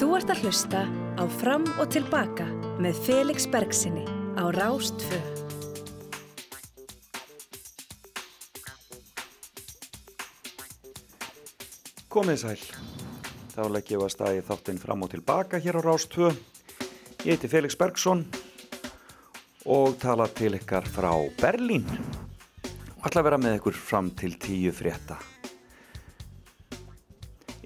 Þú 0.00 0.14
ert 0.16 0.30
að 0.32 0.46
hlusta 0.46 0.78
á 1.20 1.24
Fram 1.28 1.66
og 1.76 1.90
Tilbaka 1.92 2.46
með 2.80 3.00
Felix 3.04 3.44
Bergsinni 3.52 4.06
á 4.32 4.48
Rástfö. 4.48 5.18
Komið 12.08 12.38
sæl. 12.40 12.62
Þá 13.52 13.60
legg 13.74 13.92
ég 13.92 14.00
að 14.00 14.14
staði 14.14 14.46
þáttinn 14.48 14.80
fram 14.80 15.04
og 15.04 15.12
tilbaka 15.12 15.60
hér 15.60 15.76
á 15.84 15.84
Rástfö. 15.84 16.30
Ég 17.26 17.36
heiti 17.36 17.50
Felix 17.52 17.76
Bergsson 17.76 18.24
og 19.68 19.98
tala 20.00 20.30
til 20.32 20.54
ykkar 20.56 20.88
frá 20.88 21.12
Berlín 21.44 21.84
og 21.84 23.04
ætla 23.04 23.20
að 23.20 23.28
vera 23.28 23.42
með 23.44 23.60
ykkur 23.60 23.76
fram 23.76 24.08
til 24.16 24.32
tíu 24.40 24.72
frétta. 24.72 25.20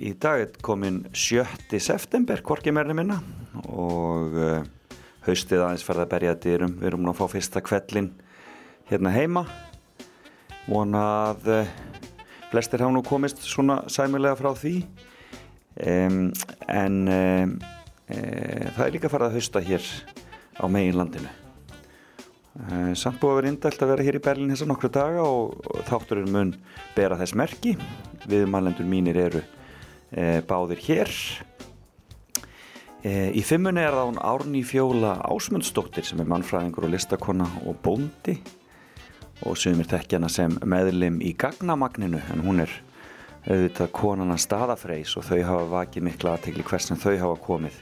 Í 0.04 0.10
dag 0.20 0.42
er 0.42 0.50
komin 0.60 0.98
7. 1.16 1.78
september, 1.80 2.42
hvorki 2.44 2.68
meirinu 2.76 2.98
minna 2.98 3.14
og 3.72 4.34
uh, 4.36 4.66
haustið 5.24 5.62
aðeins 5.64 5.84
ferða 5.86 6.04
að 6.04 6.10
berja 6.10 6.34
dyrum. 6.42 6.74
Við 6.76 6.88
erum 6.90 7.06
nú 7.06 7.14
að 7.14 7.22
fá 7.22 7.32
fyrsta 7.32 7.62
kvellin 7.64 8.10
hérna 8.90 9.14
heima. 9.14 9.46
Vona 10.66 11.06
að 11.30 11.48
uh, 11.54 11.72
flestir 12.50 12.84
hafa 12.84 12.92
nú 12.92 13.00
komist 13.06 13.40
svona 13.48 13.78
sæmilega 13.88 14.36
frá 14.42 14.50
því 14.60 14.74
um, 14.84 16.20
en 16.68 17.00
um, 17.16 17.56
uh, 17.64 18.68
það 18.76 18.84
er 18.90 18.94
líka 18.98 19.14
farið 19.14 19.30
að 19.30 19.40
hausta 19.40 19.64
hér 19.70 19.90
á 20.60 20.64
megin 20.68 21.00
landinu. 21.00 21.32
Samt 22.94 23.16
búið 23.18 23.32
að 23.32 23.40
vera 23.40 23.54
indælt 23.54 23.80
að 23.82 23.94
vera 23.96 24.04
hér 24.06 24.20
í 24.20 24.24
Berlin 24.28 24.52
þessar 24.52 24.68
nokkru 24.68 24.92
daga 25.00 25.24
og, 25.24 25.56
og 25.64 25.80
þátturinn 25.88 26.30
mun 26.30 26.56
bera 26.92 27.16
þess 27.18 27.40
merki. 27.40 27.78
Viðmælendur 28.28 28.86
mínir 28.86 29.24
eru 29.24 29.40
báðir 30.48 30.80
hér. 30.86 31.12
E, 33.04 33.30
í 33.36 33.42
fimmunni 33.44 33.82
er 33.84 33.92
það 33.92 34.10
hún 34.12 34.22
Árni 34.24 34.62
Fjóla 34.64 35.18
Ásmundsdóttir 35.28 36.06
sem 36.08 36.22
er 36.22 36.28
mannfræðingur 36.30 36.86
og 36.86 36.94
listakonna 36.94 37.48
og 37.66 37.76
bóndi 37.84 38.38
og 39.44 39.58
sumir 39.60 39.88
þekkjana 39.90 40.30
sem 40.32 40.54
meðlim 40.64 41.18
í 41.20 41.34
gagnamagninu 41.36 42.22
en 42.32 42.44
hún 42.46 42.62
er 42.64 42.72
auðvitað 43.44 43.90
konana 43.92 44.38
staðafreis 44.40 45.12
og 45.18 45.26
þau 45.26 45.40
hafa 45.44 45.68
vakið 45.74 46.06
mikla 46.06 46.38
aðtegli 46.38 46.64
hvers 46.64 46.88
sem 46.88 47.00
þau 47.00 47.12
hafa 47.12 47.36
komið. 47.44 47.76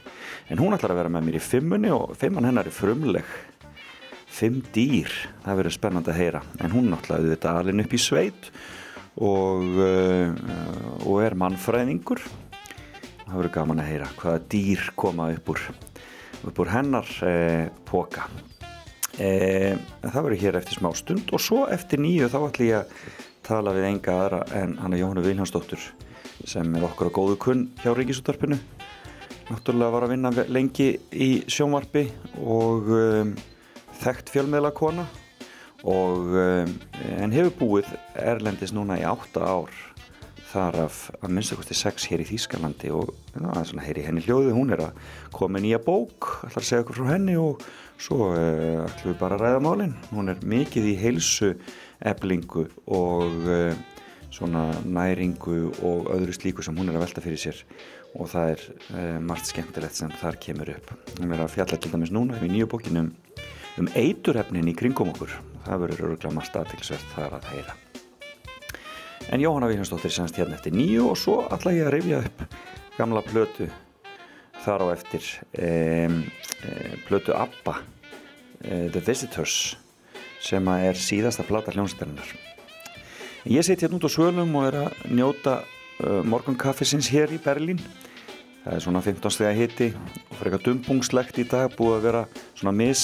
En 0.51 0.59
hún 0.59 0.75
ætlar 0.75 0.91
að 0.91 1.03
vera 1.03 1.13
með 1.13 1.27
mér 1.29 1.39
í 1.39 1.43
fimmunni 1.45 1.93
og 1.95 2.17
fimmann 2.19 2.49
hennar 2.49 2.67
er 2.67 2.75
frumleg 2.75 3.29
fimm 4.33 4.63
dýr, 4.73 5.11
það 5.45 5.59
verður 5.59 5.75
spennand 5.77 6.09
að 6.09 6.19
heyra 6.19 6.41
en 6.59 6.73
hún 6.73 6.89
náttúrulega 6.89 7.21
auðvitað 7.21 7.59
alveg 7.59 7.83
upp 7.85 7.93
í 7.93 8.01
sveit 8.01 8.49
og, 9.17 9.67
uh, 9.77 11.05
og 11.05 11.19
er 11.25 11.37
mannfræðingur. 11.37 12.23
Það 13.23 13.35
verður 13.35 13.55
gaman 13.57 13.83
að 13.83 13.91
heyra 13.91 14.09
hvaða 14.17 14.41
dýr 14.53 14.87
koma 14.99 15.29
upp 15.33 15.53
úr, 15.53 15.61
upp 16.49 16.59
úr 16.59 16.73
hennar 16.73 17.13
eh, 17.25 17.69
póka 17.87 18.27
eh, 19.21 19.77
það 20.01 20.19
verður 20.19 20.41
hér 20.41 20.57
eftir 20.59 20.79
smá 20.79 20.89
stund 20.97 21.33
og 21.33 21.41
svo 21.41 21.63
eftir 21.71 22.01
nýju 22.03 22.29
þá 22.31 22.39
ætlum 22.47 22.67
ég 22.69 22.79
að 22.81 23.21
tala 23.43 23.73
við 23.75 23.89
enga 23.89 24.17
aðra 24.17 24.41
en 24.59 24.77
hann 24.79 24.95
er 24.95 25.01
Jóhannu 25.01 25.25
Viljánsdóttur 25.25 25.87
sem 26.49 26.75
er 26.75 26.85
okkur 26.87 27.11
á 27.11 27.15
góðu 27.15 27.39
kunn 27.41 27.65
hjá 27.81 27.91
Ríkisúttarpinu 27.95 28.59
náttúrulega 29.49 29.95
var 29.95 30.05
að 30.07 30.13
vinna 30.15 30.31
lengi 30.47 30.89
í 31.11 31.31
sjónvarpi 31.51 32.05
og 32.43 32.89
um, 32.95 33.33
þekkt 34.03 34.31
fjölmiðla 34.33 34.71
kona 34.75 35.07
og 35.83 36.35
um, 36.39 36.75
en 37.19 37.33
hefur 37.35 37.55
búið 37.59 37.89
Erlendis 38.15 38.71
núna 38.75 38.99
í 39.01 39.07
átta 39.07 39.43
ár 39.43 39.73
þar 40.53 40.77
af 40.83 40.97
að 41.17 41.31
minnstakosti 41.33 41.75
sex 41.75 42.05
hér 42.11 42.21
í 42.21 42.27
Þýskalandi 42.29 42.91
og 42.93 43.13
er 43.41 43.65
svona 43.65 43.85
heyri 43.87 44.03
henni 44.05 44.21
hljóðu, 44.23 44.51
hún 44.53 44.73
er 44.75 44.83
að 44.85 44.99
koma 45.33 45.61
nýja 45.61 45.79
bók, 45.81 46.29
ætlar 46.45 46.61
að 46.61 46.67
segja 46.67 46.83
okkur 46.83 46.99
frá 46.99 47.09
henni 47.09 47.37
og 47.41 47.63
svo 48.01 48.29
uh, 48.29 48.83
ætlum 48.85 49.13
við 49.13 49.17
bara 49.21 49.39
að 49.39 49.45
ræða 49.47 49.63
málinn, 49.65 49.95
hún 50.13 50.29
er 50.33 50.45
mikið 50.45 50.91
í 50.91 50.93
heilsu 51.01 51.53
eblingu 52.05 52.67
og 52.85 53.49
uh, 53.49 53.73
svona 54.33 54.69
næringu 54.85 55.57
og 55.85 56.09
öðru 56.13 56.35
slíku 56.37 56.65
sem 56.65 56.77
hún 56.77 56.89
er 56.89 56.97
að 56.97 57.07
velta 57.07 57.23
fyrir 57.23 57.41
sér 57.41 57.63
og 58.13 58.29
það 58.29 58.53
er 58.53 58.67
uh, 58.69 59.17
margt 59.25 59.49
skemmtilegt 59.49 59.97
sem 59.97 60.13
þar 60.21 60.37
kemur 60.41 60.73
upp. 60.75 60.93
Hún 61.17 61.33
er 61.33 61.41
að 61.41 61.55
fjalla 61.55 61.79
til 61.81 61.93
dæmis 61.93 62.13
núna 62.13 62.37
í 62.45 62.51
nýju 62.51 62.69
bókinum 62.69 63.09
um 63.81 63.89
eiturhefnin 63.97 64.69
í 64.69 64.77
kringum 64.77 65.13
okkur. 65.15 65.33
Það 65.63 65.81
verður 65.83 66.05
öruglega 66.07 66.35
margt 66.35 66.57
aðtilsvert 66.59 67.09
þar 67.15 67.37
að 67.37 67.49
heyra. 67.53 67.75
En 69.31 69.41
Jóhanna 69.43 69.69
Viljánsdóttir 69.71 70.11
semst 70.11 70.37
hérna 70.39 70.57
eftir 70.57 70.75
nýju 70.75 71.07
og 71.13 71.19
svo 71.19 71.37
ætla 71.53 71.73
ég 71.75 71.87
að 71.87 71.93
rifja 71.95 72.19
upp 72.25 72.43
gamla 72.97 73.23
plötu 73.23 73.69
þar 74.65 74.83
á 74.83 74.87
eftir 74.93 75.29
um, 75.55 76.17
um, 76.19 76.89
plötu 77.07 77.35
ABBA 77.37 77.77
uh, 77.79 78.87
The 78.91 79.03
Visitors 79.03 79.77
sem 80.43 80.67
er 80.75 80.99
síðasta 80.99 81.47
plata 81.47 81.71
hljómsættarinnar. 81.71 82.35
Ég 83.47 83.63
seti 83.63 83.85
hérna 83.85 83.99
út 83.99 84.07
á 84.07 84.11
svölum 84.11 84.55
og 84.59 84.67
er 84.67 84.79
að 84.83 85.05
njóta 85.15 85.59
uh, 85.63 86.19
morgunkaffisins 86.27 87.11
hér 87.11 87.31
í 87.31 87.39
Berlín 87.43 87.79
Það 88.63 88.77
er 88.77 88.83
svona 88.85 88.99
15 89.03 89.33
steg 89.35 89.47
að 89.49 89.57
hitti 89.59 89.85
og 89.91 90.35
fyrir 90.37 90.53
eitthvað 90.53 90.67
dumbungslegt 90.69 91.39
í 91.41 91.43
dag 91.51 91.73
búið 91.75 91.97
að 91.97 92.05
vera 92.05 92.21
svona 92.55 92.71
mis 92.77 93.01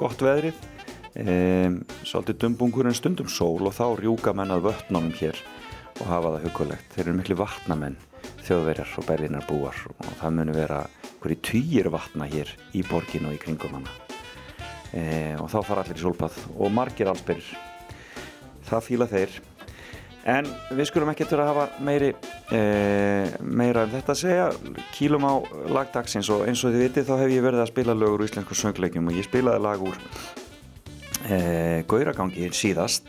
gott 0.00 0.22
veðrið 0.24 0.62
ehm, 1.18 1.80
svolítið 2.04 2.38
dumbungur 2.44 2.88
en 2.88 2.96
stundum 2.96 3.28
sól 3.28 3.66
og 3.68 3.76
þá 3.76 3.86
rjúka 4.00 4.34
menn 4.36 4.54
að 4.54 4.68
vötnunum 4.70 5.12
hér 5.18 5.38
og 6.00 6.06
hafa 6.08 6.36
það 6.36 6.46
hugulegt 6.46 6.94
þeir 6.94 7.06
eru 7.06 7.18
miklu 7.18 7.38
vatnamenn 7.40 7.98
þjóðverjar 8.46 8.94
og 8.98 9.08
berlinar 9.08 9.46
búar 9.48 9.82
og 9.92 10.14
það 10.20 10.38
munu 10.38 10.56
vera 10.56 10.80
hverju 11.22 11.42
týjir 11.46 11.90
vatna 11.92 12.26
hér 12.30 12.50
í 12.74 12.82
borgin 12.88 13.28
og 13.28 13.36
í 13.36 13.42
kringum 13.42 13.76
hana. 13.78 13.98
Ehm, 14.92 15.38
og 15.40 15.48
þá 15.52 15.60
fara 15.64 15.84
allir 15.84 16.00
í 16.00 16.04
sólpað 16.04 16.40
og 16.56 16.74
margir 16.74 17.10
allsbyrjir 17.12 17.54
það 18.68 18.86
fíla 18.88 19.08
þeir. 19.10 19.40
En 20.22 20.46
við 20.70 20.86
skulum 20.86 21.10
ekki 21.10 21.26
til 21.26 21.40
að 21.42 21.48
hafa 21.50 21.64
meiri, 21.82 22.12
e, 22.54 22.60
meira 23.42 23.88
um 23.88 23.90
þetta 23.90 24.14
að 24.14 24.20
segja, 24.20 24.44
kílum 24.94 25.26
á 25.26 25.34
lagdagsins 25.74 26.30
og 26.30 26.44
eins 26.46 26.62
og 26.62 26.70
þið 26.70 26.84
vitið 26.86 27.08
þá 27.08 27.16
hef 27.24 27.34
ég 27.34 27.42
verið 27.42 27.64
að 27.64 27.72
spila 27.72 27.96
lögur 27.98 28.22
úr 28.22 28.28
íslensku 28.28 28.54
söngleikjum 28.54 29.10
og 29.10 29.18
ég 29.18 29.26
spilaði 29.26 29.64
lag 29.66 29.82
úr 29.82 29.98
e, 31.26 31.84
Gauragangi 31.88 32.50
síðast, 32.56 33.06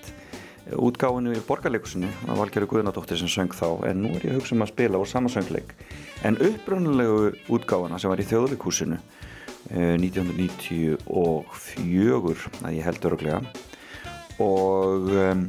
útgáinu 0.73 1.31
í 1.35 1.45
borgarleikusinu, 1.47 2.09
það 2.21 2.29
var 2.29 2.37
Valgerður 2.43 2.71
Guðnadóttir 2.71 3.17
sem 3.19 3.31
söng 3.31 3.53
þá, 3.55 3.69
en 3.89 3.97
nú 4.05 4.09
er 4.15 4.21
ég 4.27 4.31
að 4.31 4.37
hugsa 4.39 4.55
um 4.55 4.65
að 4.65 4.73
spila 4.73 5.01
úr 5.01 5.09
sama 5.11 5.29
söngleik. 5.33 5.69
En 6.23 6.39
upprönnulegu 6.39 7.19
útgáina 7.51 7.97
sem 7.99 8.09
var 8.11 8.23
í 8.23 8.29
þjóðleikúsinu 8.29 8.97
e, 8.99 9.01
1994, 9.99 12.41
að 12.63 12.75
ég 12.77 12.85
held 12.87 13.01
öruglega, 13.11 13.39
og 14.41 15.09
um, 15.13 15.43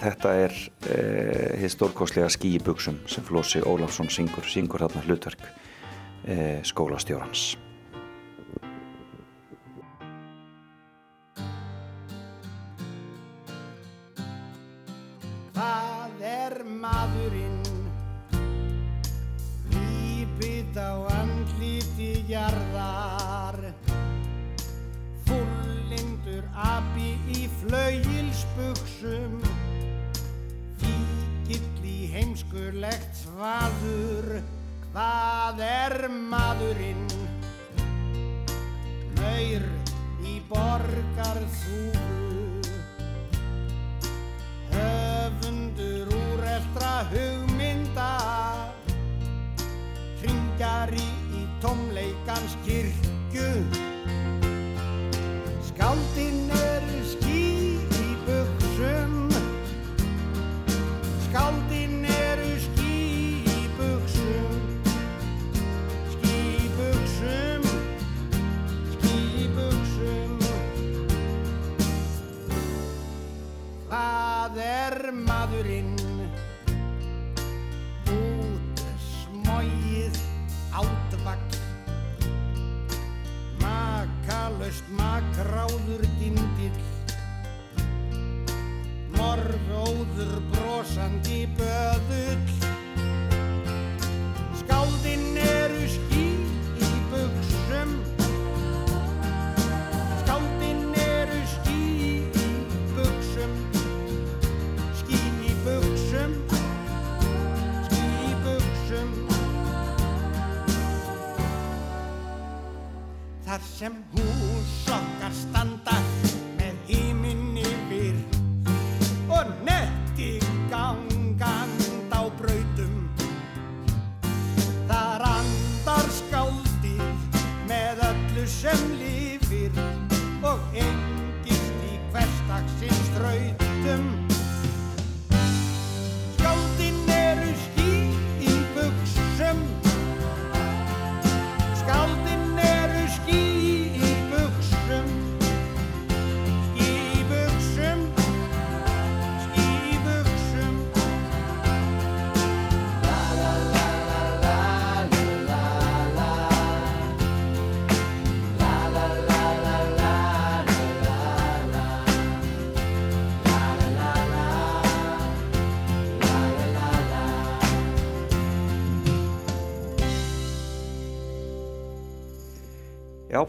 þetta 0.00 0.32
er 0.46 0.54
uh, 0.54 1.50
hér 1.60 1.70
stórkoslega 1.72 2.30
skí 2.32 2.48
í 2.58 2.62
buksum 2.62 2.98
sem 3.10 3.24
Flósi 3.26 3.60
Ólafsson 3.62 4.10
syngur, 4.12 4.46
syngur 4.48 4.80
þarna 4.86 5.04
hlutverk 5.06 5.42
uh, 5.44 6.60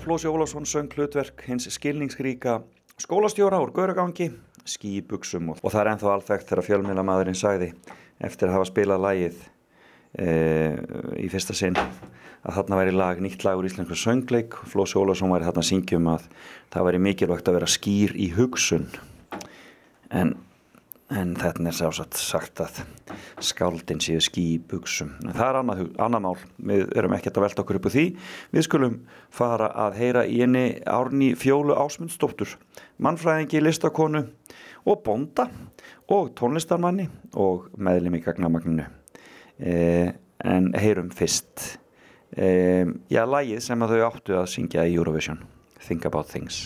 Flósi 0.06 0.28
Ólafsson 0.30 0.66
söng 0.70 0.92
hlutverk 0.94 1.42
hins 1.48 1.66
skilningsríka 1.74 2.60
skólastjóra 3.02 3.58
úr 3.58 3.72
Gauragangi, 3.74 4.28
ský 4.62 5.00
í 5.00 5.02
buksum 5.02 5.48
og, 5.50 5.64
og 5.66 5.74
það 5.74 5.80
er 5.82 5.88
ennþá 5.92 6.12
alþekkt 6.12 6.52
þegar 6.52 6.68
fjölmiðla 6.68 7.06
maðurinn 7.08 7.38
sagði 7.40 7.72
eftir 8.22 8.52
að 8.52 8.54
hafa 8.60 8.68
spilað 8.70 9.02
lagið 9.02 9.40
e, 10.22 10.28
í 11.26 11.26
fyrsta 11.34 11.58
sinn 11.58 11.80
að 11.80 12.60
þarna 12.60 12.80
væri 12.84 12.94
lag, 12.94 13.24
nýtt 13.26 13.48
lag 13.48 13.58
úr 13.58 13.66
íslensku 13.66 13.98
söngleik. 13.98 14.54
Flósi 14.70 15.00
Ólafsson 15.02 15.34
væri 15.34 15.50
þarna 15.50 15.66
syngjum 15.72 16.12
að 16.14 16.30
það 16.76 16.88
væri 16.92 17.02
mikilvægt 17.08 17.50
að 17.50 17.58
vera 17.58 17.74
skýr 17.80 18.14
í 18.14 18.30
hugsun. 18.38 18.86
En, 20.14 20.36
en 21.14 21.36
þetta 21.38 21.62
er 21.70 21.76
sjálfsagt 21.78 22.18
sagt 22.18 22.62
að 22.64 22.80
skáldin 23.44 24.02
séu 24.02 24.22
ský 24.24 24.46
í 24.56 24.58
buksum 24.58 25.12
en 25.22 25.36
það 25.36 25.48
er 25.48 25.60
annað, 25.60 25.84
annað 26.02 26.24
mál. 26.26 26.46
Við 26.72 26.96
erum 26.98 27.16
ekkert 27.18 27.38
að 27.38 27.46
velta 27.46 27.64
okkur 27.64 27.80
upp 27.80 27.88
á 27.90 27.96
því. 27.96 28.06
Við 28.56 28.66
skulum 28.66 28.98
fara 29.34 29.70
að 29.86 30.00
heyra 30.02 30.26
í 30.26 30.42
henni 30.42 30.66
Árni 30.90 31.34
Fjólu 31.38 31.78
Ásmundsdóttur 31.78 32.56
mannfræðingi, 32.98 33.62
listakonu 33.62 34.26
og 34.86 35.02
bonda 35.06 35.48
og 36.12 36.34
tónlistarmanni 36.38 37.08
og 37.34 37.70
meðlum 37.78 38.18
í 38.18 38.24
gagnamagninu. 38.26 38.90
Eh, 39.60 40.14
en 40.46 40.74
heyrum 40.78 41.14
fyrst. 41.16 41.78
Eh, 42.36 42.86
já, 43.10 43.24
lagið 43.30 43.62
sem 43.64 43.86
að 43.86 43.96
þau 43.96 44.06
áttu 44.10 44.40
að 44.42 44.52
syngja 44.58 44.90
í 44.90 44.98
Eurovision 44.98 45.46
Think 45.86 46.06
About 46.10 46.34
Things 46.34 46.66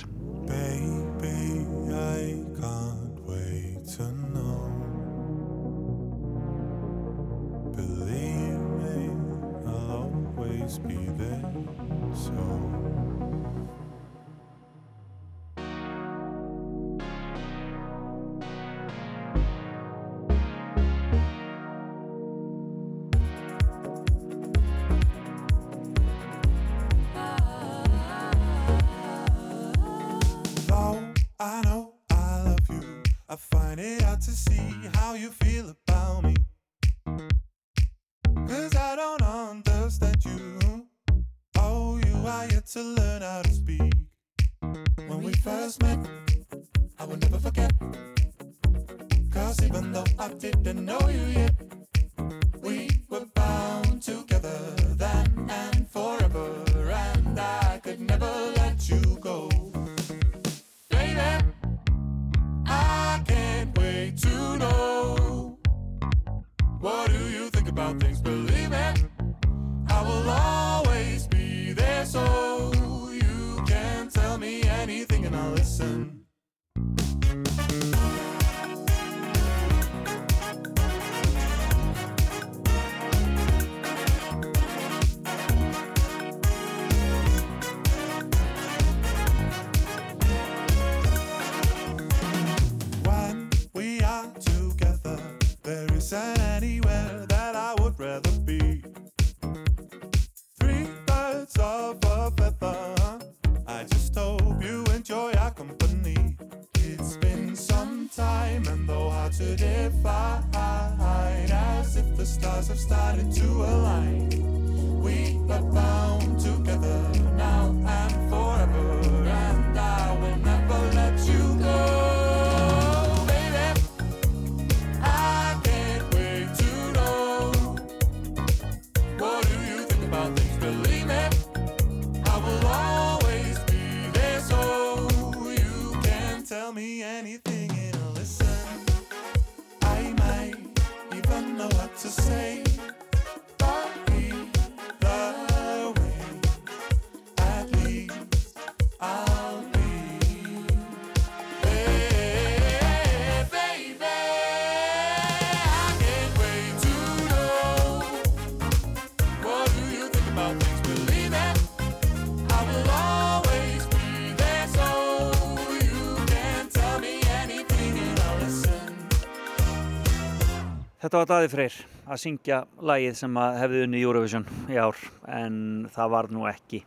Þetta 171.10 171.24
var 171.24 171.30
Daði 171.32 171.48
Freyr 171.50 171.76
að 172.06 172.18
syngja 172.22 172.58
lagið 172.86 173.16
sem 173.18 173.38
hefði 173.42 173.80
unni 173.82 174.02
Eurovision 174.04 174.44
í 174.70 174.76
ár 174.78 175.00
en 175.26 175.56
það 175.90 176.12
var 176.14 176.30
nú 176.30 176.44
ekki 176.46 176.84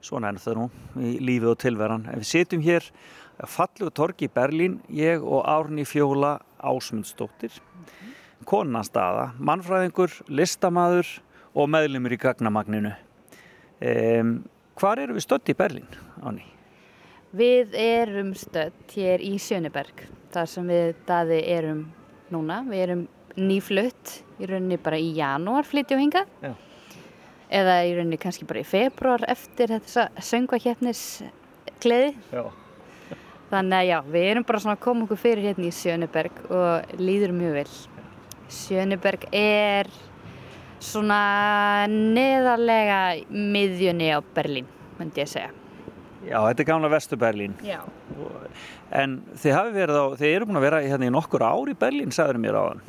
svona 0.00 0.30
er 0.32 0.38
það 0.40 0.56
nú 0.56 0.64
í 1.04 1.10
lífið 1.20 1.50
og 1.50 1.58
tilveran. 1.60 2.06
En 2.08 2.22
við 2.22 2.30
sitjum 2.30 2.64
hér 2.64 2.88
á 3.36 3.44
fallegu 3.52 3.92
torgi 3.92 4.30
í 4.30 4.32
Berlín, 4.32 4.80
ég 4.88 5.20
og 5.20 5.44
Árni 5.44 5.84
Fjóla 5.84 6.38
Ásmundsdóttir, 6.64 7.60
konanstaða, 8.48 9.34
mannfræðingur, 9.36 10.16
listamaður 10.32 11.12
og 11.52 11.68
meðlumur 11.76 12.16
í 12.16 12.22
gagnamagninu. 12.24 12.96
Um, 13.84 14.36
Hvar 14.80 15.04
eru 15.04 15.20
við 15.20 15.28
stödd 15.28 15.52
í 15.52 15.60
Berlín, 15.60 15.98
Áni? 16.24 16.48
Við 17.36 17.76
erum 17.76 18.32
stödd 18.32 18.96
hér 18.96 19.20
í 19.20 19.36
Sjöneberg, 19.36 20.06
þar 20.32 20.56
sem 20.56 20.72
við 20.72 20.94
daði 21.04 21.44
erum 21.52 21.90
núna. 22.32 22.64
Við 22.64 22.86
erum 22.86 23.10
nýflutt 23.38 24.18
í 24.42 24.48
rauninni 24.50 24.78
bara 24.82 24.98
í 25.00 25.12
janúar 25.16 25.66
flytjum 25.68 26.02
hingað. 26.02 26.30
Já. 26.42 26.52
Eða 27.52 27.76
í 27.84 27.94
rauninni 27.96 28.18
kannski 28.20 28.48
bara 28.48 28.62
í 28.62 28.66
februar 28.68 29.24
eftir 29.28 29.74
þessa 29.74 30.08
söngvakeppnis 30.24 31.22
gleði. 31.82 32.14
Já. 32.32 32.44
Þannig 33.52 33.76
að 33.76 33.88
já, 33.90 33.98
við 34.14 34.28
erum 34.30 34.46
bara 34.48 34.62
svona 34.64 34.78
að 34.78 34.84
koma 34.86 35.04
okkur 35.04 35.18
fyrir 35.20 35.50
hérna 35.50 35.68
í 35.68 35.74
Sjöneberg 35.76 36.38
og 36.48 36.94
líður 36.96 37.34
mjög 37.36 37.58
vel. 37.58 37.72
Sjöneberg 38.52 39.26
er 39.36 39.90
svona 40.82 41.18
neðarlega 41.92 43.00
miðjunni 43.28 44.08
á 44.16 44.24
Berlín, 44.34 44.70
myndi 44.96 45.20
ég 45.20 45.28
segja. 45.30 45.52
Já, 46.22 46.38
þetta 46.38 46.62
er 46.62 46.68
gamla 46.70 46.88
Vestu 46.92 47.18
Berlín. 47.18 47.54
En 48.94 49.20
þið 49.42 49.56
hafi 49.56 49.72
verið 49.76 50.00
á, 50.00 50.06
þið 50.20 50.34
eru 50.36 50.48
búin 50.48 50.60
að 50.60 50.66
vera 50.68 50.82
hérna 50.86 51.08
í 51.08 51.12
nokkur 51.12 51.44
ár 51.44 51.70
í 51.72 51.76
Berlín, 51.78 52.12
sagður 52.14 52.40
mér 52.40 52.56
á 52.56 52.62
hann. 52.70 52.82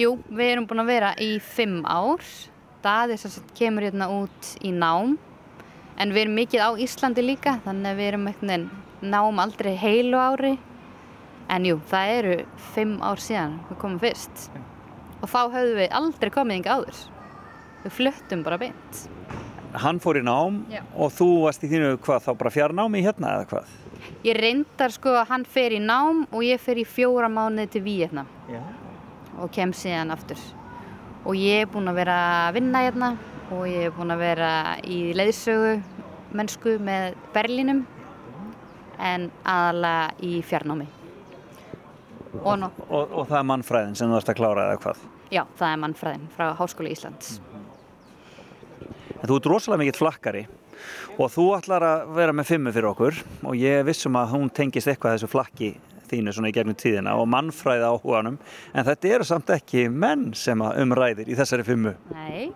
Jú, 0.00 0.14
við 0.32 0.54
erum 0.54 0.64
búin 0.64 0.80
að 0.80 0.90
vera 0.94 1.10
í 1.20 1.34
fimm 1.44 1.82
ár. 1.84 2.22
Daði 2.80 3.18
sem 3.20 3.32
sagt 3.34 3.50
kemur 3.58 3.84
hérna 3.84 4.06
út 4.14 4.54
í 4.64 4.72
nám. 4.72 5.18
En 6.00 6.14
við 6.14 6.22
erum 6.22 6.38
mikið 6.38 6.62
á 6.64 6.70
Íslandi 6.80 7.24
líka, 7.26 7.58
þannig 7.66 7.90
að 7.90 7.98
við 7.98 8.08
erum 8.08 8.30
eitthvað 8.30 8.64
nám 9.12 9.42
aldrei 9.44 9.74
heilu 9.76 10.16
ári. 10.16 10.54
En 11.52 11.68
jú, 11.68 11.76
það 11.90 12.14
eru 12.14 12.38
fimm 12.72 12.96
ár 13.04 13.20
síðan 13.20 13.58
við 13.68 13.80
komum 13.82 14.00
fyrst. 14.00 14.48
Og 15.20 15.28
þá 15.28 15.40
höfðum 15.58 15.80
við 15.82 15.94
aldrei 16.00 16.32
komið 16.32 16.60
yngi 16.62 16.72
áður. 16.78 17.04
Við 17.84 17.96
fluttum 17.98 18.44
bara 18.46 18.60
beint. 18.64 19.04
Hann 19.84 20.00
fór 20.00 20.22
í 20.22 20.24
nám 20.24 20.62
Já. 20.72 20.80
og 20.96 21.12
þú 21.12 21.28
varst 21.44 21.62
í 21.66 21.68
þínu 21.70 21.98
hvað 22.02 22.24
þá 22.24 22.30
bara 22.40 22.56
fjarnámi 22.56 23.04
hérna 23.04 23.36
eða 23.36 23.50
hvað? 23.52 23.74
Ég 24.24 24.40
reyndar 24.40 24.96
sko 24.96 25.12
að 25.20 25.28
hann 25.28 25.44
fer 25.44 25.76
í 25.76 25.78
nám 25.84 26.24
og 26.30 26.42
ég 26.42 26.58
fer 26.62 26.80
í 26.80 26.88
fjóra 26.88 27.28
mánuði 27.30 27.68
til 27.76 27.84
Víetnam 27.84 28.26
Já. 28.50 28.64
Og 29.38 29.50
kem 29.54 29.72
síðan 29.76 30.10
aftur. 30.14 30.40
Og 31.24 31.36
ég 31.36 31.62
er 31.66 31.70
búin 31.70 31.90
að 31.90 31.98
vera 32.00 32.16
að 32.48 32.54
vinna 32.58 32.82
hérna 32.86 33.10
og 33.52 33.66
ég 33.68 33.88
er 33.90 33.94
búin 33.96 34.14
að 34.14 34.22
vera 34.24 34.50
í 34.88 35.00
leiðsögu 35.18 35.74
mennsku 36.38 36.76
með 36.80 37.14
Berlínum 37.34 37.84
en 39.00 39.28
aðalega 39.44 40.10
í 40.24 40.40
fjarnámi. 40.46 40.86
Og 42.44 42.54
nú, 42.62 42.68
Og, 42.88 43.10
og 43.10 43.26
það 43.28 43.38
er 43.40 43.46
mannfræðin 43.50 43.96
sem 43.98 44.08
þú 44.10 44.14
varst 44.18 44.30
að 44.30 44.38
klára 44.38 44.66
eða 44.70 44.80
hvað? 44.84 45.00
já, 45.30 45.42
það 45.58 45.72
er 45.72 45.80
mannfræðin 45.84 46.28
frá 46.36 46.46
Háskóla 46.58 46.90
Íslands. 46.90 47.40
En 49.20 49.28
þú 49.28 49.36
ert 49.36 49.46
rosalega 49.50 49.82
mikill 49.82 49.98
flakkari 50.00 50.44
og 51.20 51.28
þú 51.34 51.44
ætlar 51.58 51.84
að 51.84 52.12
vera 52.16 52.32
með 52.34 52.48
fimmu 52.54 52.72
fyrir 52.72 52.88
okkur 52.94 53.18
og 53.44 53.58
ég 53.58 53.82
vissum 53.84 54.16
að 54.16 54.30
hún 54.32 54.48
tengist 54.56 54.88
eitthvað 54.88 55.18
þessu 55.18 55.28
flakki 55.30 55.72
þínu 56.10 56.34
svona 56.34 56.50
í 56.50 56.54
gegnum 56.56 56.78
tíðina 56.78 57.16
og 57.18 57.28
mannfræði 57.30 57.86
áhuganum 57.88 58.38
en 58.74 58.86
þetta 58.88 59.14
eru 59.16 59.28
samt 59.28 59.52
ekki 59.54 59.86
menn 59.90 60.30
sem 60.36 60.60
að 60.64 60.82
umræðir 60.84 61.30
í 61.30 61.38
þessari 61.38 61.66
fimmu. 61.66 61.94
Nei, 62.14 62.50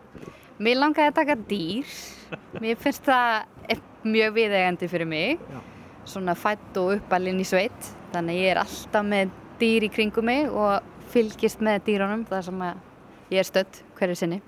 mér 0.58 0.80
langaði 0.82 1.12
að 1.12 1.18
taka 1.20 1.38
dýr. 1.50 1.94
Mér 2.62 2.80
finnst 2.80 3.06
það 3.06 3.80
mjög 4.04 4.34
viðegandi 4.37 4.88
fyrir 4.90 5.08
mig. 5.08 5.38
Já. 5.50 5.61
Svona 6.04 6.34
fætt 6.37 6.76
og 6.80 6.99
uppalinn 6.99 7.40
í 7.40 7.46
sveit. 7.49 7.92
Þannig 8.12 8.40
ég 8.42 8.52
er 8.52 8.61
alltaf 8.61 9.06
með 9.06 9.32
dýr 9.61 9.87
í 9.87 9.90
kringum 9.92 10.26
mig 10.28 10.50
og 10.50 10.84
fylgist 11.14 11.62
með 11.64 11.84
dýrunum 11.88 12.25
þar 12.28 12.44
sem 12.49 12.66
ég 13.30 13.40
er 13.40 13.49
stödd 13.49 13.80
hverju 13.99 14.18
sinni. 14.18 14.40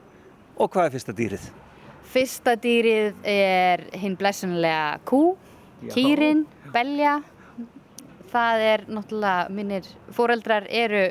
Og 0.56 0.70
hvað 0.72 0.88
er 0.88 0.94
fyrsta 0.96 1.14
dýrið? 1.16 1.46
Fyrsta 2.06 2.54
dýrið 2.60 3.16
er 3.28 3.82
hinn 3.98 4.16
blessunlega 4.18 4.98
kú, 5.08 5.36
kýrin, 5.92 6.44
belja. 6.74 7.18
Það 8.32 8.64
er 8.66 8.84
náttúrulega, 8.90 9.48
mínir 9.54 9.88
fóreldrar 10.14 10.66
eru 10.68 11.08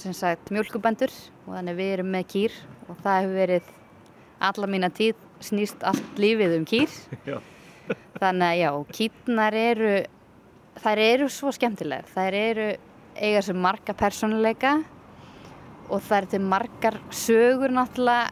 sem 0.00 0.14
sagt 0.16 0.52
mjölkubendur 0.54 1.12
og 1.46 1.54
þannig 1.56 1.78
við 1.78 1.92
erum 1.94 2.12
með 2.14 2.26
kýr 2.32 2.58
og 2.88 3.00
það 3.04 3.18
hefur 3.20 3.38
verið 3.40 3.72
alla 4.50 4.68
mína 4.70 4.90
tíð 4.96 5.18
snýst 5.44 5.82
allt 5.86 6.20
lífið 6.20 6.56
um 6.58 6.66
kýr. 6.68 6.94
Já. 7.30 7.40
Þannig 8.20 8.46
að 8.46 8.58
já, 8.60 8.70
kýrnar 8.94 9.56
eru, 9.56 9.92
þær 10.78 11.00
eru 11.02 11.28
svo 11.32 11.50
skemmtilegar. 11.54 12.06
Þær 12.12 12.36
eru 12.38 12.66
eiga 13.18 13.40
sem 13.42 13.58
marga 13.58 13.94
persónuleika 13.98 14.76
og 15.90 16.12
eru 16.14 16.30
til 16.30 16.42
margar 16.44 17.00
sögur 17.10 17.72
náttúrulega 17.74 18.30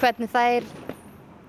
hvernig 0.00 0.32
þær 0.32 0.66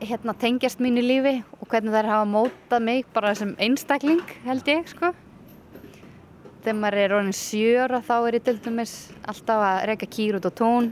hérna, 0.02 0.34
tengjast 0.38 0.82
mínu 0.82 1.04
lífi 1.04 1.36
og 1.60 1.68
hvernig 1.70 1.94
þær 1.94 2.10
hafa 2.14 2.30
mótað 2.30 2.86
mig 2.88 3.06
bara 3.14 3.34
sem 3.38 3.54
einstakling 3.62 4.24
held 4.46 4.72
ég 4.72 4.88
sko. 4.90 5.12
Þegar 6.62 6.78
maður 6.78 7.02
er 7.02 7.14
orðin 7.18 7.34
sjöra 7.34 8.00
þá 8.06 8.16
er 8.20 8.36
ég 8.38 8.44
til 8.46 8.58
dæmis 8.62 8.96
alltaf 9.26 9.64
að 9.66 9.80
reyka 9.90 10.10
kýr 10.14 10.38
út 10.38 10.46
á 10.46 10.54
tún 10.54 10.92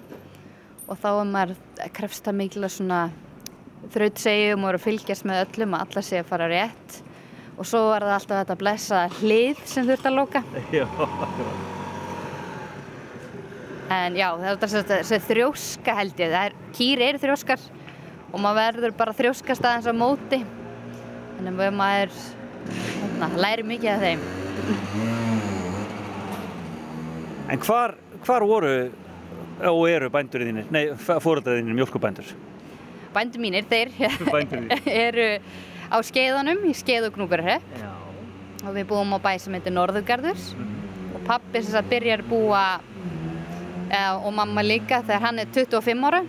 og 0.90 0.98
þá 0.98 1.10
er 1.12 1.28
maður 1.30 1.92
krefst 1.94 2.26
það 2.26 2.40
mikla 2.40 2.70
svona 2.74 3.02
þrautsegjum 3.94 4.66
og 4.66 4.72
er 4.72 4.80
að 4.80 4.86
fylgjast 4.88 5.28
með 5.30 5.44
öllum 5.46 5.76
að 5.78 5.86
alla 5.86 6.04
sé 6.08 6.22
að 6.24 6.32
fara 6.32 6.50
rétt 6.50 6.98
og 7.60 7.68
svo 7.70 7.84
er 7.94 8.08
það 8.08 8.16
alltaf 8.16 8.40
þetta 8.42 8.58
blessa 8.64 9.04
hlið 9.20 9.62
sem 9.70 9.90
þurft 9.90 10.10
að 10.10 10.18
lóka. 10.18 10.44
En 13.90 14.14
já, 14.14 14.28
það 14.38 14.66
er 14.68 14.84
þessi 14.90 15.18
þrjóska 15.26 15.94
held 15.98 16.20
ég. 16.22 16.34
Er, 16.38 16.56
kýr 16.78 17.02
eru 17.08 17.22
þrjóskar 17.24 17.64
og 18.30 18.36
maður 18.38 18.60
verður 18.60 18.94
bara 19.00 19.16
þrjóskast 19.18 19.66
aðeins 19.66 19.90
á 19.90 19.94
móti. 19.98 20.44
Þannig 21.40 21.64
að 21.66 21.80
maður 21.80 22.20
hérna, 22.70 23.32
læri 23.48 23.66
mikið 23.72 23.96
af 23.96 24.06
þeim. 24.06 25.16
En 27.50 27.62
hvar, 27.66 27.96
hvar 28.26 28.46
voru 28.46 28.74
og 29.70 29.82
eru 29.90 30.10
bændurinn 30.14 30.52
þínir, 30.52 30.68
nei, 30.72 30.84
fóröldarinn 31.02 31.66
þínir 31.66 31.80
mjölkubændur? 31.82 32.28
Bændur 33.16 33.42
mínir, 33.42 33.66
þeir 33.70 33.90
eru 35.08 35.28
á 35.90 35.98
skeiðanum, 36.06 36.62
í 36.70 36.76
skeið 36.78 37.10
og 37.10 37.18
Já. 37.42 37.90
og 38.66 38.76
við 38.76 38.86
búum 38.92 39.16
á 39.18 39.20
bæ 39.20 39.38
sem 39.42 39.54
heitir 39.58 39.74
Norðurgarður. 39.74 40.38
Og 41.16 41.24
pappi 41.26 41.64
sem 41.64 41.74
sagt 41.74 41.90
byrjar 41.90 42.22
búa 42.30 42.80
e, 43.90 43.98
og 43.98 44.32
mamma 44.34 44.62
líka 44.62 45.02
þegar 45.02 45.26
hann 45.26 45.40
er 45.40 45.50
25 45.56 46.06
ára. 46.06 46.22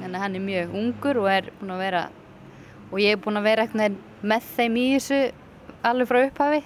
Þannig 0.00 0.18
að 0.18 0.24
hann 0.24 0.34
er 0.34 0.44
mjög 0.44 0.74
ungur 0.82 1.22
og 1.22 1.30
er 1.30 1.50
búinn 1.60 1.76
að 1.76 1.84
vera 1.86 2.02
og 2.90 2.98
ég 3.02 3.14
er 3.14 3.22
búinn 3.22 3.38
að 3.38 3.48
vera 3.48 3.68
með 4.26 4.50
þeim 4.56 4.76
í 4.82 4.86
þessu 4.96 5.22
alveg 5.86 6.10
frá 6.10 6.20
upphafi. 6.26 6.62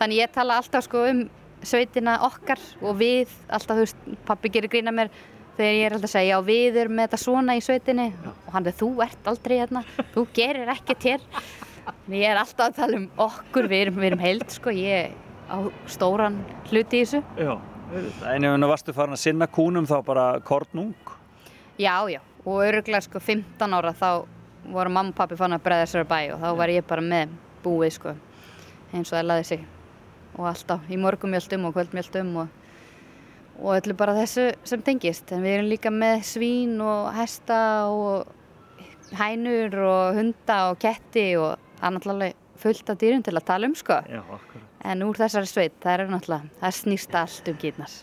Þannig 0.00 0.18
ég 0.22 0.34
tala 0.34 0.58
alltaf 0.58 0.88
sko 0.88 1.04
um 1.10 1.22
sveitina 1.66 2.18
okkar 2.26 2.60
og 2.82 2.96
við 3.00 3.32
alltaf 3.48 3.76
þú 3.78 3.84
veist, 3.84 4.06
pappi 4.26 4.50
gerir 4.52 4.72
grína 4.72 4.94
mér 4.94 5.10
þegar 5.56 5.74
ég 5.76 5.86
er 5.86 5.96
alltaf 5.96 6.08
að 6.08 6.14
segja 6.14 6.36
já 6.36 6.46
við 6.46 6.78
erum 6.82 6.96
með 6.98 7.08
þetta 7.08 7.20
svona 7.22 7.56
í 7.58 7.64
sveitinni. 7.64 8.08
Og 8.46 8.54
hann 8.54 8.68
er 8.68 8.78
þú 8.78 8.90
ert 9.04 9.30
aldrei 9.32 9.58
hérna 9.60 9.84
þú 10.14 10.26
gerir 10.34 10.72
ekkert 10.74 11.08
hér. 11.10 11.26
Ég 12.12 12.26
er 12.30 12.40
alltaf 12.40 12.70
að 12.70 12.78
tala 12.80 13.00
um 13.00 13.08
okkur 13.26 13.68
við 13.70 13.86
erum, 13.86 14.00
við 14.00 14.10
erum 14.12 14.24
heild 14.24 14.48
sko 14.54 14.74
ég 14.74 15.14
á 15.50 15.58
stóran 15.90 16.40
hluti 16.70 17.02
í 17.02 17.06
þessu. 17.06 17.22
Já. 17.38 17.56
En 18.32 18.46
ef 18.48 18.54
þú 18.56 18.68
varstu 18.70 18.94
farin 18.96 19.18
að 19.18 19.24
sinna 19.26 19.48
kúnum 19.50 19.88
þá 19.88 19.98
bara 20.06 20.26
kornung? 20.46 20.94
já 21.78 22.08
já. 22.08 22.20
Og 22.44 22.62
öruglega 22.62 23.00
sko 23.00 23.20
15 23.20 23.74
ára 23.74 23.92
þá 23.94 24.24
voru 24.70 24.90
mamma 24.90 25.10
og 25.10 25.18
pappi 25.18 25.36
fann 25.38 25.54
að 25.56 25.64
bregða 25.64 25.88
sér 25.90 26.04
að 26.04 26.10
bæ 26.12 26.18
og 26.34 26.42
þá 26.42 26.48
var 26.58 26.72
ég 26.72 26.86
bara 26.86 27.04
með 27.04 27.34
búið 27.64 27.96
sko 27.96 28.14
eins 28.92 29.10
og 29.10 29.16
það 29.16 29.28
laði 29.28 29.46
sig 29.48 29.64
og 30.38 30.48
alltaf 30.52 30.90
í 30.90 30.98
morgumjöldum 31.00 31.66
og 31.68 31.76
kvöldmjöldum 31.76 32.36
og, 32.42 32.60
og 33.60 33.74
öllu 33.78 33.96
bara 33.98 34.16
þessu 34.16 34.50
sem 34.68 34.84
tengist. 34.84 35.32
En 35.32 35.44
við 35.44 35.58
erum 35.58 35.72
líka 35.72 35.92
með 35.94 36.24
svín 36.28 36.78
og 36.84 37.10
hesta 37.16 37.58
og 37.92 39.18
hænur 39.18 39.76
og 39.82 40.20
hunda 40.20 40.60
og 40.70 40.78
ketti 40.82 41.32
og 41.40 41.58
það 41.80 41.88
er 41.88 41.96
náttúrulega 41.98 42.40
fullt 42.62 42.94
af 42.94 43.02
dýrum 43.02 43.26
til 43.26 43.36
að 43.36 43.48
tala 43.48 43.68
um 43.68 43.74
sko. 43.74 43.98
Já, 44.06 44.22
en 44.92 45.04
úr 45.06 45.18
þessari 45.18 45.50
sveit 45.50 45.76
það 45.82 46.06
er 46.06 46.14
náttúrulega, 46.14 46.56
það 46.62 46.80
snýst 46.80 47.20
allt 47.22 47.52
um 47.52 47.60
gýtnar 47.62 48.00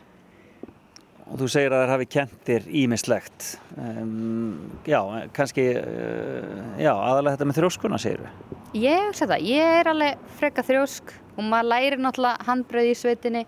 Og 1.29 1.37
þú 1.37 1.47
segir 1.53 1.73
að 1.75 1.83
þær 1.83 1.91
hafi 1.93 2.07
kentir 2.09 2.63
ímislegt. 2.81 3.47
Um, 3.77 4.71
já, 4.89 4.99
kannski, 5.35 5.65
uh, 5.77 6.61
já, 6.81 6.91
aðalega 6.93 7.35
þetta 7.35 7.49
með 7.49 7.59
þrjóskuna, 7.59 7.99
segir 8.01 8.23
við. 8.25 8.55
Ég 8.79 9.17
það, 9.17 9.35
ég 9.45 9.79
er 9.79 9.89
alveg 9.89 10.29
freka 10.39 10.65
þrjósk 10.65 11.13
og 11.39 11.45
maður 11.47 11.69
lærir 11.71 12.01
náttúrulega 12.01 12.47
handbröð 12.49 12.89
í 12.91 12.95
sveitinni 12.97 13.45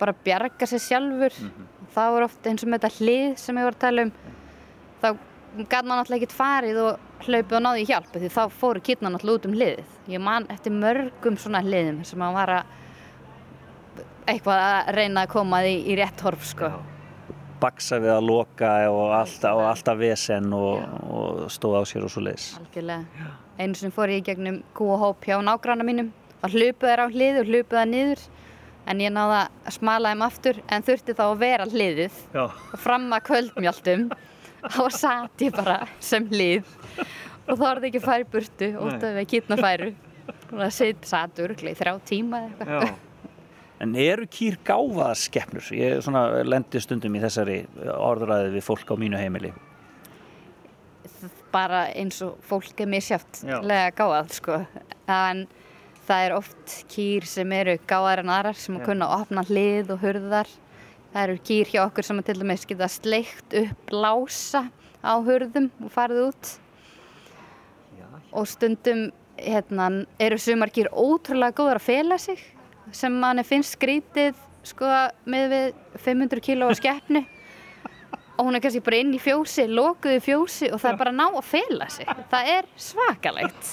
bara 0.00 0.14
bjarga 0.26 0.68
sér 0.68 0.82
sjálfur 0.82 1.36
þá 1.94 2.02
er 2.04 2.26
oft 2.26 2.48
eins 2.48 2.64
og 2.64 2.70
með 2.70 2.84
þetta 2.86 3.04
hlið 3.04 3.36
sem 3.40 3.60
ég 3.60 3.66
var 3.68 3.76
að 3.76 3.84
tala 3.84 4.06
um 4.06 4.12
þá 5.02 5.08
gæti 5.56 5.70
maður 5.70 6.00
náttúrulega 6.00 6.18
ekkert 6.18 6.36
farið 6.36 6.80
og 6.82 7.22
hlaupið 7.26 7.56
og 7.58 7.62
náði 7.64 7.84
í 7.84 7.86
hjálp 7.88 8.10
því 8.16 8.32
þá 8.34 8.42
fóru 8.58 8.82
kýtna 8.84 9.12
náttúrulega 9.12 9.40
út 9.40 9.48
um 9.48 9.56
hliðið 9.56 10.12
ég 10.12 10.24
man 10.26 10.48
eftir 10.52 10.76
mörgum 10.76 11.38
svona 11.40 11.62
hliðum 11.64 12.02
sem 12.08 12.20
maður 12.20 12.40
var 12.40 12.54
að 12.58 12.74
eitthvað 14.26 14.66
að 14.66 14.92
reyna 14.98 15.24
að 15.24 15.32
koma 15.32 15.62
því 15.62 15.74
í 15.86 15.96
rétt 16.00 16.22
horf 16.26 16.44
sko. 16.48 16.70
Baksa 17.60 17.98
við 18.02 18.12
að 18.16 18.28
loka 18.28 18.70
og 18.90 19.14
alltaf, 19.16 19.58
og 19.58 19.66
alltaf 19.70 19.98
vesen 20.00 20.52
og, 20.56 20.84
og 21.08 21.42
stóð 21.52 21.80
á 21.80 21.82
sér 21.88 22.06
og 22.06 22.12
svo 22.12 22.22
leiðis. 22.26 22.48
Algjörlega. 22.60 23.28
Einu 23.56 23.78
sem 23.78 23.92
fór 23.94 24.12
ég 24.12 24.22
í 24.22 24.26
gegnum 24.26 24.60
kúahóp 24.76 25.24
hjá 25.24 25.38
nágranna 25.44 25.86
mínum. 25.86 26.12
Og 26.44 26.52
hlupu 26.52 26.88
þeir 26.88 27.04
á 27.04 27.06
hlið 27.08 27.40
og 27.40 27.52
hlupu 27.52 27.78
það 27.78 27.92
niður. 27.92 28.24
En 28.86 29.00
ég 29.02 29.10
náða 29.10 29.38
að 29.66 29.76
smala 29.78 30.12
þeim 30.12 30.24
aftur 30.26 30.58
en 30.70 30.84
þurfti 30.86 31.16
þá 31.18 31.24
að 31.26 31.38
vera 31.40 31.66
hliðið 31.66 32.18
Já. 32.36 32.42
og 32.46 32.76
fram 32.78 33.08
að 33.16 33.24
kvöldmjaldum 33.26 34.04
þá 34.76 34.82
satt 34.94 35.42
ég 35.42 35.56
bara 35.56 35.80
sem 35.98 36.28
hlið 36.30 36.68
og 37.46 37.56
þá 37.56 37.62
var 37.64 37.80
það 37.80 37.88
ekki 37.88 38.02
í 38.04 38.28
burtu. 38.30 38.70
Út 38.82 39.00
af 39.00 39.16
við 39.16 39.28
kýtna 39.32 39.58
færu. 39.58 39.90
Og 40.52 40.60
það 40.60 40.72
sitt 40.74 41.08
satt 41.08 41.42
örglega 41.42 41.74
í 41.74 41.80
þrjá 41.80 41.92
tíma 42.06 42.44
eða 42.46 42.66
eitthvað. 42.66 43.05
En 43.84 43.92
eru 44.00 44.24
kýr 44.32 44.56
gáfaðar 44.64 45.18
skeppnur? 45.20 45.66
Ég 45.76 46.06
lendi 46.48 46.80
stundum 46.80 47.16
í 47.18 47.20
þessari 47.20 47.58
orðræði 47.92 48.54
við 48.54 48.64
fólk 48.64 48.92
á 48.92 48.96
mínu 48.96 49.20
heimili. 49.20 49.52
bara 51.52 51.86
eins 51.96 52.18
og 52.24 52.36
fólk 52.44 52.80
er 52.82 52.88
misjátt 52.90 53.40
Já. 53.46 53.60
lega 53.64 53.92
gáðað 53.96 54.32
sko 54.36 54.56
en 55.08 55.46
það 56.06 56.24
er 56.26 56.34
oft 56.36 56.74
kýr 56.92 57.24
sem 57.24 57.52
eru 57.56 57.76
gáðar 57.88 58.22
en 58.22 58.32
aðrar 58.34 58.58
sem 58.60 58.76
að 58.76 58.84
kunna 58.90 59.08
opna 59.16 59.44
hlið 59.46 59.94
og 59.94 60.02
hurðar 60.04 60.50
það 61.14 61.22
eru 61.22 61.38
kýr 61.48 61.70
hjá 61.72 61.80
okkur 61.86 62.08
sem 62.08 62.20
að 62.20 62.28
til 62.28 62.36
dæmis 62.42 62.66
geta 62.68 62.88
sleikt 62.92 63.56
upp 63.62 63.94
lása 63.94 64.66
á 65.00 65.14
hurðum 65.24 65.70
og 65.80 65.94
farið 65.94 66.22
út 66.26 66.52
og 68.36 68.50
stundum 68.50 69.06
hérna, 69.40 70.04
eru 70.20 70.38
sumar 70.40 70.72
kýr 70.74 70.90
ótrúlega 70.92 71.56
góðar 71.56 71.80
að 71.80 71.88
fela 71.88 72.20
sig 72.20 72.42
sem 72.92 73.12
manni 73.20 73.42
finnst 73.44 73.76
skrítið 73.76 74.34
sko 74.66 74.86
með 75.30 75.48
við 75.52 75.72
500 76.04 76.40
kíló 76.42 76.68
skeppnu 76.74 77.24
og 78.36 78.44
hún 78.44 78.56
er 78.58 78.60
kannski 78.60 78.82
bara 78.84 78.98
inn 79.00 79.14
í 79.16 79.20
fjósi, 79.22 79.64
lokuðu 79.70 80.20
fjósi 80.20 80.68
og 80.72 80.80
það 80.82 80.90
er 80.92 80.96
bara 81.00 81.12
að 81.14 81.16
ná 81.16 81.26
að 81.40 81.44
fela 81.48 81.86
sig. 81.88 82.06
Það 82.30 82.50
er 82.52 82.66
svakalegt. 82.76 83.70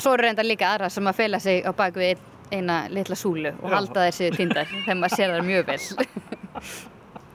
Svo 0.00 0.14
eru 0.14 0.24
reynda 0.24 0.44
líka 0.46 0.70
aðra 0.72 0.88
sem 0.90 1.04
að 1.10 1.18
fela 1.18 1.40
sig 1.44 1.60
á 1.68 1.70
bak 1.76 1.94
við 2.00 2.14
ein- 2.14 2.28
eina 2.52 2.76
litla 2.92 3.16
súlu 3.16 3.52
og 3.62 3.70
halda 3.72 4.06
séu 4.12 4.32
tindar 4.36 4.66
þegar 4.68 4.96
maður 5.00 5.16
sér 5.16 5.30
það 5.36 5.46
mjög 5.46 5.66
vel. 5.66 5.80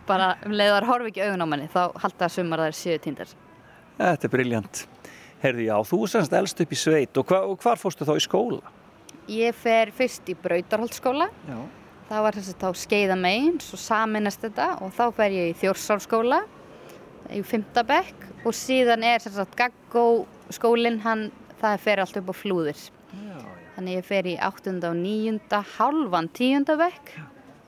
bara 0.07 0.31
um 0.45 0.51
leiðar 0.55 0.85
horfi 0.87 1.11
ekki 1.11 1.23
augun 1.27 1.41
á 1.45 1.47
manni 1.49 1.67
þá 1.73 1.81
halda 2.01 2.29
sumar 2.29 2.59
þær 2.65 2.75
séu 2.77 2.99
tindar. 3.03 3.27
Þetta 3.97 4.27
er 4.29 4.33
briljant. 4.33 4.83
Herðu, 5.43 5.65
já, 5.67 5.75
þú 5.85 5.99
semst 6.09 6.33
elst 6.33 6.61
upp 6.63 6.71
í 6.73 6.77
sveit 6.79 7.17
og, 7.21 7.25
hva, 7.29 7.43
og 7.45 7.59
hvar 7.61 7.77
fórstu 7.77 8.05
þá 8.07 8.13
í 8.17 8.23
skóla? 8.25 8.61
Ég 9.27 9.55
fer 9.55 9.91
fyrst 9.95 10.29
í 10.31 10.35
Brautarholtskóla. 10.39 11.27
Já. 11.47 11.57
Það 12.07 12.23
var 12.23 12.37
þess 12.37 12.53
að 12.53 12.61
þá 12.61 12.81
skeiða 12.81 13.15
megin, 13.19 13.57
svo 13.59 13.77
saminast 13.81 14.43
þetta 14.45 14.67
og 14.85 14.93
þá 14.95 15.03
fer 15.17 15.33
ég 15.35 15.49
í 15.51 15.57
Þjórsárskóla 15.59 16.39
í 17.35 17.41
Fymtabekk 17.43 18.45
og 18.47 18.55
síðan 18.55 19.03
er 19.03 19.19
þess 19.23 19.41
að 19.43 19.57
Gaggó 19.59 20.03
skólinn, 20.55 21.01
hann, 21.03 21.27
það 21.59 21.81
fer 21.83 22.01
allt 22.03 22.19
upp 22.21 22.31
á 22.31 22.35
flúðir. 22.37 22.85
Þannig 23.75 23.99
ég 23.99 24.07
fer 24.07 24.29
í 24.31 24.37
8. 24.41 24.77
og 24.87 24.95
9. 25.01 25.59
halvan 25.75 26.31
10. 26.33 26.63
bekk, 26.79 27.11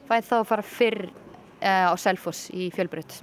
fæði 0.08 0.28
þá 0.30 0.38
að 0.40 0.48
fara 0.54 0.66
fyrr 0.66 1.04
uh, 1.10 1.92
á 1.92 1.94
Selfoss 2.00 2.48
í 2.56 2.72
Fjölbrut. 2.74 3.20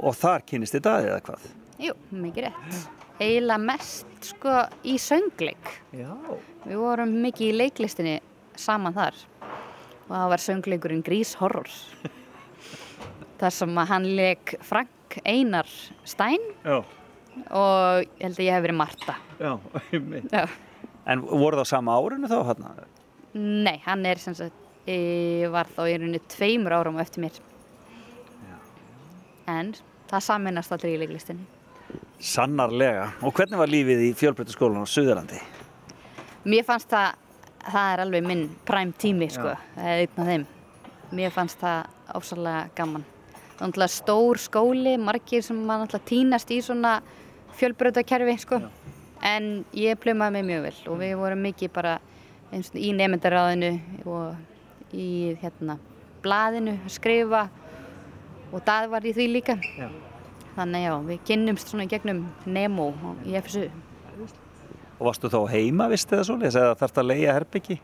Og 0.00 0.16
þar 0.16 0.46
kynist 0.46 0.78
þið 0.78 0.86
daðið 0.86 1.10
eða 1.10 1.26
hvað? 1.26 1.50
Jú, 1.80 1.98
mikið 2.14 2.48
rétt. 2.48 2.99
Eila 3.20 3.58
mest 3.60 4.30
sko 4.30 4.62
í 4.88 4.96
söngleik. 5.00 5.74
Já. 5.96 6.14
Við 6.64 6.80
vorum 6.80 7.12
mikið 7.24 7.50
í 7.50 7.56
leiklistinni 7.56 8.16
saman 8.60 8.96
þar 8.96 9.16
og 10.10 10.14
það 10.16 10.30
var 10.32 10.42
söngleikurinn 10.44 11.04
Grís 11.06 11.34
Horror 11.40 11.70
þar 13.40 13.54
sem 13.54 13.78
að 13.80 13.92
hann 13.92 14.08
leik 14.18 14.54
Frank 14.66 15.18
Einar 15.24 15.68
Stein 16.08 16.42
Já. 16.64 16.80
og 16.80 18.02
ég 18.02 18.24
held 18.24 18.40
að 18.40 18.44
ég 18.46 18.56
hef 18.56 18.64
verið 18.66 18.80
Marta 18.80 19.16
Já. 19.40 19.52
En 21.10 21.22
voru 21.24 21.60
það 21.62 21.70
sama 21.70 21.94
árinu 21.96 22.28
þá 22.30 22.40
hérna? 22.50 22.74
Nei, 23.34 23.78
hann 23.86 24.04
er 24.06 24.20
sem 24.20 24.36
sagt 24.36 24.66
var 25.52 25.68
þá 25.70 25.84
í 25.86 25.94
rauninni 25.94 26.20
tveimur 26.32 26.74
árum 26.74 26.98
eftir 27.02 27.22
mér 27.22 27.36
en 29.50 29.72
það 30.10 30.24
saminast 30.26 30.74
allir 30.74 30.96
í 30.96 31.00
leiklistinni 31.04 31.59
Sannarlega. 32.20 33.06
Og 33.24 33.32
hvernig 33.32 33.56
var 33.56 33.70
lífið 33.70 34.02
í 34.04 34.10
fjölbreytaskólan 34.18 34.84
á 34.84 34.92
Suðurlandi? 34.92 35.38
Mér 36.44 36.66
fannst 36.68 36.90
það, 36.92 37.14
það 37.64 37.92
er 37.92 38.02
alveg 38.04 38.26
minn 38.28 38.42
præm 38.68 38.92
tími 39.00 39.28
sko, 39.32 39.54
einn 39.80 40.20
af 40.20 40.28
þeim. 40.28 40.44
Mér 41.16 41.32
fannst 41.32 41.60
það 41.62 41.88
ásalega 42.12 42.66
gaman. 42.76 43.06
Það 43.32 43.64
er 43.64 43.70
náttúrulega 43.70 43.94
stór 43.94 44.40
skóli, 44.40 44.94
margir 45.00 45.44
sem 45.44 45.58
maður 45.64 45.86
náttúrulega 45.86 46.10
týnast 46.12 46.52
í 46.52 46.60
svona 46.64 46.92
fjölbrötakerfi 47.56 48.36
sko. 48.44 48.60
En 49.24 49.50
ég 49.76 50.00
plömaði 50.00 50.36
mig 50.36 50.46
mjög 50.48 50.62
vel 50.68 50.76
og 50.92 51.00
við 51.00 51.16
vorum 51.20 51.42
mikið 51.44 51.72
bara 51.72 51.96
eins 52.52 52.72
og 52.72 52.80
í 52.80 52.92
nefndaráðinu 52.96 53.72
og 54.08 54.94
í 54.96 55.08
hérna 55.40 55.76
blaðinu 56.24 56.76
að 56.84 56.94
skrifa 56.96 57.46
og 58.50 58.64
það 58.64 58.92
var 58.92 59.08
í 59.08 59.16
því 59.16 59.28
líka. 59.38 59.60
Já. 59.76 60.09
Þannig 60.60 60.82
já, 60.84 60.94
við 61.06 61.20
kynnumst 61.24 61.70
svona 61.72 61.86
gegnum 61.88 62.18
Nemo 62.44 62.90
í 63.24 63.32
FSU. 63.40 63.70
Og 65.00 65.06
varstu 65.08 65.30
þá 65.32 65.38
heima, 65.54 65.86
vist 65.88 66.10
eða 66.12 66.26
svoleiðis, 66.28 66.58
eða 66.60 66.74
þarfst 66.76 66.98
að 67.00 67.06
leia 67.08 67.36
herbyggi? 67.38 67.78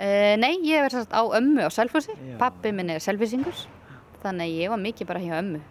Uh, 0.00 0.34
nei, 0.40 0.58
ég 0.68 0.84
verið 0.84 0.98
satt 0.98 1.14
á 1.16 1.24
ömmu 1.24 1.64
á 1.64 1.70
Selfossi. 1.72 2.12
Pappi 2.40 2.74
minn 2.76 2.92
er 2.92 3.00
selfisingur. 3.00 3.64
Þannig 4.20 4.50
að 4.50 4.58
ég 4.60 4.72
var 4.74 4.82
mikið 4.82 5.08
bara 5.08 5.22
hjá 5.24 5.38
ömmu. 5.38 5.62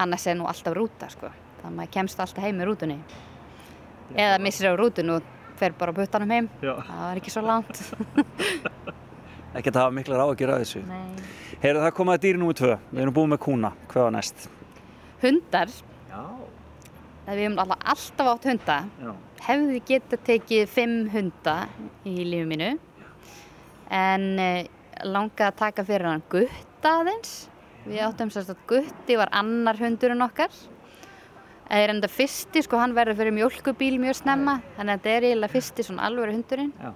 Annars 0.00 0.24
er 0.28 0.38
nú 0.40 0.48
alltaf 0.48 0.76
rúta, 0.76 1.10
sko. 1.12 1.28
Þannig 1.60 1.68
að 1.68 1.76
maður 1.82 1.92
kemst 1.98 2.24
alltaf 2.24 2.46
heim 2.46 2.64
í 2.64 2.68
rútunni. 2.70 2.98
Eða 4.16 4.40
missir 4.44 4.72
á 4.72 4.76
rútun 4.80 5.12
og 5.18 5.28
fer 5.60 5.76
bara 5.76 5.92
á 5.92 5.96
puttanum 6.00 6.32
heim. 6.32 6.48
Já. 6.64 6.72
Það 6.88 7.04
var 7.04 7.20
ekki 7.20 7.34
svo 7.36 7.44
langt. 7.44 7.84
Ekki 9.60 9.68
að 9.68 9.82
hafa 9.82 9.92
miklar 9.92 10.24
ágjur 10.24 10.54
af 10.54 10.64
þessu. 10.64 10.80
nei. 10.88 11.28
Heyrðu, 11.60 11.84
það 11.84 11.94
komaði 12.00 12.24
dýri 12.24 12.40
númið 12.40 12.60
tvö. 12.62 12.76
Við 12.88 13.04
erum 13.04 13.16
búið 13.20 13.32
með 13.34 13.42
kúna. 13.44 13.70
Hvað 13.92 14.06
var 14.08 14.14
næst? 14.16 14.48
Hundar, 15.22 15.70
Já. 16.10 16.22
það 17.26 17.36
við 17.38 17.44
hefum 17.44 17.60
alltaf, 17.62 17.84
alltaf 17.94 18.30
átt 18.32 18.48
hunda. 18.50 18.78
Já. 18.98 19.12
Hefði 19.42 19.78
getað 19.86 20.24
tekið 20.26 20.68
fimm 20.70 20.98
hunda 21.12 21.56
í 22.06 22.16
lífi 22.26 22.48
mínu. 22.50 22.72
En 23.92 24.28
uh, 24.42 24.60
langaði 25.06 25.48
að 25.48 25.58
taka 25.62 25.84
fyrir 25.86 26.10
hann 26.10 26.26
gutta 26.32 26.98
aðeins. 27.00 27.32
Við 27.86 28.02
áttum 28.06 28.30
sérst 28.30 28.52
að 28.52 28.62
gutti 28.70 29.16
var 29.18 29.30
annar 29.34 29.78
hundurinn 29.80 30.22
okkar. 30.22 30.52
Það 31.72 31.82
er 31.82 31.92
enda 31.94 32.10
fyrsti, 32.10 32.62
sko, 32.66 32.78
hann 32.78 32.94
verður 32.94 33.16
fyrir 33.22 33.34
mjölkubíl 33.34 33.94
mjög 34.02 34.18
snemma, 34.18 34.58
þannig 34.76 34.92
að 34.92 34.98
þetta 34.98 35.12
er 35.14 35.26
eiginlega 35.28 35.54
fyrsti 35.54 35.86
svona 35.86 36.08
alvöru 36.08 36.34
hundurinn. 36.34 36.72
Já. 36.82 36.90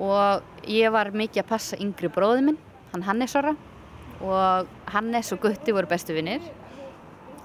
Og 0.00 0.64
ég 0.72 0.92
var 0.92 1.12
mikið 1.14 1.44
að 1.44 1.50
passa 1.52 1.78
yngri 1.80 2.10
bróði 2.12 2.48
minn, 2.48 2.58
hann 2.90 3.04
Hannes 3.06 3.36
orra, 3.38 3.54
og 4.24 4.72
Hannes 4.90 5.30
og 5.36 5.42
Gutti 5.44 5.74
voru 5.76 5.88
bestu 5.90 6.16
vinnir, 6.16 6.42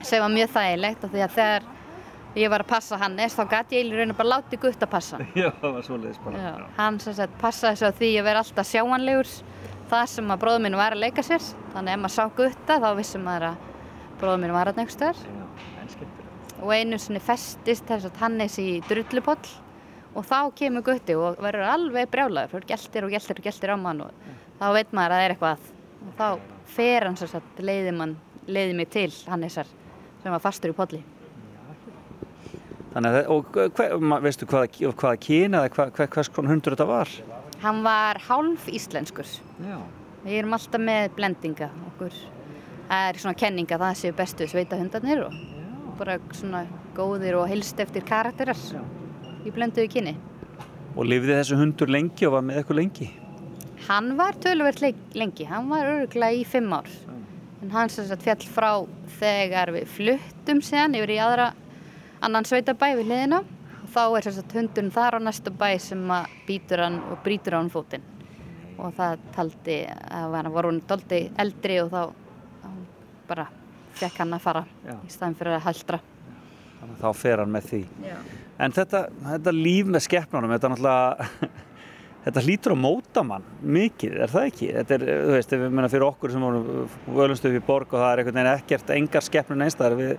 sem 0.05 0.23
var 0.23 0.33
mjög 0.33 0.53
þægilegt 0.55 1.07
því 1.11 1.25
að 1.25 1.35
þegar 1.39 1.67
ég 2.35 2.51
var 2.51 2.65
að 2.65 2.71
passa 2.71 2.99
Hannes, 2.99 3.35
þá 3.35 3.43
gæti 3.51 3.77
ég 3.77 3.83
eiginlega 3.83 4.01
raun 4.01 4.13
og 4.13 4.17
bara 4.19 4.31
láti 4.33 4.59
Gutt 4.59 4.83
að 4.83 4.91
passa. 4.91 5.19
Já, 5.39 5.49
það 5.61 5.77
var 5.77 5.85
svoleiðis 5.87 6.23
bara. 6.25 6.41
Já, 6.41 6.65
hann 6.79 6.99
sem 7.03 7.15
sagt 7.19 7.37
passaði 7.41 7.81
svo 7.81 7.91
því 7.99 8.11
að 8.19 8.27
vera 8.29 8.43
alltaf 8.43 8.71
sjáanlegur 8.71 9.31
það 9.91 10.05
sem 10.15 10.33
að 10.33 10.41
bróður 10.41 10.65
minn 10.65 10.79
var 10.79 10.95
að 10.95 11.03
leika 11.05 11.23
sér 11.25 11.43
þannig 11.73 11.91
að 11.91 11.95
ef 11.95 12.03
maður 12.03 12.15
sá 12.15 12.37
gutta 12.39 12.79
þá 12.81 12.89
vissum 12.97 13.25
maður 13.25 13.47
að 13.51 13.67
bróður 14.19 14.41
minn 14.41 14.55
var 14.55 14.71
að 14.71 14.81
en 15.85 15.91
skemmtilegt. 15.93 16.61
og 16.61 16.73
einu 16.73 16.99
sinni 16.99 17.21
festist 17.21 17.85
þess 17.87 18.09
að 18.09 18.19
Hannes 18.23 18.57
í 18.61 18.81
drullupoll 18.89 19.37
og 20.15 20.25
þá 20.25 20.39
kemur 20.57 20.85
gutti 20.85 21.15
og 21.19 21.39
verður 21.43 21.69
alveg 21.69 22.09
brjálaður 22.11 22.53
fyrir 22.55 22.69
geltir 22.73 23.05
og 23.05 23.15
geltir 23.15 23.41
og 23.41 23.47
geltir 23.47 23.73
á 23.75 23.77
mann 23.77 24.03
og 24.07 24.27
þá 24.59 24.67
veit 24.77 24.93
maður 24.95 25.15
að 25.15 25.19
það 25.19 25.25
er 25.25 25.35
eitthvað 25.35 25.71
og 26.05 26.13
þá 26.19 26.27
fer 26.75 27.07
hann 27.07 27.17
sem 27.19 27.31
sagt 27.31 27.59
leiði, 27.61 27.91
man, 27.95 28.15
leiði 28.47 28.77
mig 28.77 28.89
til 28.93 29.11
Hannesar 29.29 29.69
sem 30.25 30.33
var 30.33 30.41
fastur 30.41 30.73
í 30.73 30.77
polli 30.77 31.03
Þannig 32.95 33.11
að, 33.11 33.25
og 33.27 33.57
hver, 33.75 33.93
veistu 34.23 34.47
hvaða, 34.47 34.69
hvaða 34.95 35.17
kyni 35.19 35.57
eða 35.59 35.71
hva, 35.75 35.85
hva, 35.97 36.05
hvers 36.15 36.29
konar 36.31 36.53
hundur 36.53 36.75
þetta 36.77 36.85
var? 36.87 37.09
hann 37.65 37.81
var 37.83 38.19
hálf 38.29 38.69
íslenskur 38.71 39.27
Já. 39.63 39.77
Við 40.25 40.37
erum 40.39 40.55
alltaf 40.57 40.81
með 40.81 41.11
blendinga 41.19 41.67
okkur. 41.91 42.15
Það 42.87 43.03
er 43.11 43.19
svona 43.21 43.37
kenninga 43.37 43.77
það 43.77 43.97
séu 43.99 44.13
bestu 44.17 44.47
sveita 44.49 44.79
hundarnir 44.79 45.19
og 45.27 45.35
bara 45.99 46.15
svona 46.33 46.63
góðir 46.97 47.37
og 47.37 47.45
heilst 47.51 47.77
eftir 47.83 48.01
karakterar 48.07 48.57
í 49.45 49.53
blönduðu 49.53 49.85
kynni. 49.93 50.15
Og 50.95 51.05
lifði 51.05 51.35
þessu 51.37 51.59
hundur 51.59 51.93
lengi 51.93 52.25
og 52.25 52.33
var 52.39 52.47
með 52.47 52.57
eitthvað 52.63 52.79
lengi? 52.79 53.09
Hann 53.85 54.15
var 54.17 54.33
töluvert 54.41 54.81
le- 54.81 54.95
lengi, 55.13 55.45
hann 55.45 55.69
var 55.69 55.91
örgulega 55.91 56.39
í 56.41 56.45
fimm 56.49 56.73
ár. 56.73 56.89
En 57.65 57.71
hann 57.73 57.89
sem 57.89 58.05
sagt 58.05 58.21
fjall 58.21 58.43
frá 58.53 58.71
þegar 59.17 59.71
við 59.73 59.85
fluttum 59.89 60.59
síðan 60.61 60.93
yfir 60.99 61.15
í 61.15 61.21
aðra 61.23 61.47
annan 62.21 62.45
sveitabæ 62.45 62.91
við 62.99 63.07
hliðina. 63.07 63.39
Og 63.79 63.87
þá 63.89 64.01
er 64.05 64.25
sem 64.27 64.35
sagt 64.35 64.53
hundurinn 64.53 64.91
þar 64.93 65.17
á 65.17 65.19
næsta 65.25 65.49
bæ 65.49 65.71
sem 65.81 66.03
að 66.13 66.35
býtur 66.45 66.83
hann 66.83 66.99
og 67.09 67.23
brýtur 67.25 67.57
á 67.57 67.59
hann 67.63 67.73
fótinn. 67.73 68.05
og 68.77 68.93
það 68.97 69.21
taldi 69.33 69.75
að 69.87 70.29
var, 70.33 70.49
var 70.51 70.67
hún 70.67 70.81
doldi 70.85 71.19
eldri 71.41 71.77
og 71.81 71.89
þá 71.93 72.01
þá 72.61 72.69
bara 73.29 73.45
fekk 73.95 74.17
hann 74.19 74.35
að 74.35 74.43
fara 74.43 74.63
Já. 74.83 74.95
í 74.99 75.13
staðin 75.13 75.37
fyrir 75.39 75.57
að 75.57 75.65
haldra. 75.69 75.99
Þannig 76.81 76.97
að 76.97 77.01
þá 77.01 77.21
fer 77.23 77.41
hann 77.41 77.53
með 77.55 77.69
því. 77.71 77.81
Já. 78.03 78.17
En 78.65 78.75
þetta, 78.75 79.05
þetta 79.31 79.55
líf 79.55 79.89
með 79.89 80.05
skeppnunum, 80.05 80.53
þetta 80.53 80.67
er 80.67 80.75
náttúrulega, 80.75 81.29
þetta 82.25 82.41
hlýtur 82.45 82.73
að 82.73 82.79
móta 82.81 83.23
mann 83.25 83.43
mikið, 83.61 84.15
er 84.25 84.31
það 84.33 84.47
ekki? 84.49 84.69
Þetta 84.79 84.95
er, 84.97 85.03
þú 85.27 85.33
veist, 85.35 85.53
ef 85.53 85.61
við 85.61 85.75
menna 85.77 85.89
fyrir 85.93 86.05
okkur 86.07 86.33
sem 86.33 86.45
vorum 86.45 86.87
völumstu 87.19 87.51
upp 87.51 87.57
í 87.59 87.63
borg 87.67 87.93
og 87.93 88.01
það 88.01 88.11
er 88.15 88.21
einhvern 88.23 88.39
veginn 88.39 88.51
ekkert, 88.55 88.93
engar 88.95 89.25
skeppnun 89.27 89.65
einstæðar, 89.67 89.97
við, 89.99 90.15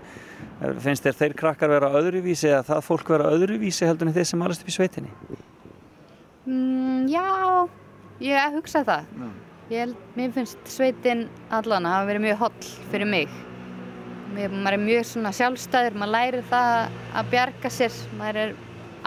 finnst 0.85 1.07
þér 1.09 1.19
þeir 1.21 1.35
krakkar 1.43 1.73
vera 1.75 1.91
öðruvísi 2.01 2.49
eða 2.53 2.63
það 2.71 2.85
fólk 2.87 3.11
vera 3.17 3.33
öðruvísi 3.35 3.89
heldur 3.91 4.11
en 4.11 4.17
þeir 4.17 4.29
sem 4.31 4.47
alast 4.47 4.63
upp 4.63 4.71
í 4.71 4.77
sveitinni? 4.77 5.11
Mm, 6.47 7.09
já, 7.11 7.25
ég 8.23 8.55
hugsa 8.55 8.85
það. 8.87 9.09
Ég, 9.67 9.81
held- 9.83 9.97
mér 10.15 10.31
finnst 10.37 10.71
sveitin 10.71 11.25
allan 11.51 11.89
að 11.89 11.97
hafa 11.97 12.07
verið 12.13 12.25
mjög 12.29 12.39
holl 12.45 12.71
fyrir 12.93 13.11
mig. 13.11 13.33
Mér, 14.37 14.53
maður 14.55 14.77
er 14.77 14.83
mjög 14.85 15.05
svona 15.11 15.33
sjálfstæður, 15.35 15.97
maður 15.99 16.13
lærir 16.15 16.47
það 16.51 16.71
að 17.19 17.31
bjarga 17.35 17.71
sér, 17.73 17.99
maður 18.19 18.41
er 18.45 18.55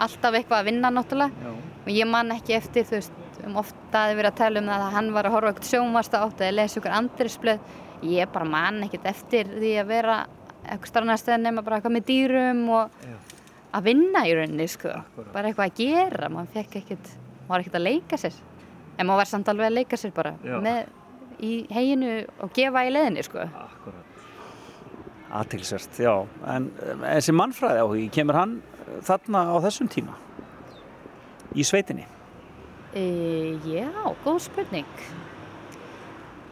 alltaf 0.00 0.36
eitthvað 0.36 0.58
að 0.60 0.68
vinna 0.68 0.90
náttúrulega. 0.92 1.48
Já. 1.48 1.69
Og 1.80 1.92
ég 1.94 2.08
man 2.08 2.32
ekki 2.34 2.56
eftir, 2.58 2.84
þú 2.88 2.98
veist, 2.98 3.20
um 3.46 3.56
ofta 3.60 4.04
að 4.06 4.18
vera 4.18 4.32
að 4.32 4.40
tala 4.42 4.60
um 4.60 4.68
það 4.68 4.84
að 4.84 4.94
hann 4.96 5.08
var 5.14 5.28
að 5.28 5.34
horfa 5.36 5.52
eitthvað 5.52 5.70
sjónvasta 5.70 6.20
átt 6.26 6.42
eða 6.44 6.56
lesa 6.58 6.80
ykkur 6.80 6.96
andrisblöð. 6.98 7.72
Ég 8.10 8.32
bara 8.32 8.48
man 8.48 8.84
ekkert 8.86 9.08
eftir 9.10 9.48
því 9.54 9.72
að 9.80 9.90
vera 9.90 10.18
eitthvað 10.60 10.92
starfnastöð 10.92 11.40
nema 11.40 11.64
bara 11.64 11.78
eitthvað 11.78 11.96
með 11.96 12.06
dýrum 12.10 12.62
og 12.76 13.02
Já. 13.04 13.16
að 13.78 13.88
vinna 13.88 14.24
í 14.28 14.36
rauninni, 14.36 14.68
sko. 14.70 14.92
Akkúrat. 15.00 15.32
Bara 15.34 15.50
eitthvað 15.50 15.72
að 15.72 15.80
gera, 15.80 16.30
maður 16.32 16.54
fekk 16.58 16.78
ekkert, 16.82 17.12
maður 17.40 17.50
var 17.52 17.64
ekkert 17.64 17.80
að 17.80 17.86
leika 17.86 18.20
sér. 18.20 18.38
En 18.96 19.08
maður 19.08 19.22
var 19.22 19.30
samt 19.32 19.52
alveg 19.52 19.70
að 19.70 19.76
leika 19.78 20.00
sér 20.00 20.14
bara 20.16 20.34
með, 20.44 20.80
í 21.40 21.52
heginu 21.72 22.14
og 22.44 22.52
gefa 22.56 22.84
í 22.84 22.92
leðinni, 22.92 23.24
sko. 23.24 23.46
Akkurat. 23.64 24.06
Atilsvert, 25.40 26.00
já. 26.02 26.14
En 26.50 26.68
um, 26.90 27.04
þessi 27.06 27.34
mannfræði 27.38 27.84
áhugi, 27.84 28.08
kemur 28.16 28.36
hann 28.36 28.56
þarna 29.06 29.46
á 29.54 29.56
þessum 29.62 29.88
tíma? 29.92 30.16
Í 31.54 31.66
sveitinni? 31.66 32.06
E, 32.94 33.02
já, 33.66 33.90
góð 34.24 34.38
spurning. 34.46 34.86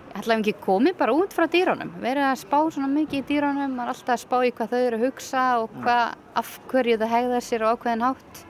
Ég 0.08 0.24
ætlaði 0.24 0.42
ekki 0.48 0.64
komið 0.64 0.96
bara 0.98 1.14
út 1.14 1.34
frá 1.34 1.44
dýrunum. 1.50 1.92
Verið 2.02 2.24
að 2.26 2.40
spá 2.40 2.56
svona 2.74 2.88
mikið 2.90 3.20
í 3.20 3.26
dýrunum, 3.28 3.76
maður 3.76 3.92
er 3.92 3.92
alltaf 3.94 4.14
að 4.16 4.22
spá 4.24 4.36
í 4.42 4.50
hvað 4.56 4.72
þau 4.72 4.80
eru 4.80 4.98
að 4.98 5.04
hugsa 5.06 5.44
og 5.62 5.76
hvað, 5.84 6.16
af 6.40 6.52
hverju 6.72 6.98
þau 6.98 7.08
hegða 7.12 7.40
sér 7.46 7.62
á 7.62 7.70
ákveðin 7.70 8.04
hátt. 8.08 8.42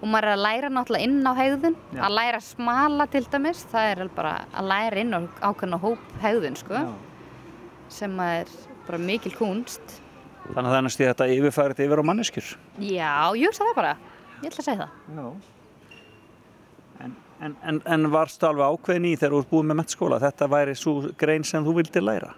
Og 0.00 0.10
maður 0.10 0.26
er 0.26 0.34
að 0.34 0.42
læra 0.42 0.70
náttúrulega 0.74 1.06
inn 1.06 1.22
á 1.22 1.32
hegðun, 1.38 1.76
Já. 1.94 2.00
að 2.08 2.16
læra 2.18 2.40
smala 2.42 3.06
til 3.12 3.22
dæmis, 3.30 3.62
það 3.70 3.90
er 3.92 4.10
bara 4.16 4.34
að 4.50 4.70
læra 4.72 5.02
inn 5.04 5.14
á 5.14 5.20
ákveðin 5.46 5.80
hóp 5.86 6.10
hegðun, 6.24 6.58
sko, 6.58 6.82
sem 7.94 8.18
er 8.26 8.50
bara 8.88 9.00
mikil 9.00 9.32
kunst. 9.38 10.00
Þannig 10.50 10.66
að 10.66 10.72
það 10.74 10.78
er 10.80 10.86
næstu 10.88 11.06
þetta 11.08 11.30
yfirfærið 11.38 11.84
yfir 11.86 12.02
á 12.02 12.08
manneskjur. 12.10 12.54
Já, 12.82 13.14
ég 13.38 13.46
hugsa 13.48 13.70
það 13.70 13.78
bara, 13.78 13.94
ég 14.42 14.50
ætla 14.50 14.64
að 14.64 14.66
segja 14.66 14.80
það. 14.82 14.98
Já. 15.14 15.53
En, 17.02 17.14
en, 17.40 17.56
en, 17.62 17.80
en 17.86 18.10
varstu 18.12 18.46
alveg 18.48 18.74
ákveðin 18.76 19.08
í 19.10 19.14
þegar 19.16 19.34
þú 19.34 19.40
ert 19.42 19.52
búið 19.52 19.68
með 19.70 19.80
mennskóla? 19.80 20.20
Þetta 20.22 20.50
væri 20.52 20.74
svo 20.78 20.96
grein 21.20 21.46
sem 21.46 21.64
þú 21.66 21.78
vildi 21.80 22.02
læra? 22.02 22.34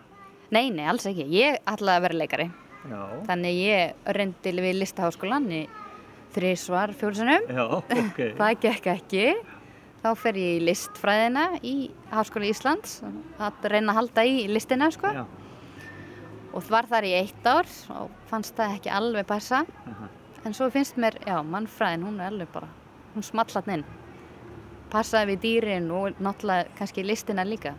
Nei, 0.55 0.71
nei, 0.71 0.87
alls 0.87 1.09
ekki. 1.11 1.27
Ég 1.35 1.59
ætlaði 1.67 1.97
að 1.97 2.07
vera 2.07 2.21
leikari. 2.23 2.47
Já. 2.87 3.01
Þannig 3.27 3.59
ég 3.59 4.09
reyndi 4.17 4.55
við 4.63 4.79
listaháskólan 4.81 5.51
í 5.51 5.65
þrísvar 6.37 6.95
fjólsunum. 6.97 7.49
Já, 7.51 7.65
ok. 7.81 8.21
Það 8.41 8.59
gekk 8.63 8.91
ekki. 8.95 9.27
Þá 10.05 10.11
fer 10.21 10.39
ég 10.39 10.61
í 10.61 10.63
listfræðina 10.69 11.47
í 11.67 11.75
Háskóla 12.13 12.47
Íslands 12.47 13.01
að 13.43 13.65
reyna 13.73 13.91
að 13.91 13.99
halda 13.99 14.25
í 14.29 14.45
listina 14.53 14.87
sko. 14.95 15.11
Já. 15.11 15.25
Og 16.55 16.69
var 16.71 16.87
þar 16.89 17.09
í 17.09 17.15
eitt 17.17 17.49
ár 17.49 17.67
og 17.97 18.13
fannst 18.31 18.55
það 18.57 18.77
ekki 18.77 18.93
alveg 18.95 19.27
passa. 19.29 19.65
Aha. 19.91 20.11
En 20.47 20.55
svo 20.55 20.69
finnst 20.71 21.01
mér, 21.01 21.17
já, 21.27 21.41
mannfræðin, 21.43 22.05
hún 22.07 22.21
er 22.21 22.31
alveg 22.31 22.53
bara, 22.55 22.69
hún 23.17 23.25
smallat 23.27 23.67
inn. 23.73 23.83
Passaði 24.93 25.35
við 25.35 25.43
dýrin 25.43 25.91
og 25.95 26.21
náttúrulega 26.23 26.71
kannski 26.79 27.05
listina 27.07 27.45
líka. 27.47 27.75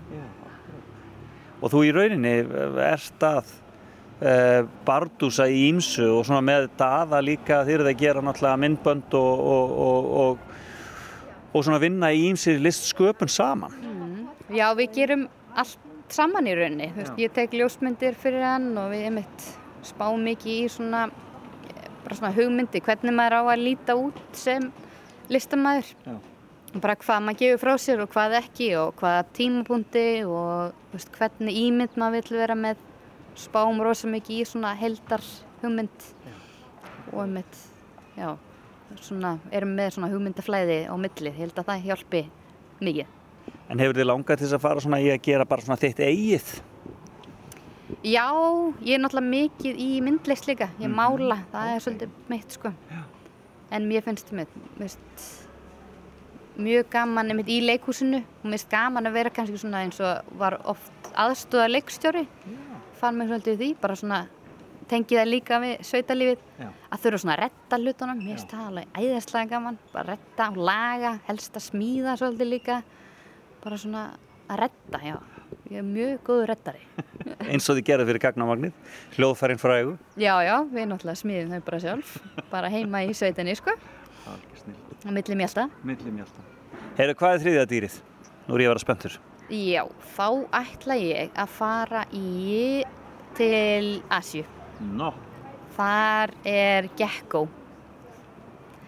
Og 1.62 1.72
þú 1.74 1.86
í 1.88 1.93
rauninni 1.96 2.34
ert 2.84 3.24
að 3.26 3.50
uh, 4.22 4.67
bardúsa 4.86 5.48
í 5.50 5.67
ímsu 5.72 6.06
og 6.20 6.26
svona 6.28 6.43
með 6.46 6.70
daða 6.78 7.22
líka 7.24 7.63
þeir 7.65 7.82
eru 7.82 7.91
að 7.91 8.04
gera 8.04 8.24
náttúrulega 8.26 8.62
myndbönd 8.63 9.17
og, 9.17 9.43
og, 9.56 9.76
og, 9.88 10.10
og, 10.22 11.52
og 11.54 11.65
svona 11.65 11.82
vinna 11.82 12.12
í 12.13 12.28
ímsir 12.30 12.62
listsköpun 12.62 13.32
saman. 13.32 13.76
Já, 14.54 14.70
við 14.78 14.93
gerum 15.00 15.28
allt 15.58 16.13
saman 16.13 16.48
í 16.48 16.56
rauninni. 16.56 16.91
Veist, 16.96 17.15
ég 17.20 17.34
tek 17.36 17.56
ljósmyndir 17.58 18.15
fyrir 18.20 18.46
hann 18.46 18.72
og 18.80 18.91
við 18.93 19.10
einmitt 19.10 19.50
spáum 19.88 20.24
mikið 20.28 20.54
í 20.54 20.70
svona, 20.72 21.08
eh, 21.67 21.89
bara 22.04 22.15
svona 22.15 22.34
hugmyndi, 22.36 22.82
hvernig 22.84 23.15
maður 23.15 23.39
á 23.39 23.43
að 23.54 23.63
líta 23.65 23.96
út 23.98 24.22
sem 24.34 24.72
listamæður. 25.30 25.93
Já. 26.06 26.17
Bara 26.78 26.94
hvað 27.00 27.24
maður 27.26 27.40
gefur 27.42 27.62
frá 27.62 27.80
sér 27.82 28.02
og 28.04 28.10
hvað 28.13 28.36
ekki 28.38 28.68
og 28.78 29.00
hvaða 29.00 29.24
tímapunkti 29.34 30.06
og 30.30 30.76
veist, 30.92 31.10
hvernig 31.16 31.56
ímynd 31.63 31.96
maður 31.98 32.28
vill 32.28 32.42
vera 32.42 32.58
með. 32.60 32.84
Spáum 33.38 33.80
rosa 33.86 34.10
mikið 34.10 34.42
í 34.42 34.46
svona 34.50 34.74
heldar 34.78 35.24
hugmynd 35.62 36.06
og 37.13 37.22
einmitt, 37.24 37.60
já, 38.18 38.34
svona, 39.02 39.38
erum 39.54 39.74
með 39.78 39.96
svona 39.96 40.10
hugmyndaflæði 40.12 40.80
á 40.90 40.94
milli. 41.00 41.32
Ég 41.32 41.40
held 41.40 41.62
að 41.62 41.70
það 41.72 41.88
hjálpi 41.88 42.24
mikið. 42.84 43.16
En 43.72 43.82
hefur 43.82 43.98
þið 43.98 44.10
langað 44.10 44.40
til 44.42 44.46
þess 44.46 44.58
að 44.60 44.66
fara 44.68 44.86
svona 44.86 45.02
í 45.02 45.10
að 45.13 45.24
gera 45.30 45.48
bara 45.50 45.66
svona 45.66 45.80
þitt 45.82 46.04
eigið? 46.04 46.54
Já, 48.04 48.28
ég 48.84 48.98
er 48.98 49.02
náttúrulega 49.02 49.32
mikið 49.32 49.82
í 49.82 49.90
myndlist 50.04 50.50
líka, 50.50 50.70
ég 50.84 50.92
mála, 50.92 51.42
það 51.54 51.74
er 51.74 51.84
svolítið 51.86 52.16
mitt 52.30 52.58
sko. 52.60 52.74
En 53.72 53.90
mér 53.90 54.06
finnst 54.06 54.30
mér, 54.36 54.52
mér 54.78 54.92
finnst 54.92 55.47
mjög 56.62 56.89
gaman 56.93 57.32
einmitt 57.32 57.52
í 57.52 57.60
leikhúsinu. 57.65 58.22
Og 58.22 58.48
mér 58.48 58.58
finnst 58.58 58.72
gaman 58.72 59.10
að 59.10 59.20
vera 59.20 59.34
kannski 59.34 59.60
svona 59.62 59.84
eins 59.86 60.00
og 60.04 60.34
var 60.39 60.60
oft 60.65 61.12
aðstóða 61.13 61.70
leikstjóri. 61.72 62.26
Fann 62.98 63.17
mig 63.17 63.30
svolítið 63.30 63.62
því, 63.62 63.70
bara 63.82 63.98
svona 63.98 64.24
tengið 64.88 65.20
það 65.20 65.30
líka 65.30 65.60
við 65.62 65.74
sveitalífið, 65.88 66.43
Já. 66.62 66.67
að 66.96 67.02
þurfa 67.04 67.20
svona 67.24 67.34
að 67.36 67.41
retta 67.43 67.80
hlutunum, 67.82 68.22
mér 68.22 68.38
finnst 68.38 68.54
það 68.54 68.70
alveg 68.70 69.02
æðislega 69.02 69.52
gaman, 69.52 69.80
bara 69.93 70.13
retta 70.13 70.48
og 70.54 70.60
laga, 70.70 71.12
helst 71.28 71.60
að 71.60 71.65
smíða 71.65 72.13
svolítið 72.22 72.52
líka, 72.54 72.78
bara 73.65 73.80
svona 73.82 74.06
að 74.48 74.62
retta, 74.63 75.02
já, 75.04 75.17
ég 75.67 75.82
er 75.82 75.88
mjög 75.89 76.24
góður 76.30 76.52
rettari. 76.54 76.86
Eins 77.52 77.67
og 77.67 77.78
þið 77.78 77.84
gerðu 77.91 78.08
fyrir 78.12 78.24
gagnamagnið, 78.24 78.80
hljóðfærin 79.17 79.62
frægu. 79.62 79.98
Já, 80.15 80.34
já, 80.48 80.56
við 80.72 80.89
náttúrulega 80.93 81.22
smíðum 81.24 81.54
þau 81.58 81.67
bara 81.67 81.84
sjálf, 81.84 82.17
bara 82.54 82.72
heima 82.72 83.04
í 83.04 83.12
sveitinni, 83.17 83.58
sko, 83.60 83.76
á 84.28 85.10
milli 85.13 85.38
mjölda. 85.40 85.68
Milli 85.88 86.13
mjölda. 86.13 86.46
Heyrðu, 86.98 87.18
hvað 87.20 87.36
er 87.36 87.44
þriðja 87.46 87.66
dýrið? 87.72 88.00
Nú 88.48 88.56
er 88.56 88.63
ég 88.63 88.70
að 88.70 88.74
vera 88.74 88.84
spenntur. 88.84 89.20
Já, 89.48 89.84
þá 90.16 90.28
ætla 90.60 90.98
ég 91.00 91.38
að 91.40 91.54
fara 91.56 92.04
í 92.16 92.84
til 93.38 94.02
Asju. 94.12 94.44
Nó. 94.98 95.13
Þar 95.78 96.34
er 96.48 96.90
gecko. 97.00 97.46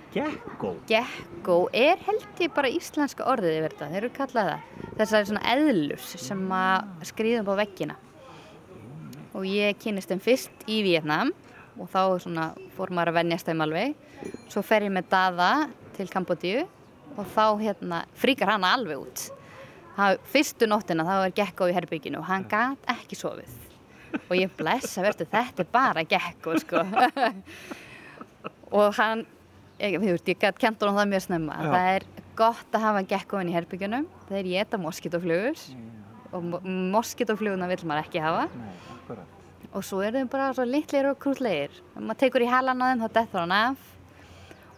Gekko. 0.10 0.74
Gecko 0.90 1.56
er 1.76 2.00
held 2.02 2.42
ég 2.42 2.54
bara 2.56 2.72
íslenska 2.74 3.28
orðið 3.30 3.60
yfir 3.60 3.76
þetta, 3.76 3.90
þeir 3.92 4.00
eru 4.00 4.12
kallað 4.16 4.48
það. 4.50 4.88
Þessar 4.98 5.28
svona 5.30 5.44
eðlur 5.52 6.06
sem 6.10 6.42
að 6.58 7.06
skrýðum 7.12 7.52
á 7.54 7.56
veggina. 7.62 7.98
Og 9.38 9.46
ég 9.46 9.78
kynist 9.78 10.10
þeim 10.10 10.24
fyrst 10.26 10.66
í 10.66 10.82
Vietnam 10.88 11.30
og 11.80 11.90
þá 11.92 12.02
svona 12.24 12.50
fór 12.78 12.92
maður 12.94 13.14
að 13.14 13.18
venjast 13.22 13.48
þeim 13.50 13.64
alveg. 13.66 13.96
Svo 14.52 14.64
fer 14.66 14.86
ég 14.88 14.94
með 14.96 15.10
Dada 15.12 15.50
til 15.98 16.08
Kambodíu 16.12 16.66
og 17.16 17.26
þá 17.34 17.46
hérna 17.62 18.04
fríkar 18.20 18.52
hann 18.54 18.68
alveg 18.68 19.02
út. 19.06 19.26
Það, 20.00 20.20
fyrstu 20.32 20.68
nóttina 20.70 21.04
þá 21.08 21.16
er 21.26 21.34
Gekko 21.36 21.68
í 21.68 21.74
herbygginu 21.76 22.22
og 22.22 22.28
hann 22.30 22.46
gat 22.52 22.86
ekki 22.94 23.18
sofið. 23.20 23.52
Og 24.30 24.32
ég 24.40 24.54
blessa 24.58 25.04
verður, 25.06 25.28
þetta 25.30 25.66
er 25.66 25.70
bara 25.74 26.04
Gekko 26.08 26.56
sko. 26.64 26.84
og 28.80 28.94
hann, 29.00 29.26
ég, 29.82 29.98
ég 30.00 30.24
gæti 30.24 30.54
kent 30.62 30.82
honum 30.84 30.98
það 31.00 31.12
mjög 31.14 31.26
snemma. 31.28 31.58
Já. 31.60 31.72
Það 31.74 31.90
er 31.98 32.08
gott 32.40 32.78
að 32.78 32.86
hafa 32.88 33.04
Gekkoin 33.12 33.52
í 33.52 33.56
herbyggjunum. 33.58 34.08
Þeir 34.30 34.50
geta 34.54 34.80
moskítoflugur 34.82 35.66
og 36.32 36.46
mo- 36.46 36.62
moskítofluguna 36.96 37.68
vill 37.72 37.84
maður 37.90 38.06
ekki 38.08 38.24
hafa. 38.24 38.48
Nei, 38.56 38.72
akkurat. 38.96 39.36
Og 39.70 39.86
svo 39.86 40.02
eru 40.02 40.18
þeim 40.18 40.30
bara 40.32 40.50
svo 40.58 40.66
litlir 40.66 41.12
og 41.12 41.20
krútlegir. 41.22 41.74
Maður 41.94 42.20
tekur 42.24 42.46
í 42.46 42.50
halan 42.50 42.82
á 42.82 42.86
þeim 42.90 43.04
þá 43.04 43.10
dettur 43.20 43.42
hann 43.44 43.56
af. 43.56 43.84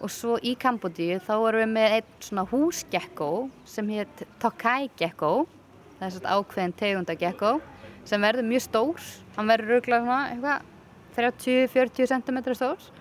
Og 0.01 0.11
svo 0.11 0.35
í 0.41 0.55
Kambodíu 0.59 1.19
þá 1.23 1.33
erum 1.37 1.61
við 1.61 1.71
með 1.75 1.95
einn 1.97 2.17
svona 2.25 2.45
húsgekko 2.49 3.29
sem 3.69 3.91
hétt 3.93 4.25
Tokai 4.41 4.89
gekko. 4.99 5.45
Það 5.99 6.07
er 6.07 6.15
svona 6.17 6.35
ákveðin 6.35 6.75
tegunda 6.81 7.15
gekko 7.15 7.53
sem 8.09 8.25
verður 8.25 8.49
mjög 8.49 8.65
stór. 8.65 9.07
Hann 9.37 9.53
verður 9.53 9.75
röglega 9.77 10.03
svona 10.03 10.19
eitthvað 10.33 10.67
30-40 11.15 12.11
cm 12.11 12.43
stór 12.55 12.91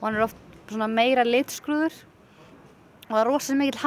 og 0.00 0.02
hann 0.06 0.18
er 0.18 0.26
oft 0.28 0.74
meira 0.92 1.24
litskrúður 1.24 1.94
og 3.04 3.12
það 3.12 3.20
er 3.20 3.28
rosalega 3.28 3.60
mikil 3.60 3.80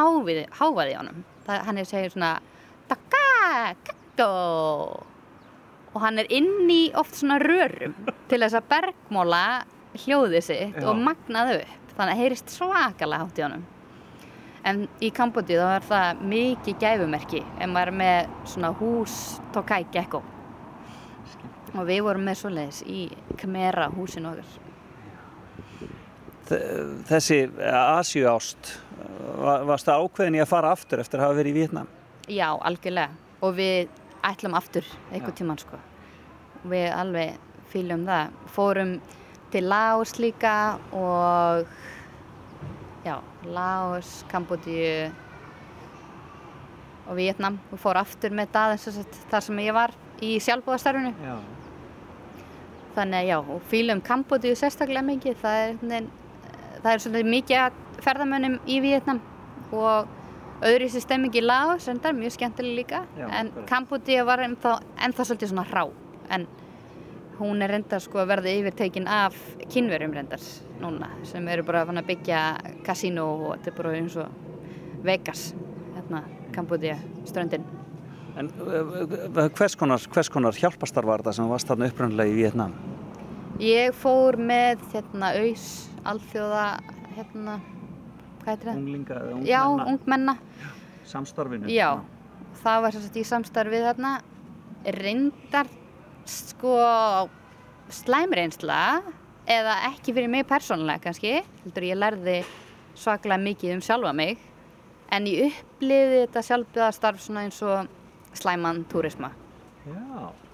hávaði, 0.60 0.96
honum. 1.00 1.24
Það, 1.48 1.62
hann 1.66 1.82
er 1.82 1.90
segir 1.90 2.14
svona 2.14 2.34
taka, 2.90 3.76
kakko 3.88 5.17
og 5.98 6.04
hann 6.06 6.22
er 6.22 6.30
inn 6.38 6.70
í 6.70 6.84
oft 7.00 7.18
svona 7.18 7.40
rörum 7.42 7.96
til 8.30 8.40
þess 8.44 8.58
að 8.60 8.68
bergmóla 8.76 9.42
hljóðið 10.04 10.44
sitt 10.46 10.78
Já. 10.78 10.86
og 10.92 11.00
magnaði 11.02 11.64
upp 11.64 11.96
þannig 11.98 12.14
að 12.14 12.22
heyrist 12.22 12.54
svakalega 12.54 13.24
hátt 13.26 13.42
í 13.42 13.46
honum 13.48 13.66
en 14.68 14.82
í 15.02 15.10
Kambodíu 15.16 15.58
þá 15.64 15.70
er 15.80 15.86
það 15.88 16.22
mikið 16.34 16.80
gæfumerki 16.84 17.42
ef 17.58 17.70
maður 17.72 17.92
er 17.94 17.98
með 18.04 18.34
svona 18.54 18.72
hús 18.78 19.16
Tokai 19.56 19.82
Gekko 19.96 20.22
og 21.78 21.84
við 21.88 22.04
vorum 22.06 22.26
með 22.28 22.40
svoleiðis 22.44 22.84
í 22.90 23.02
Khmera 23.42 23.90
húsinu 23.96 24.32
okkar 24.36 24.64
Þe- 26.48 27.04
Þessi 27.10 27.38
Asíu 27.76 28.28
ást, 28.32 28.70
varst 29.68 29.88
það 29.90 30.04
ákveðin 30.06 30.38
í 30.38 30.44
að 30.44 30.52
fara 30.54 30.70
aftur 30.72 31.02
eftir 31.04 31.20
að 31.20 31.26
hafa 31.28 31.38
verið 31.42 31.52
í 31.52 31.58
Vietnam? 31.58 31.90
Já, 32.32 32.48
algjörlega. 32.56 33.10
Og 33.44 33.52
við 33.58 33.90
ætlum 34.24 34.56
aftur 34.56 34.88
einhver 35.12 35.34
Já. 35.34 35.38
tíman, 35.42 35.60
sko. 35.60 35.80
Við 36.66 36.88
alveg 36.96 37.38
fýljum 37.72 38.06
það. 38.08 38.32
Fórum 38.56 38.96
til 39.52 39.64
Laos 39.70 40.16
líka 40.20 40.56
og 40.92 41.68
já, 43.06 43.18
Laos, 43.46 44.24
Kambodíu 44.32 45.12
og 47.08 47.16
Vietnam. 47.16 47.60
Og 47.72 47.80
fór 47.80 48.00
aftur 48.02 48.34
með 48.36 48.52
það 48.56 48.76
eins 48.76 48.88
og 48.92 49.20
þar 49.32 49.46
sem 49.48 49.62
ég 49.64 49.74
var 49.78 49.94
í 50.24 50.34
sjálfbúðastarfinu. 50.44 51.14
Já. 51.24 51.38
Þannig 52.98 53.20
að 53.22 53.28
já, 53.30 53.38
og 53.40 53.62
fýljum 53.72 54.02
Kambodíu 54.04 54.56
sérstaklega 54.58 55.06
mikið. 55.06 55.36
Það 55.44 55.58
er, 55.62 55.68
einhvern 55.70 55.92
veginn- 55.92 56.12
það 56.84 56.92
er 56.94 57.04
svolítið 57.04 57.32
mikið 57.36 57.58
að 57.62 57.72
ferðamönnum 58.06 58.60
í 58.68 58.80
Vietnam 58.82 59.22
og 59.72 60.08
öðru 60.66 60.88
sér 60.90 61.02
stemming 61.06 61.36
í 61.36 61.42
Laos, 61.46 61.86
reyndar, 61.88 62.14
mjög 62.18 62.34
skemmtileg 62.34 62.76
líka. 62.82 63.04
Já, 63.18 63.28
en. 63.40 63.52
Kambodíu 63.70 64.26
var 64.26 64.40
ennþá, 64.40 64.80
ennþá 64.98 65.26
svolítið 65.30 65.52
svona 65.54 65.66
hrá. 65.70 65.86
En 66.30 66.48
hún 67.40 67.62
er 67.62 67.72
reyndar 67.72 68.02
sko 68.02 68.22
að 68.24 68.32
verða 68.34 68.54
yfirtekin 68.58 69.08
af 69.08 69.36
kynverum 69.70 70.16
reyndar 70.16 70.42
núna 70.82 71.10
sem 71.28 71.48
eru 71.48 71.66
bara 71.68 71.86
að 71.86 72.04
byggja 72.08 72.42
kasínó 72.86 73.28
og 73.36 73.58
þetta 73.58 73.72
er 73.72 73.78
bara 73.78 73.96
eins 73.98 74.18
og 74.18 74.46
Vegas, 75.06 75.54
hérna, 75.96 76.24
Kambodíu, 76.56 76.96
ströndin. 77.30 77.64
En 78.38 78.50
hvers 79.58 79.76
konar, 79.78 80.02
hvers 80.14 80.30
konar 80.30 80.58
hjálpastar 80.58 81.06
var 81.06 81.22
þetta 81.22 81.36
sem 81.38 81.50
varst 81.50 81.70
þarna 81.70 81.90
upprænlega 81.92 82.34
í 82.34 82.38
Vietnam? 82.38 82.74
Ég 83.62 83.94
fór 83.98 84.38
með 84.38 84.84
hérna 84.92 85.32
auðs, 85.38 85.68
alþjóða, 86.06 86.66
hérna, 87.16 87.56
hvað 88.42 88.52
heitir 88.52 88.70
það? 88.70 88.82
Unglinga 88.82 89.18
eða 89.22 89.40
Já, 89.48 89.62
ungmenna? 89.66 89.88
ungmenna. 89.94 90.38
Samstarfinu? 91.08 91.72
Já, 91.72 91.90
það 92.62 92.84
var 92.86 92.98
sérst 92.98 93.18
í 93.18 93.26
samstarfið 93.26 93.88
þarna 93.88 94.14
reyndar 94.98 95.72
sko 96.28 96.76
slæmreynsla 97.94 98.80
eða 99.48 99.76
ekki 99.94 100.14
fyrir 100.16 100.30
mig 100.32 100.48
persónulega 100.50 101.06
kannski 101.08 101.38
heldur 101.64 101.86
ég 101.88 102.00
lærði 102.00 102.38
svaklega 102.98 103.40
mikið 103.40 103.76
um 103.78 103.84
sjálfa 103.86 104.14
mig 104.18 104.42
en 105.16 105.28
ég 105.30 105.54
uppliði 105.54 106.24
þetta 106.26 106.44
sjálfbjöðastarf 106.50 107.22
svona 107.24 107.46
eins 107.48 107.62
og 107.64 107.88
slæman 108.36 108.84
túrisma 108.92 109.30
Já, 109.88 109.96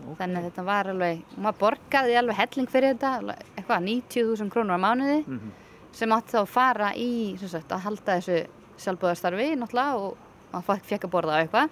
ok. 0.05 0.17
þannig 0.19 0.37
að 0.37 0.45
þetta 0.51 0.63
var 0.67 0.89
alveg, 0.91 1.23
maður 1.41 1.57
borgaði 1.63 2.17
alveg 2.19 2.37
helling 2.37 2.69
fyrir 2.69 2.93
þetta, 2.93 3.35
eitthvað 3.57 3.87
90.000 3.87 4.51
krónur 4.53 4.77
á 4.77 4.85
mánuði 4.85 5.23
Mhm. 5.25 5.51
sem 5.93 6.09
átti 6.13 6.35
þá 6.35 6.41
að 6.43 6.47
fara 6.53 6.91
í 6.93 7.09
sagt, 7.41 7.69
að 7.73 7.79
halda 7.87 8.19
þessu 8.19 8.37
sjálfbúðarstarfi 8.77 9.47
náttúrulega 9.57 9.97
og 9.97 10.17
maður 10.53 10.85
fekk 10.85 11.03
að 11.07 11.13
borða 11.15 11.33
á 11.33 11.41
eitthvað 11.41 11.69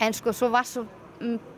en 0.00 0.12
sko 0.12 0.32
svo 0.32 0.50
var 0.52 0.64
svo 0.68 0.84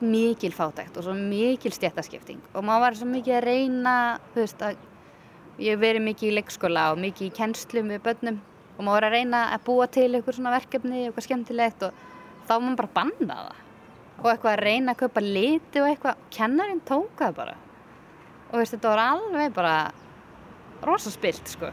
mikil 0.01 0.53
fátækt 0.57 0.97
og 0.97 1.07
svo 1.07 1.15
mikil 1.17 1.75
stjættaskipting 1.75 2.41
og 2.55 2.65
maður 2.65 2.87
var 2.87 3.01
svo 3.01 3.09
mikið 3.11 3.37
að 3.39 3.47
reyna 3.49 3.95
þú 4.35 4.41
veist 4.41 4.63
að 4.65 4.79
ég 5.61 5.75
hef 5.75 5.83
verið 5.83 6.07
mikið 6.07 6.31
í 6.31 6.37
leikskóla 6.39 6.87
og 6.95 7.03
mikið 7.03 7.29
í 7.29 7.35
kennslum 7.37 7.93
við 7.93 8.05
börnum 8.07 8.41
og 8.81 8.87
maður 8.87 8.95
var 8.97 9.07
að 9.11 9.15
reyna 9.19 9.41
að 9.53 9.65
búa 9.67 9.87
til 9.93 10.07
eitthvað 10.09 10.37
svona 10.39 10.55
verkefni, 10.55 11.03
eitthvað 11.05 11.27
skemmtilegt 11.27 11.83
og 11.85 12.05
þá 12.49 12.53
var 12.55 12.63
maður 12.65 12.79
bara 12.79 12.89
að 12.89 12.95
banna 12.97 13.35
það. 13.41 13.59
Og 14.21 14.29
eitthvað 14.31 14.55
að 14.55 14.63
reyna 14.65 14.95
að 14.95 15.01
kaupa 15.03 15.23
liti 15.25 15.83
og 15.83 15.89
eitthvað. 15.91 16.23
Og 16.23 16.31
kennarinn 16.37 16.81
tók 16.89 17.11
það 17.21 17.35
bara. 17.37 17.57
Og 18.51 18.55
veist, 18.57 18.73
þetta 18.73 18.95
var 18.95 19.03
alveg 19.05 19.53
bara 19.59 19.75
rosa 20.89 21.13
spilt 21.13 21.53
sko. 21.53 21.69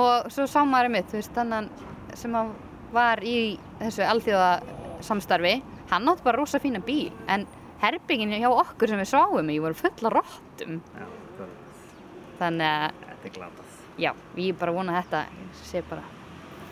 Og 0.00 0.32
svo 0.32 0.48
sá 0.48 0.62
maður 0.64 0.94
mitt 0.96 1.12
þú 1.12 1.20
veist, 1.20 1.36
þannig 1.36 2.16
sem 2.16 2.40
var 2.94 3.20
í 3.26 3.36
þessu 3.82 4.08
alþjóða 4.08 4.50
samstarfi 5.04 5.54
hann 5.90 6.08
átti 6.08 6.24
bara 6.24 6.38
rosa 6.40 6.58
fína 6.62 6.80
bíl 6.84 7.10
en 7.28 7.46
herbyggin 7.82 8.32
hjá 8.38 8.48
okkur 8.50 8.88
sem 8.88 8.98
við 9.02 9.10
sváum 9.12 9.50
í 9.52 9.60
voru 9.60 9.74
fulla 9.76 10.10
róttum 10.14 10.80
er- 10.96 11.52
þannig 12.38 12.66
að 12.66 12.90
þetta 13.04 13.28
er 13.30 13.34
glatað. 13.38 13.78
já, 13.98 14.12
ég 14.36 14.58
bara 14.58 14.72
vona 14.72 14.92
að 14.98 15.02
þetta 15.04 15.24
sé 15.62 15.82
bara 15.90 16.02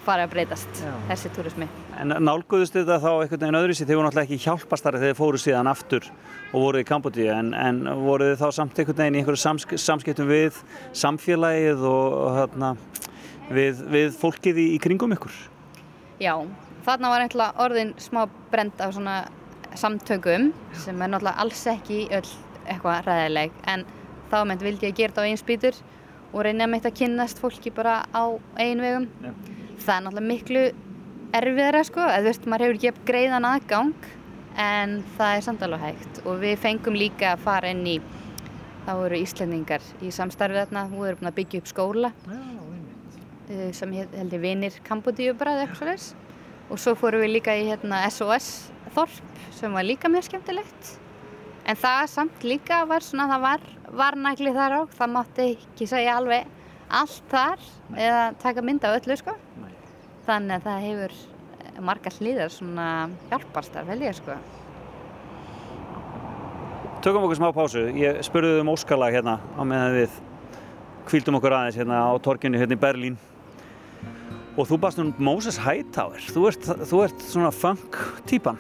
farið 0.03 0.25
að 0.27 0.31
breytast 0.33 0.81
Já. 0.83 0.93
þessi 1.13 1.31
túrismi 1.37 1.69
En 2.01 2.09
nálguðust 2.25 2.75
þetta 2.75 2.97
þá 2.99 3.11
einhvern 3.23 3.39
veginn 3.45 3.59
öðru 3.61 3.75
sér, 3.79 3.87
þið 3.87 3.99
voru 3.99 4.07
náttúrulega 4.09 4.27
ekki 4.33 4.45
hjálpastari 4.47 4.99
þegar 4.99 5.13
þið 5.13 5.19
fóru 5.21 5.39
síðan 5.39 5.69
aftur 5.71 6.09
og 6.53 6.57
voruð 6.65 6.81
í 6.83 6.87
Kambodíu, 6.89 7.29
en, 7.31 7.53
en 7.55 7.79
voruð 8.03 8.33
þið 8.33 8.41
þá 8.43 8.49
samt 8.57 8.81
einhvern 8.83 8.99
veginn 8.99 9.15
í 9.15 9.21
einhverju 9.23 9.43
samsk 9.45 9.75
samskiptum 9.79 10.27
við 10.33 10.59
samfélagið 10.99 11.85
og, 11.87 12.17
og 12.25 12.35
hérna, 12.41 12.73
við, 13.53 13.85
við 13.95 14.19
fólkið 14.19 14.59
í, 14.59 14.67
í 14.75 14.81
kringum 14.83 15.15
ykkur? 15.15 15.37
Já, 16.19 16.35
þarna 16.87 17.13
var 17.13 17.25
eitthvað 17.25 17.63
orðin 17.65 17.95
smá 18.03 18.25
brend 18.53 18.81
af 18.83 18.95
svona 18.97 19.17
samtökum 19.79 20.51
sem 20.77 21.03
er 21.03 21.11
náttúrulega 21.13 21.45
alls 21.45 21.67
ekki 21.71 22.05
öll 22.13 22.29
eitthvað 22.67 23.07
ræðileg 23.09 23.59
en 23.73 23.85
þá 24.33 24.39
meint 24.49 24.65
vildi 24.65 24.89
ég 24.89 24.97
gera 24.97 25.13
þetta 25.13 25.25
á 25.25 25.29
einn 25.29 25.41
spýtur 25.41 25.79
og 26.33 26.47
reyna 26.47 26.67
að 26.67 26.73
mitt 26.73 26.89
að 26.89 26.97
kynnast 27.03 27.43
fólki 27.43 27.73
bara 27.75 28.03
á 28.09 28.25
einn 28.61 28.81
vegum. 28.81 29.09
Já. 29.21 29.33
Það 29.83 29.95
er 29.95 30.05
náttúrulega 30.07 30.29
miklu 30.29 30.65
erfiðara 31.37 31.85
sko, 31.89 32.03
eða 32.05 32.21
þú 32.21 32.31
veist, 32.31 32.49
maður 32.49 32.65
hefur 32.67 32.79
ekki 32.79 33.07
greiðan 33.09 33.49
aðgang 33.49 34.09
en 34.63 34.99
það 35.17 35.37
er 35.37 35.45
samt 35.47 35.63
alveg 35.65 35.85
hægt 35.87 36.21
og 36.27 36.43
við 36.43 36.59
fengum 36.61 36.97
líka 36.97 37.33
að 37.33 37.45
fara 37.47 37.71
inn 37.73 37.87
í, 37.89 37.97
það 38.87 39.01
voru 39.01 39.21
Íslendingar 39.23 39.87
í 40.05 40.13
samstarfið 40.13 40.67
þarna, 40.67 40.85
við 40.93 41.09
erum 41.09 41.23
búin 41.23 41.31
að 41.31 41.39
byggja 41.39 41.63
upp 41.63 41.71
skóla 41.71 42.13
eh, 43.49 43.71
sem 43.77 43.95
held 43.97 44.37
ég 44.37 44.43
vinir 44.43 44.77
Kambodíu 44.85 45.37
bara 45.39 45.57
eða 45.57 45.67
eitthvað 45.67 45.81
svoleiðis. 45.81 46.11
Og 46.73 46.81
svo 46.81 46.95
fórum 46.97 47.21
við 47.21 47.35
líka 47.37 47.55
í 47.59 47.67
hérna, 47.69 48.01
SOS 48.09 48.71
þorp 48.97 49.43
sem 49.53 49.75
var 49.77 49.85
líka 49.85 50.09
mjög 50.09 50.31
skemmtilegt 50.31 50.95
en 51.69 51.79
það 51.79 52.07
samt 52.11 52.47
líka 52.47 52.81
var 52.89 53.05
svona 53.05 53.29
það 53.31 53.45
var 53.45 53.67
varnægli 53.93 54.55
þar 54.57 54.79
á 54.79 54.81
það 54.97 55.13
mátti 55.19 55.49
ekki 55.53 55.89
segja 55.91 56.17
alveg 56.17 56.49
allt 56.93 57.29
þar 57.31 57.69
eða 57.93 58.25
taka 58.41 58.65
mynd 58.65 58.89
af 58.89 58.97
öllu 59.03 59.19
sko 59.21 59.37
Nei. 59.61 59.77
þannig 60.27 60.57
að 60.57 60.67
það 60.67 60.89
hefur 60.89 61.21
margar 61.93 62.19
hlýðar 62.19 62.53
svona 62.53 62.89
hjálparstar 63.31 63.87
vel 63.89 64.01
ég 64.07 64.19
sko 64.19 64.41
Tökum 67.03 67.25
okkur 67.27 67.35
smá 67.35 67.49
pásu. 67.51 67.81
Ég 67.99 68.21
spurði 68.23 68.61
um 68.63 68.69
óskalag 68.71 69.11
hérna 69.17 69.33
á 69.43 69.63
meðan 69.67 69.97
við 69.97 70.13
kvíldum 71.09 71.35
okkur 71.41 71.57
aðeins 71.57 71.79
hérna 71.81 71.97
á 72.07 72.15
torkinu 72.23 72.61
hérna 72.61 72.77
í 72.77 72.79
Berlín. 72.79 73.17
Og 74.53 74.69
þú 74.69 74.77
baðst 74.83 75.01
um 75.01 75.13
Moses 75.17 75.57
Hightower. 75.57 76.21
Þú 76.33 76.43
ert, 76.51 76.67
þú 76.91 77.03
ert 77.07 77.25
svona 77.25 77.53
funk 77.55 77.97
típan. 78.29 78.59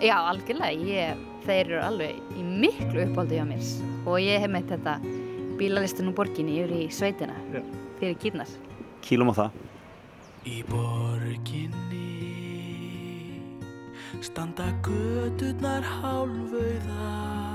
Já, 0.00 0.16
algjörlega, 0.18 0.72
ég, 0.84 1.22
þeir 1.46 1.62
eru 1.62 1.80
alveg 1.84 2.36
í 2.36 2.44
miklu 2.44 3.06
uppáldi 3.06 3.38
hjá 3.38 3.46
mér 3.48 3.64
og 4.08 4.16
ég 4.20 4.40
hef 4.40 4.52
meitt 4.52 4.68
þetta 4.72 4.98
bílalistin 5.60 6.08
úr 6.08 6.16
borginni 6.16 6.56
yfir 6.60 6.72
í 6.76 6.86
sveitina 6.92 7.36
Já. 7.52 7.60
fyrir 8.00 8.16
kýrnar. 8.22 8.54
Kýlum 9.04 9.32
á 9.32 9.34
það. 9.40 9.58
Í 10.48 10.56
borginni 10.68 12.06
standa 14.24 14.68
gödurnar 14.84 15.84
hálfauðar 16.00 17.49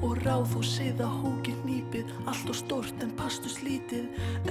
og 0.00 0.16
ráðhúsið 0.24 1.02
að 1.04 1.18
hókir 1.24 1.58
nýpið 1.66 2.04
allt 2.26 2.52
og 2.52 2.60
stort 2.62 3.04
en 3.04 3.12
pastus 3.18 3.60
lítið 3.64 4.04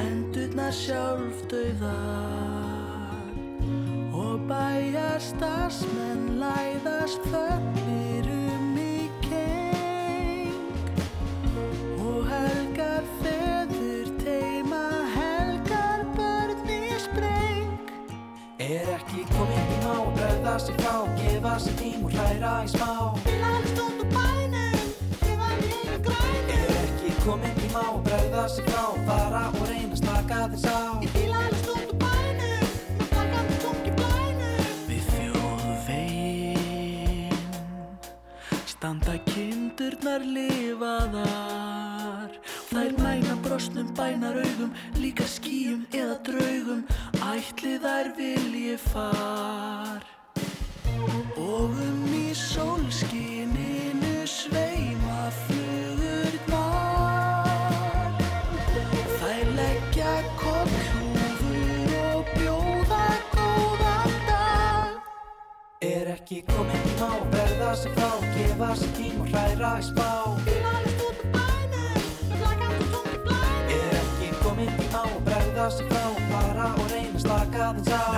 endurnar 0.05 0.73
sjálfdauðar 0.75 2.89
og 4.19 4.39
bæjastarsmenn 4.49 6.25
læðast 6.41 7.23
þögnir 7.31 8.27
um 8.33 8.77
í 8.81 9.07
keng. 9.23 10.89
Og 12.03 12.27
helgar 12.29 13.07
feður 13.21 14.07
teima 14.23 14.85
helgar 15.15 16.05
börn 16.17 16.73
í 16.75 16.77
spreng. 17.05 17.93
Er 18.59 18.89
ekki 18.97 19.21
komið 19.33 19.63
tíma 19.73 19.93
á 19.93 19.99
að 19.99 20.15
bregða 20.17 20.55
sig 20.65 20.81
frá 20.83 20.97
gefa 21.21 21.55
sig 21.59 21.79
tím 21.83 22.09
og 22.09 22.17
hræra 22.17 22.57
í 22.65 22.73
smá. 22.75 22.91
Bílalist 23.25 23.85
út 23.85 24.03
úr 24.03 24.09
komin 27.25 27.55
tíma 27.59 27.83
og 27.93 27.99
bregða 28.07 28.43
sig 28.49 28.65
frá. 28.69 28.85
Fara 29.07 29.43
og 29.53 29.63
reyna 29.69 29.93
að 29.93 29.99
slaka 30.03 30.37
þess 30.53 30.65
á 30.69 30.71
Ég 31.03 31.11
fýla 31.15 31.37
alveg 31.45 31.59
stótt 31.63 31.89
og 31.93 31.97
bænu 32.03 32.51
maður 32.97 33.09
taka 33.15 33.39
með 33.47 33.57
tónk 33.63 33.85
í 33.89 33.91
blænu 33.99 34.51
Við 34.89 35.03
fjóðu 35.13 35.73
veginn 35.87 37.39
standa 38.79 39.15
kindurnar 39.27 40.23
lifaðar. 40.23 42.29
Þær 42.69 42.91
mæna 43.01 43.33
brosnum, 43.43 43.89
bænaraugum, 43.97 44.71
líka 45.01 45.25
skýjum 45.27 45.81
eða 45.91 46.15
draugum. 46.27 46.85
Ætli 47.33 47.75
þær 47.83 48.07
vilji 48.15 48.77
far. 48.87 50.05
Og 51.35 51.75
um 51.75 52.01
í 52.13 52.29
sólskíninu 52.37 54.15
sveima 54.29 55.27
fyrir 55.43 55.58
Er 66.09 66.15
ekki 66.15 66.39
kominn 66.49 66.79
tíma 66.87 67.05
á 67.05 67.21
að 67.21 67.25
berða 67.33 67.73
sig 67.77 67.91
frá 67.93 68.07
Gefa 68.33 68.69
sig 68.79 68.93
tíma 68.97 69.21
og 69.21 69.27
hræra 69.29 69.73
í 69.77 69.83
spá. 69.85 70.07
Bílalist 70.47 71.03
út 71.05 71.19
á 71.21 71.29
bænum 71.35 71.99
Með 72.31 72.41
flakandi 72.41 72.87
tómi 72.95 73.15
blæmi 73.27 73.77
Er 73.77 73.93
ekki 73.99 74.29
kominn 74.41 74.73
tíma 74.79 75.03
á 75.05 75.11
að 75.11 75.21
berða 75.29 75.67
sig 75.77 75.93
frá 75.93 76.05
Fara 76.31 76.71
og 76.81 76.89
reyna 76.95 77.13
að 77.13 77.25
slaka 77.27 77.69
þins 77.77 77.93
á 77.93 78.08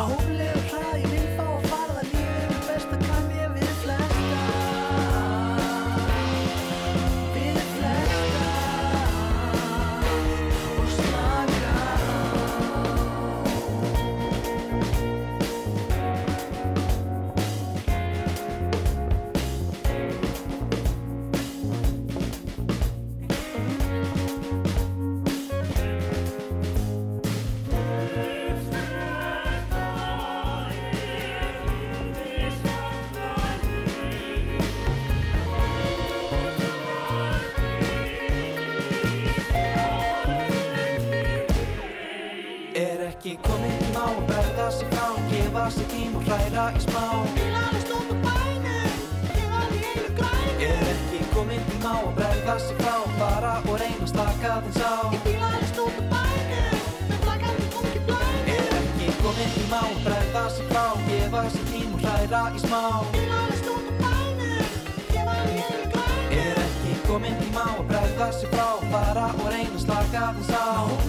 hræra 46.51 46.71
í 46.75 46.81
smá 46.83 47.03
Bílalist 47.35 47.91
út 47.95 48.11
á 48.11 48.17
bænum 48.25 48.95
Ég 49.39 49.47
var 49.51 49.71
í 49.71 49.81
einu 49.91 50.09
græni 50.17 50.67
Er 50.67 50.83
ekki 50.91 51.19
kominn 51.33 51.63
tíma 51.69 51.91
á 51.95 51.99
að 52.01 52.15
berða 52.17 52.55
sig 52.59 52.77
frá 52.81 52.95
Fara 53.19 53.53
og 53.67 53.75
reyna 53.79 54.03
að 54.05 54.11
slaka 54.11 54.53
þins 54.65 54.81
á. 54.83 54.93
Bílalist 55.25 55.79
út 55.83 55.99
á 56.01 56.05
bænum 56.11 56.81
Með 57.09 57.19
flakandi 57.25 57.67
tómi 57.75 57.99
blæmi 58.07 58.55
Er 58.57 58.75
ekki 58.81 59.07
kominn 59.23 59.53
tíma 59.55 59.79
á 59.79 59.87
að 59.87 60.01
berða 60.07 60.45
sig 60.55 60.67
frá 60.71 60.85
Gefa 61.07 61.43
sig 61.55 61.65
tíma 61.71 61.95
og 61.95 62.03
hræra 62.03 62.43
í 62.51 62.63
smá. 62.65 62.83
Bílalist 63.15 63.71
út 63.75 63.87
á 63.87 63.93
bænum 64.03 64.67
Ég 65.15 65.23
var 65.29 65.45
í 65.47 65.57
einu 65.69 65.85
græni 65.95 66.41
Er 66.43 66.63
ekki 66.65 66.97
kominn 67.07 67.39
tíma 67.43 67.63
á 67.63 67.73
að 67.77 67.87
bregða 67.93 68.31
sig 68.39 68.49
frá 68.55 68.67
Fara 68.91 69.27
og 69.39 69.47
reyna 69.47 69.77
að 69.77 69.85
slaka 69.87 70.27
þess 70.41 70.53
á 70.59 71.00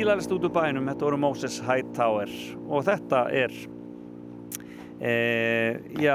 Bílalist 0.00 0.30
út 0.32 0.46
úr 0.48 0.52
bænum, 0.54 0.86
þetta 0.88 1.04
voru 1.04 1.16
Moses 1.20 1.58
Hightower 1.60 2.30
og 2.72 2.86
þetta 2.86 3.18
er 3.36 3.52
e, 4.96 5.10
já, 6.00 6.14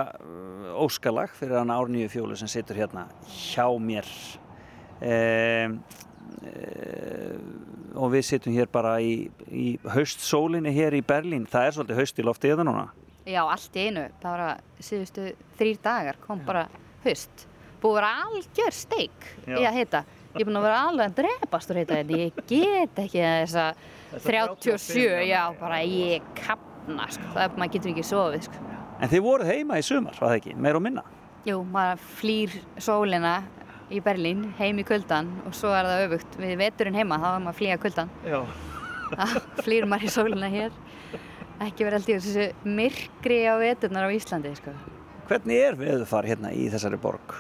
óskalag 0.74 1.36
fyrir 1.38 1.60
hann 1.60 1.70
Árnýju 1.70 2.10
fjólu 2.16 2.38
sem 2.40 2.50
situr 2.50 2.80
hérna 2.82 3.04
hjá 3.30 3.68
mér 3.78 4.10
e, 5.06 5.14
e, 6.50 6.56
og 7.94 8.10
við 8.16 8.26
situm 8.32 8.58
hér 8.58 8.74
bara 8.74 8.96
í, 9.06 9.28
í 9.54 9.68
haustsólinni 9.86 10.74
hér 10.74 10.98
í 10.98 11.06
Berlín 11.06 11.46
það 11.46 11.68
er 11.68 11.78
svolítið 11.78 12.02
haust 12.02 12.24
í 12.24 12.26
loftið 12.26 12.56
þetta 12.56 12.66
núna 12.72 12.88
Já, 13.30 13.44
allt 13.46 13.78
í 13.78 13.86
einu, 13.86 14.10
bara 14.26 14.56
síðustu 14.82 15.30
þrýr 15.62 15.78
dagar 15.86 16.18
kom 16.26 16.42
bara 16.50 16.66
haust. 17.06 17.46
Búið 17.86 18.00
að 18.00 18.02
vera 18.02 18.14
algjör 18.26 18.82
steik 18.82 19.34
Já. 19.46 19.60
í 19.60 19.62
að 19.62 19.78
heita. 19.78 20.08
Ég 20.36 20.44
er 20.44 20.48
búin 20.50 20.60
að 20.60 20.66
vera 20.68 20.80
alveg 20.90 21.06
að 21.12 21.20
drepast 21.22 21.70
úr 21.72 21.78
heita 21.80 21.98
þetta. 22.02 22.18
Ég 22.20 22.40
get 22.50 22.98
ekki 23.06 23.22
þessa 23.24 23.66
37, 24.26 25.06
já, 25.30 25.42
bara 25.62 25.78
ég 25.88 26.26
kapna, 26.36 27.06
sko. 27.08 27.30
Það 27.32 27.44
er, 27.46 27.54
maður 27.56 27.72
getur 27.78 27.92
ekki 27.94 28.04
sofið, 28.10 28.48
sko. 28.50 28.64
en 29.00 29.12
þið 29.14 29.24
voruð 29.24 29.52
heima 29.54 29.78
í 29.80 29.86
sumar, 29.88 30.18
var 30.20 30.34
það 30.34 30.40
ekki, 30.42 30.56
meir 30.66 30.80
og 30.80 30.84
minna 30.84 31.06
Jú, 31.46 31.60
maður 31.72 32.04
flýr 32.20 32.54
sólina 32.82 33.34
í 33.94 34.00
Berlín, 34.04 34.48
heim 34.58 34.80
í 34.82 34.86
kuldan 34.88 35.30
og 35.46 35.56
svo 35.56 35.72
er 35.78 35.86
það 35.86 36.06
öfugt. 36.08 36.38
Við 36.42 36.56
veturinn 36.64 36.98
heima, 36.98 37.20
þá 37.22 37.28
er 37.30 37.44
maður 37.44 37.52
að 37.54 37.60
flýja 37.62 37.80
kuldan. 37.84 38.14
Já. 38.26 38.40
þá 39.14 39.26
flýr 39.66 39.88
maður 39.88 40.08
í 40.10 40.14
sólina 40.18 40.52
hér. 40.52 40.80
Ekki 41.64 41.86
verið 41.86 42.00
alltaf 42.02 42.26
þessu 42.26 42.72
myrkri 42.82 43.44
á 43.48 43.56
veturnar 43.62 44.10
á 44.10 44.16
Íslandi, 44.18 44.56
sko. 44.58 44.74
Hvernig 45.30 45.68
er 45.70 45.78
veðufar 45.80 46.28
hérna 46.28 46.52
í 46.52 46.66
þessari 46.74 47.00
borg? 47.02 47.38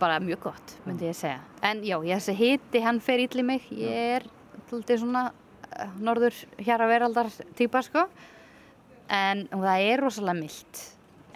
Bara 0.00 0.20
mjög 0.22 0.48
gott, 0.48 0.74
myndi 0.86 1.08
ég 1.08 1.16
segja. 1.18 1.40
En 1.64 1.82
já, 1.86 1.96
ég 2.06 2.20
þessi 2.20 2.36
hiti, 2.38 2.82
hann 2.84 3.00
fer 3.04 3.22
ítli 3.24 3.44
mig. 3.46 3.66
Ég 3.74 4.14
er 4.18 4.28
alltaf 4.68 5.00
svona 5.00 5.28
uh, 5.32 5.98
norður 6.02 6.36
hér 6.60 6.84
að 6.84 6.92
veraldar 6.94 7.30
típa, 7.58 7.82
sko. 7.86 8.06
En 9.08 9.46
það 9.52 9.84
er 9.88 10.02
rosalega 10.04 10.38
mildt. 10.38 10.82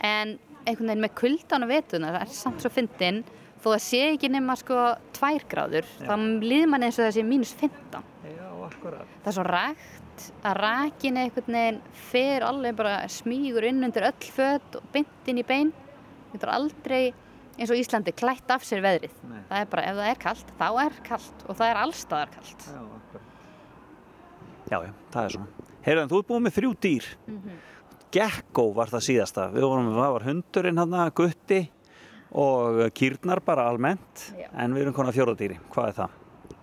En 0.02 0.36
einhvern 0.66 0.92
veginn 0.92 1.06
með 1.06 1.14
kuldan 1.18 1.66
og 1.66 1.72
vetuna, 1.72 2.12
það 2.16 2.26
er 2.26 2.34
samt 2.36 2.62
svo 2.62 2.70
fyndin, 2.72 3.22
þó 3.62 3.68
það 3.72 3.82
sé 3.86 4.02
ekki 4.12 4.30
nema 4.32 4.56
sko 4.58 4.78
tvær 5.16 5.46
gráður, 5.50 5.88
þá 6.02 6.14
líður 6.42 6.70
mann 6.72 6.86
eins 6.86 7.00
og 7.02 7.12
sé 7.14 7.24
mínus 7.26 7.54
15. 7.58 8.04
Já, 8.28 8.48
akkurat. 8.68 9.18
Það 9.22 9.30
er 9.32 9.36
svo 9.38 9.46
rægt 9.48 10.26
að 10.46 10.58
rakin 10.60 11.18
einhvern 11.22 11.56
veginn 11.56 11.80
fer 12.10 12.46
alveg 12.46 12.76
bara 12.78 12.96
smígur 13.10 13.66
inn 13.66 13.82
undir 13.86 14.06
öll 14.10 14.30
föt 14.36 14.78
og 14.78 14.88
bynt 14.94 15.30
inn 15.30 15.40
í 15.40 15.46
bein. 15.46 15.72
Þetta 16.32 16.48
er 16.48 16.54
aldrei 16.54 17.02
eins 17.58 17.72
og 17.72 17.78
Íslandi 17.80 18.14
klætt 18.16 18.52
af 18.54 18.64
sér 18.66 18.82
veðrið. 18.84 19.18
Nei. 19.28 19.42
Það 19.50 19.64
er 19.64 19.68
bara, 19.74 19.84
ef 19.90 19.98
það 19.98 20.10
er 20.12 20.22
kallt, 20.22 20.54
þá 20.58 20.68
er 20.84 20.96
kallt 21.08 21.44
og 21.48 21.58
það 21.58 21.68
er 21.68 21.82
allstaðar 21.82 22.32
kallt. 22.36 22.66
Já. 22.72 23.20
Já, 24.72 24.78
já, 24.86 24.92
það 25.12 25.26
er 25.26 25.36
svona. 25.36 25.68
Heyrðan, 25.82 26.08
þú 26.08 26.18
ert 26.22 26.28
búin 26.30 26.44
með 26.46 26.56
þrjú 26.56 26.72
dýr. 26.86 27.06
Gekko 28.12 28.64
var 28.76 28.92
það 28.92 29.06
síðasta. 29.08 29.46
Við 29.52 29.66
vorum, 29.66 29.92
það 29.96 30.16
var 30.16 30.26
hundurinn 30.28 30.80
hann 30.82 30.98
að 31.02 31.14
gutti 31.18 31.60
og 32.42 32.80
kýrnar 32.96 33.42
bara 33.44 33.66
almennt. 33.68 34.26
Já. 34.38 34.48
En 34.56 34.72
við 34.76 34.86
erum 34.86 34.96
konar 34.96 35.16
fjóra 35.16 35.34
dýri. 35.36 35.58
Hvað 35.74 35.90
er 35.90 35.98
það? 35.98 36.18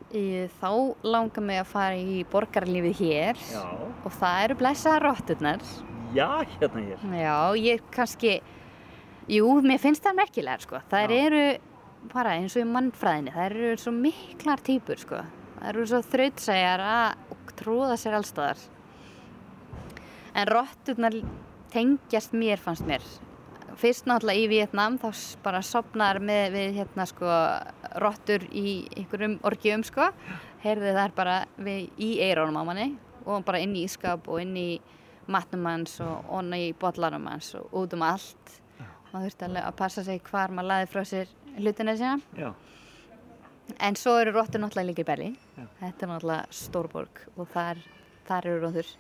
Í, 0.10 0.24
þá 0.58 0.70
langar 1.06 1.46
mig 1.46 1.60
að 1.62 1.68
fara 1.70 1.98
í 2.02 2.24
borgarlífið 2.32 3.02
hér 3.04 3.42
Já. 3.52 3.62
og 4.02 4.16
það 4.16 4.46
eru 4.48 4.56
blessaða 4.58 5.02
rotturnar. 5.04 5.66
Já, 6.18 6.30
hérna 6.56 6.82
hér. 6.88 7.04
Já, 7.14 7.36
ég 7.62 7.84
kannski, 7.94 8.40
jú, 9.30 9.50
mér 9.66 9.82
finnst 9.82 10.06
það 10.06 10.20
merkilegar, 10.24 10.66
sko. 10.66 10.82
Það 10.92 11.14
Já. 11.14 11.20
eru 11.26 11.44
bara 12.14 12.36
eins 12.40 12.56
og 12.56 12.64
í 12.64 12.70
mannfræðinni, 12.70 13.36
það 13.36 13.46
eru 13.50 13.72
svo 13.78 13.94
miklar 13.96 14.64
típur, 14.66 15.02
sko. 15.02 15.24
Það 15.60 15.72
eru 15.74 15.88
svo 15.92 16.02
þrautsæjar 16.14 16.84
að 16.90 17.40
tróða 17.60 17.98
sér 18.00 18.20
allstaðar. 18.20 18.62
En 20.38 20.48
rotturnar 20.48 21.18
tengjast 21.74 22.36
mér, 22.38 22.62
fannst 22.62 22.86
mér. 22.88 23.04
Fyrst 23.80 24.08
náttúrulega 24.10 24.44
í 24.44 24.48
Vietnam, 24.52 24.98
þá 25.00 25.10
bara 25.44 25.62
sopnar 25.64 26.20
með 26.24 26.56
við 26.56 26.80
hérna 26.82 27.06
sko 27.08 27.28
rottur 28.02 28.44
í 28.52 28.82
einhverjum 28.98 29.38
orgjum 29.48 29.86
sko. 29.88 30.10
Heyrði 30.64 30.96
það 30.96 31.04
er 31.06 31.14
bara 31.16 31.36
við, 31.56 31.86
í 31.96 32.10
eirónum 32.26 32.60
á 32.60 32.64
manni 32.68 32.90
og 33.26 33.46
bara 33.48 33.62
inn 33.64 33.76
í 33.78 33.86
ískap 33.88 34.28
og 34.28 34.42
inn 34.44 34.56
í 34.60 34.70
matnum 35.32 35.68
hans 35.70 36.00
og 36.04 36.28
onna 36.40 36.60
í 36.60 36.74
botlanum 36.76 37.30
hans 37.30 37.54
og 37.60 37.72
út 37.84 37.96
um 37.96 38.04
allt. 38.04 38.60
Maður 39.10 39.30
þurfti 39.30 39.46
alveg 39.48 39.68
að 39.68 39.78
passa 39.80 40.04
sig 40.06 40.20
hvar 40.30 40.52
maður 40.54 40.70
laði 40.70 40.90
frá 40.92 41.04
sér 41.08 41.30
hlutina 41.58 41.96
sína. 41.98 42.18
Já. 42.38 42.50
En 43.86 43.98
svo 43.98 44.16
eru 44.22 44.34
rottur 44.34 44.62
náttúrulega 44.62 44.90
líka 44.90 45.04
í 45.06 45.08
Berlín. 45.08 45.38
Já. 45.58 45.66
Þetta 45.80 46.06
er 46.06 46.12
náttúrulega 46.14 46.58
stórborg 46.60 47.22
og 47.36 47.50
þar, 47.54 47.82
þar 48.30 48.50
eru 48.52 48.64
rottur. 48.66 48.92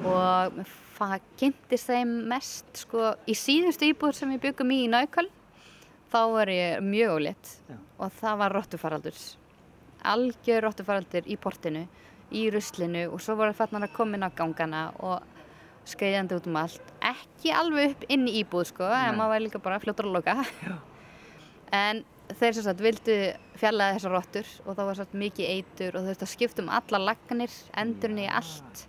Og 0.00 0.60
það 0.96 1.16
kynntist 1.40 1.90
þeim 1.90 2.14
mest 2.30 2.82
sko 2.84 3.12
í 3.30 3.36
síðustu 3.38 3.90
íbúður 3.90 4.18
sem 4.18 4.34
við 4.34 4.44
byggum 4.48 4.74
í 4.74 4.82
í 4.86 4.90
Naukal. 4.90 5.28
Þá 6.10 6.20
var 6.34 6.50
ég 6.50 6.82
mjög 6.82 7.16
ólétt 7.18 7.50
og 8.00 8.14
það 8.18 8.38
var 8.42 8.56
rottufaraldur. 8.56 9.18
Algjör 10.10 10.64
rottufaraldur 10.66 11.28
í 11.30 11.36
portinu, 11.38 11.84
í 12.34 12.48
ruslinu 12.50 13.04
og 13.10 13.22
svo 13.22 13.36
voru 13.38 13.54
þarna 13.54 13.84
að 13.86 13.94
koma 13.94 14.18
inn 14.18 14.26
á 14.26 14.30
gangana 14.34 14.82
og 14.98 15.29
skreiðandi 15.90 16.38
út 16.38 16.48
um 16.50 16.58
allt. 16.60 16.94
Ekki 17.10 17.52
alveg 17.56 17.94
upp 17.94 18.06
inn 18.12 18.28
í 18.30 18.38
íbúð 18.42 18.70
sko, 18.70 18.86
en 18.86 19.18
maður 19.18 19.34
var 19.34 19.44
líka 19.44 19.62
bara 19.62 19.80
fljótur 19.82 20.08
að 20.10 20.16
loka. 20.18 20.36
En 21.74 22.02
þeir 22.38 22.56
sem 22.56 22.66
sagt 22.66 22.82
vildu 22.82 23.16
fjallaði 23.60 23.96
þessar 23.96 24.14
rottur 24.14 24.52
og 24.64 24.76
þá 24.78 24.82
var 24.88 24.98
satt 24.98 25.16
mikið 25.18 25.52
eitur 25.56 25.96
og 25.96 26.04
þau 26.04 26.10
þurftu 26.10 26.26
að 26.26 26.32
skipta 26.34 26.64
um 26.64 26.72
alla 26.78 27.02
lagnir, 27.10 27.56
endurinn 27.82 28.22
í 28.24 28.28
allt. 28.30 28.84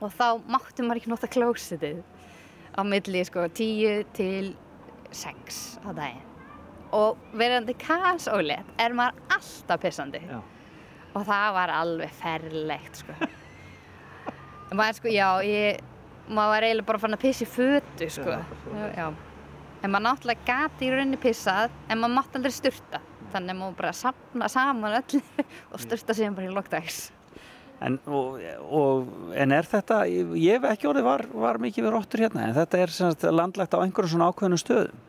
Og 0.00 0.12
þá 0.12 0.26
mátti 0.44 0.84
maður 0.84 1.00
ekki 1.00 1.12
nota 1.12 1.30
klósitið 1.32 2.02
á 2.76 2.80
milli 2.84 3.22
sko 3.24 3.46
10 3.48 4.10
til 4.16 4.52
6 5.16 5.62
á 5.86 5.90
daginn. 5.96 6.26
Og 6.96 7.16
verandi 7.36 7.74
kasólétt 7.80 8.68
er 8.80 8.94
maður 8.96 9.24
alltaf 9.38 9.82
pissandi. 9.82 10.20
Já. 10.28 10.38
Og 11.16 11.24
það 11.24 11.48
var 11.56 11.72
alveg 11.72 12.14
ferlegt 12.20 13.02
sko. 13.02 13.16
maður 14.72 14.98
sko, 15.00 15.12
já, 15.14 15.28
ég, 15.46 15.82
maður 16.26 16.52
var 16.54 16.66
eiginlega 16.66 16.88
bara 16.90 17.02
fann 17.02 17.16
að 17.16 17.24
pissa 17.26 17.46
í 17.46 17.50
fötu 17.50 18.08
sko. 18.10 18.38
Já, 18.74 18.86
já. 18.96 19.08
En 19.82 19.92
maður 19.92 20.06
náttúrulega 20.08 20.46
gati 20.48 20.88
í 20.88 20.94
rauninni 20.94 21.20
pissað 21.22 21.74
en 21.86 22.00
maður 22.00 22.16
mátti 22.16 22.40
aldrei 22.40 22.54
sturta. 22.56 23.02
Þannig 23.34 23.52
að 23.52 23.60
maður 23.60 23.76
bara 23.82 23.92
safna 23.94 24.48
saman 24.50 24.98
öllu 25.00 25.20
og 25.72 25.82
sturta 25.82 26.16
síðan 26.16 26.38
bara 26.38 26.48
í 26.48 26.54
lokdags. 26.54 27.04
En, 27.84 27.98
og, 28.08 28.38
og, 28.72 29.10
en 29.36 29.52
er 29.52 29.66
þetta, 29.68 29.98
ég 30.08 30.56
hef 30.56 30.64
ekki 30.70 30.88
orðið 30.88 31.04
var, 31.10 31.26
var 31.28 31.58
mikið 31.60 31.84
við 31.84 31.92
róttur 31.92 32.22
hérna, 32.24 32.46
en 32.46 32.56
þetta 32.56 32.80
er 32.80 32.94
sagt, 32.94 33.26
landlægt 33.28 33.76
á 33.76 33.82
einhverjum 33.82 34.14
svona 34.14 34.30
ákveðnum 34.32 34.62
stöðum. 34.62 35.02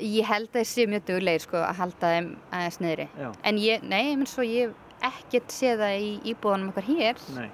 Ég 0.00 0.28
held 0.28 0.50
að 0.50 0.58
þeir 0.58 0.68
séu 0.68 0.90
mjög 0.92 1.06
duglegir 1.08 1.44
sko 1.44 1.58
að 1.60 1.80
halda 1.80 2.12
þeim 2.12 2.28
aðeins 2.56 2.78
niðri. 2.80 3.06
Já. 3.20 3.30
En 3.48 3.60
ég, 3.60 3.82
nei, 3.88 4.02
ég 4.10 4.20
minn 4.20 4.28
svo 4.28 4.44
ég 4.44 4.68
hef 4.68 4.90
ekkert 5.10 5.54
séð 5.54 5.80
það 5.80 6.04
í 6.04 6.12
íbúðanum 6.32 6.72
okkar 6.74 6.88
hér. 6.88 7.24
Nei. 7.36 7.48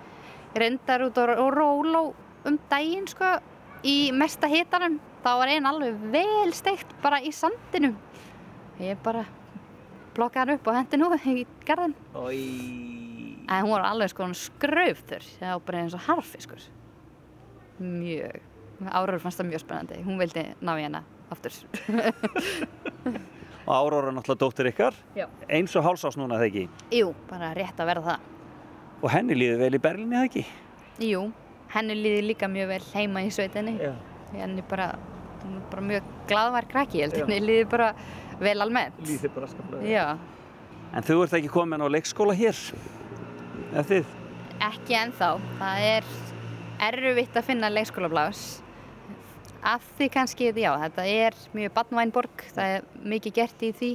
Reyndar 0.57 1.05
út 1.05 1.19
á 1.21 1.37
á 1.37 1.47
róló 1.53 2.15
um 2.47 2.59
daginn 2.71 3.07
sko 3.11 3.37
í 3.85 4.13
mesta 4.13 4.49
hitanum. 4.49 5.01
þá 5.27 5.31
var 5.41 5.51
einn 5.51 5.67
alveg 5.67 5.97
vel 6.13 6.53
steikt 6.55 6.93
bara 7.03 7.19
í 7.21 7.33
sandinum. 7.35 7.97
Ég 8.79 8.99
bara 9.03 9.25
blokkaði 10.15 10.39
hann 10.45 10.55
upp 10.55 10.69
og 10.71 10.77
hendi 10.77 11.01
nú 11.01 11.11
í 11.35 11.47
garðin. 11.67 11.95
En 13.47 13.63
hún 13.63 13.71
var 13.75 13.89
alveg 13.91 14.11
sko 14.11 14.29
skrauftur, 14.35 15.23
það 15.41 15.53
var 15.53 15.65
bara 15.67 15.83
eins 15.83 15.95
og 15.95 16.05
harfiskur. 16.07 16.63
Mjög. 17.79 18.41
Árur 18.87 19.21
fannst 19.21 19.41
það 19.41 19.51
mjög 19.51 19.63
spennandi. 19.65 20.03
Hún 20.05 20.19
vildi 20.21 20.45
ná 20.61 20.77
í 20.79 20.85
hana 20.87 21.03
aftur. 21.31 21.53
Og 23.67 23.75
Áróra 23.75 24.13
er 24.13 24.15
náttúrulega 24.15 24.39
dóttir 24.39 24.69
ykkar. 24.71 24.95
Já. 25.19 25.27
Eins 25.51 25.73
og 25.75 25.83
hálsás 25.83 26.15
núna, 26.15 26.39
það 26.39 26.47
ekki? 26.47 26.65
Jú, 26.95 27.09
bara 27.27 27.51
rétt 27.57 27.81
að 27.83 27.89
verða 27.91 28.13
það. 28.13 28.36
Og 29.03 29.11
henni 29.13 29.37
líður 29.37 29.65
vel 29.65 29.75
í 29.77 29.83
Berlíni, 29.83 30.17
það 30.17 30.29
ekki? 30.31 30.45
Jú, 31.07 31.25
henni 31.75 31.97
líði 31.99 32.23
líka 32.31 32.49
mjög 32.49 32.71
vel 32.73 32.85
heima 32.95 33.25
í 33.27 33.33
sveitinni. 33.35 33.77
Henni 34.33 34.65
bara, 34.69 34.93
bara 35.71 35.85
mjög 35.85 36.07
glaðvar 36.31 36.69
krakki, 36.71 37.05
henni 37.05 37.41
líði 37.45 37.67
bara 37.71 37.91
vel 38.41 38.57
almennt. 38.65 38.99
Líður 39.07 39.35
bara 39.37 39.51
skaplega. 39.53 39.91
Já, 39.91 40.07
En 40.97 41.05
þú 41.05 41.19
ert 41.25 41.35
ekki 41.37 41.51
komin 41.53 41.83
á 41.83 41.89
leikskóla 41.93 42.33
hér? 42.37 42.57
Eða 43.73 43.83
þið? 43.91 44.15
ekki 44.65 44.95
ennþá. 44.97 45.27
Það 45.59 45.87
er 45.91 46.07
erfitt 46.87 47.37
að 47.37 47.49
finna 47.51 47.69
leikskólablás. 47.73 48.45
Af 49.67 49.85
því 49.99 50.09
kannski, 50.15 50.53
já, 50.55 50.71
þetta 50.87 51.05
er 51.11 51.37
mjög 51.57 51.75
barnvænborg, 51.75 52.45
það 52.55 52.77
er 52.77 52.87
mikið 53.13 53.35
gert 53.41 53.65
í 53.67 53.73
því. 53.77 53.91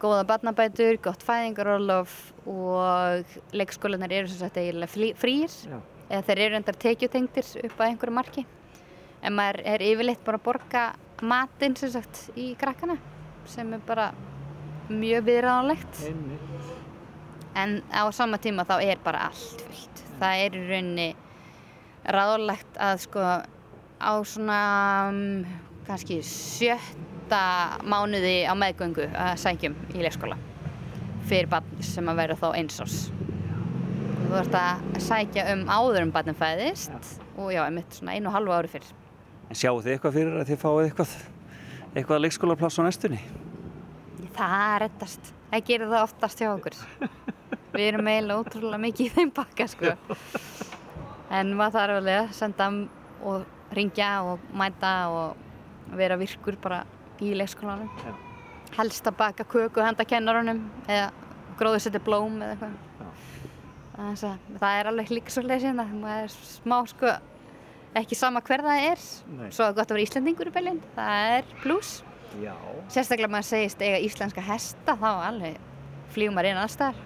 Góða 0.00 0.24
barnabætur, 0.24 0.96
gott 1.04 1.22
fæðingarólof 1.26 2.14
og 2.48 3.36
leikskólanar 3.52 4.14
eru 4.16 4.30
sem 4.30 4.40
sagt 4.40 4.56
eiginlega 4.56 5.12
frýr. 5.20 5.52
Eða 6.08 6.22
þeir 6.26 6.42
eru 6.46 6.58
endar 6.58 6.78
tekjutengdir 6.80 7.50
upp 7.68 7.76
að 7.76 7.90
einhverju 7.90 8.16
marki. 8.16 8.46
En 9.20 9.36
maður 9.36 9.60
er 9.74 9.84
yfirleitt 9.84 10.24
bara 10.24 10.40
að 10.40 10.46
borga 10.48 10.84
matinn 11.20 11.76
sem 11.76 11.92
sagt 11.92 12.30
í 12.40 12.54
krakkana 12.58 12.96
sem 13.48 13.72
er 13.76 13.82
bara 13.84 14.10
mjög 14.90 15.26
viðræðanlegt 15.28 16.00
en 17.60 17.80
á 17.92 18.02
sama 18.14 18.38
tíma 18.42 18.64
þá 18.66 18.76
er 18.82 19.00
bara 19.04 19.28
allt 19.28 19.64
fullt 19.66 20.02
það 20.20 20.44
er 20.44 20.56
í 20.56 20.62
rauninni 20.68 21.08
ráðlegt 22.16 22.78
að 22.80 23.02
sko 23.04 23.24
á 24.00 24.12
svona 24.24 24.60
um, 25.10 25.44
kannski 25.86 26.20
sjötta 27.30 27.78
mánuði 27.86 28.42
á 28.42 28.54
meðgöngu 28.58 29.06
að 29.14 29.36
sækjum 29.38 29.74
í 29.94 30.02
leikskóla 30.02 30.36
fyrir 31.28 31.46
barn 31.46 31.82
sem 31.82 32.08
að 32.10 32.16
vera 32.18 32.34
þá 32.34 32.48
eins 32.58 32.80
árs 32.82 32.96
Þú 34.30 34.38
ert 34.38 34.54
að 34.54 34.98
sækja 35.02 35.44
um 35.52 35.62
áður 35.70 36.06
um 36.06 36.10
barnum 36.10 36.34
fæðist 36.34 36.90
og 37.36 37.52
já, 37.54 37.62
einmitt 37.64 37.94
svona 37.94 38.14
einu 38.14 38.30
og 38.30 38.34
halvu 38.36 38.52
ári 38.54 38.68
fyrir. 38.70 38.90
En 39.50 39.58
sjáu 39.58 39.80
þið 39.82 39.94
eitthvað 39.94 40.14
fyrir 40.14 40.36
að 40.38 40.50
þið 40.50 40.60
fáið 40.60 40.82
eitthvað, 40.84 41.14
eitthvað 41.96 42.22
leikskólapláss 42.22 42.78
á 42.78 42.82
næstunni? 42.86 43.18
Það 44.36 44.76
reddast. 44.84 45.32
Það 45.50 45.64
gerir 45.66 45.90
það 45.90 46.06
oftast 46.06 46.44
hjá 46.44 46.50
okkur. 46.52 46.78
Við 47.74 47.88
erum 47.88 48.12
eiginlega 48.12 48.44
ótrúlega 48.44 48.82
mikið 48.84 49.08
í 49.08 49.14
þeim 49.16 49.34
bakka, 49.34 49.66
sko. 49.72 49.96
En 51.34 51.50
maður 51.58 51.80
þarf 51.80 51.98
alveg 51.98 52.22
að 52.22 52.32
senda 52.38 52.70
og 53.32 53.74
ringja 53.74 54.12
og 54.30 54.46
mæta 54.62 54.94
og 55.10 55.98
vera 55.98 56.20
virkur 56.22 56.58
bara 56.62 56.84
í 57.24 57.32
leikskólanum. 57.36 57.90
Já. 58.04 58.12
Helst 58.78 59.06
að 59.10 59.16
baka 59.18 59.44
köku 59.44 59.82
handa 59.82 60.04
kennarunum 60.06 60.62
eða 60.86 61.10
gróðu 61.58 61.80
setja 61.82 62.00
blóm 62.04 62.38
eða 62.42 62.54
eitthvað. 62.54 62.78
Það 64.60 64.78
er 64.80 64.88
alveg 64.88 65.10
líka 65.12 65.32
svo 65.34 65.42
leið 65.44 65.66
síðan 65.66 65.98
maður 66.00 66.22
er 66.24 66.30
smá 66.32 66.76
sko 66.88 67.10
ekki 68.00 68.16
sama 68.16 68.40
hver 68.46 68.62
það 68.64 68.84
er 68.86 69.02
Nei. 69.34 69.48
svo 69.52 69.66
gott 69.74 69.90
að 69.90 69.96
vera 69.98 70.04
Íslandingur 70.06 70.48
í 70.48 70.52
Berlín 70.54 70.78
það 70.94 71.32
er 71.34 71.48
pluss 71.60 71.90
Já. 72.40 72.54
sérstaklega 72.94 73.32
maður 73.34 73.48
segist 73.50 73.82
eiga 73.82 73.98
íslenska 74.06 74.44
hesta 74.46 74.94
þá 74.96 75.08
alveg 75.26 75.58
flýgum 76.14 76.38
maður 76.38 76.52
inn 76.52 76.60
aðstæðar 76.62 76.96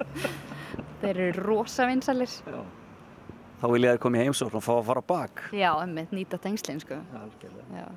þeir 1.02 1.10
eru 1.26 1.44
rosa 1.44 1.88
vinsalir 1.90 2.30
Þá 3.60 3.66
vil 3.74 3.82
ég 3.84 3.92
að 3.92 3.98
koma 4.00 4.16
í 4.16 4.22
heimsókn 4.24 4.56
og 4.56 4.62
fá 4.64 4.70
að 4.78 4.86
fara 4.88 5.02
bak. 5.04 5.42
já, 5.52 5.68
emmitt 5.82 6.14
nýta 6.16 6.38
tengslinn 6.40 6.80
sko 6.80 6.96
Algjörlega. 7.18 7.90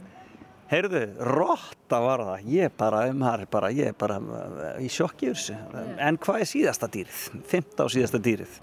Heyrðu, 0.73 1.05
rotta 1.29 2.01
var 2.01 2.25
það. 2.25 2.45
Ég 2.49 2.75
bara, 2.79 3.05
er 3.07 3.49
bara, 3.53 3.71
ég 3.77 3.97
bara 3.99 4.19
uh, 4.19 4.69
í 4.81 4.89
yfir 5.29 5.37
þessu. 5.37 5.57
En 6.01 6.17
hvað 6.17 6.43
er 6.43 6.49
síðasta 6.49 6.89
dýrið? 6.89 7.25
Fymta 7.51 7.85
og 7.85 7.93
síðasta 7.93 8.21
dýrið? 8.23 8.61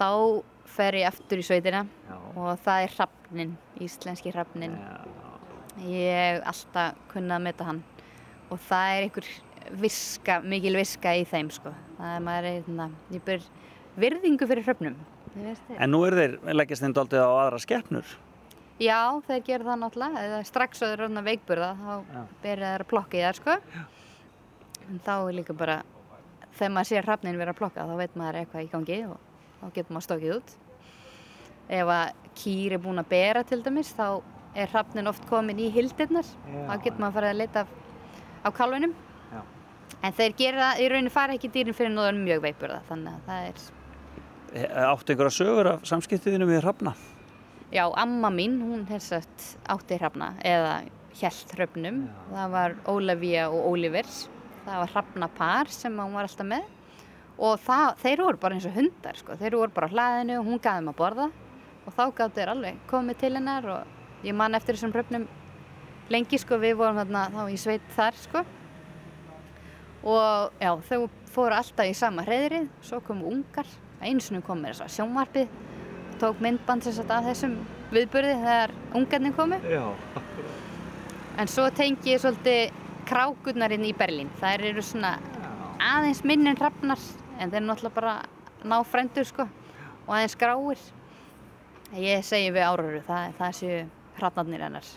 þá 0.00 0.42
fer 0.70 0.96
ég 1.00 1.10
aftur 1.10 1.42
í 1.42 1.44
sveitina 1.44 1.84
Já. 1.84 2.16
og 2.16 2.60
það 2.64 2.84
er 2.84 2.94
hrafnin, 2.96 3.54
íslenski 3.84 4.32
hrafnin 4.32 4.76
ég 5.90 6.16
hef 6.16 6.46
alltaf 6.52 7.00
kunnað 7.12 7.36
að 7.36 7.46
meta 7.48 7.68
hann 7.68 7.82
og 8.50 8.60
það 8.68 8.94
er 8.94 9.06
einhver 9.06 9.30
viska, 9.80 10.40
mikil 10.42 10.74
viska 10.78 11.14
í 11.20 11.26
þeim 11.28 11.50
sko. 11.54 11.72
það 11.98 12.16
er 12.16 12.24
maður 12.26 12.50
er, 12.50 12.70
na, 12.78 12.88
ég 13.12 13.24
ber 13.26 13.44
virðingu 14.00 14.48
fyrir 14.48 14.66
þið. 14.66 14.96
En 15.76 15.92
nú 15.92 16.00
er 16.06 16.16
þeir 16.16 16.38
leggjast 16.56 16.82
þeim 16.82 16.96
daldið 16.96 17.22
á 17.22 17.30
aðra 17.30 17.60
skeppnur. 17.62 18.16
Já, 18.80 19.00
þeir 19.28 19.42
gera 19.46 19.68
það 19.68 19.80
náttúrulega 19.84 20.26
eða 20.26 20.42
strax 20.48 20.82
að 20.82 20.92
þeir 20.92 21.04
eru 21.06 21.24
veikburða 21.28 21.70
þá 21.80 21.92
ber 22.42 22.64
þeir 22.64 22.84
að 22.84 22.88
plokka 22.92 23.18
í 23.18 23.24
þær 23.24 23.40
sko. 23.40 23.56
en 24.88 25.02
þá 25.04 25.14
er 25.16 25.36
líka 25.36 25.56
bara 25.56 25.82
þegar 26.56 26.74
maður 26.76 26.90
sér 26.90 27.06
hrafnin 27.08 27.38
vera 27.40 27.54
að 27.54 27.60
plokka 27.60 27.86
þá 27.86 27.94
veit 28.00 28.16
maður 28.18 28.40
eitthvað 28.40 28.64
í 28.64 28.70
gangi 28.74 28.98
og 29.10 29.18
þá 29.60 29.66
getur 29.76 29.94
maður 29.94 30.06
stokkið 30.08 30.34
út 30.38 30.56
ef 31.70 31.92
að 31.94 32.32
kýr 32.40 32.76
er 32.76 32.82
búin 32.82 33.02
að 33.02 33.10
bera 33.12 33.44
til 33.46 33.60
dæmis 33.62 33.92
þá 33.94 34.06
er 34.58 34.72
hrafnin 34.72 35.10
oft 35.10 35.26
komin 35.30 35.60
í 35.62 35.70
hildirnar 35.74 36.26
þá 36.26 36.74
getur 36.82 36.98
maður 37.02 37.18
farið 37.18 37.30
að 37.34 37.40
leita 37.40 37.66
á 38.40 38.48
kálfinum 38.56 38.96
Já. 39.30 39.42
en 40.02 40.16
þeir 40.18 40.34
gera 40.40 40.72
í 40.80 40.88
rauninni 40.90 41.12
fara 41.14 41.36
ekki 41.36 41.52
dýrin 41.52 41.76
fyrir 41.76 41.94
nóðan 41.94 42.24
mjög 42.24 42.42
veikburða 42.48 42.80
þannig 42.88 43.20
að 43.20 43.28
það 43.28 43.52
er 43.52 43.68
Áttu 44.50 45.14
einhverja 45.14 45.30
sögur 45.30 45.68
af 45.70 45.84
samskiptiðinu 45.86 46.48
við 46.48 46.64
hrafna? 46.64 46.96
Já, 47.72 47.84
amma 47.96 48.30
mín, 48.30 48.60
hún 48.62 48.86
sett 49.00 49.56
átti 49.68 49.98
hrafna 49.98 50.34
eða 50.44 50.82
hjælt 51.20 51.56
hröfnum 51.56 52.04
það 52.30 52.52
var 52.54 52.76
Ólafía 52.88 53.48
og 53.50 53.72
Ólífer 53.72 54.06
það 54.64 54.82
var 54.82 54.92
hrafnapar 54.94 55.72
sem 55.72 55.98
hún 55.98 56.14
var 56.14 56.28
alltaf 56.28 56.48
með. 56.48 56.68
Og 57.40 57.60
það, 57.64 57.86
þeir 58.02 58.22
voru 58.24 58.40
bara 58.40 58.56
eins 58.56 58.66
og 58.68 58.76
hundar 58.76 59.16
sko. 59.18 59.36
þeir 59.40 59.56
voru 59.56 59.74
bara 59.74 59.88
á 59.88 59.94
hlaðinu 59.94 60.38
og 60.40 60.48
hún 60.48 60.60
gaf 60.60 60.78
þeim 60.78 60.90
að 60.92 60.98
borða. 60.98 61.28
Og 61.86 61.94
þá 61.96 62.02
gaf 62.16 62.34
þeir 62.36 62.52
alveg 62.54 62.80
komið 62.90 63.20
til 63.22 63.32
hennar 63.34 63.68
og 63.74 64.26
ég 64.26 64.36
man 64.36 64.54
eftir 64.54 64.76
þessum 64.76 64.92
hröfnum 64.92 65.28
lengi 66.10 66.38
sko, 66.38 66.58
við 66.60 66.76
vorum 66.76 66.98
þarna 67.00 67.28
þá 67.32 67.42
í 67.48 67.56
sveit 67.60 67.86
þar 67.96 68.20
sko. 68.20 68.44
Og 70.04 70.60
já, 70.60 70.70
þau 70.90 71.08
fóru 71.30 71.56
alltaf 71.56 71.88
í 71.88 71.96
sama 71.96 72.24
hreðrið, 72.26 72.68
svo 72.82 73.00
komu 73.04 73.30
ungar. 73.30 73.68
Einu 74.00 74.20
sinni 74.20 74.42
kom 74.44 74.60
mér 74.60 74.76
þess 74.76 74.86
að 74.86 74.94
sjónvarpið 74.98 75.48
tók 76.20 76.42
myndband 76.44 76.84
sem 76.84 76.96
sagt 76.96 77.10
af 77.14 77.26
þessum 77.26 77.56
viðburði 77.94 78.36
þegar 78.44 78.76
ungarnir 78.98 79.34
komu 79.38 79.58
Já. 79.64 79.84
en 81.40 81.50
svo 81.50 81.66
tengi 81.74 82.14
ég 82.14 82.22
svolítið 82.22 82.76
krákurnar 83.10 83.74
inn 83.74 83.88
í 83.88 83.96
Berlín 83.96 84.30
þær 84.40 84.68
eru 84.70 84.84
svona 84.84 85.16
aðeins 85.80 86.22
minn 86.28 86.46
en 86.46 86.60
hrafnar 86.60 87.02
en 87.40 87.50
þeir 87.50 87.66
náttúrulega 87.66 87.96
bara 87.96 88.16
ná 88.62 88.80
frændur 88.86 89.26
sko 89.26 89.48
og 90.06 90.14
aðeins 90.14 90.38
gráir 90.38 90.88
Ég 91.98 92.22
segi 92.22 92.52
við 92.54 92.62
Áróru, 92.62 92.98
það, 93.02 93.32
það 93.34 93.54
séu 93.58 93.78
hrafnarnir 94.20 94.62
hennar 94.62 94.90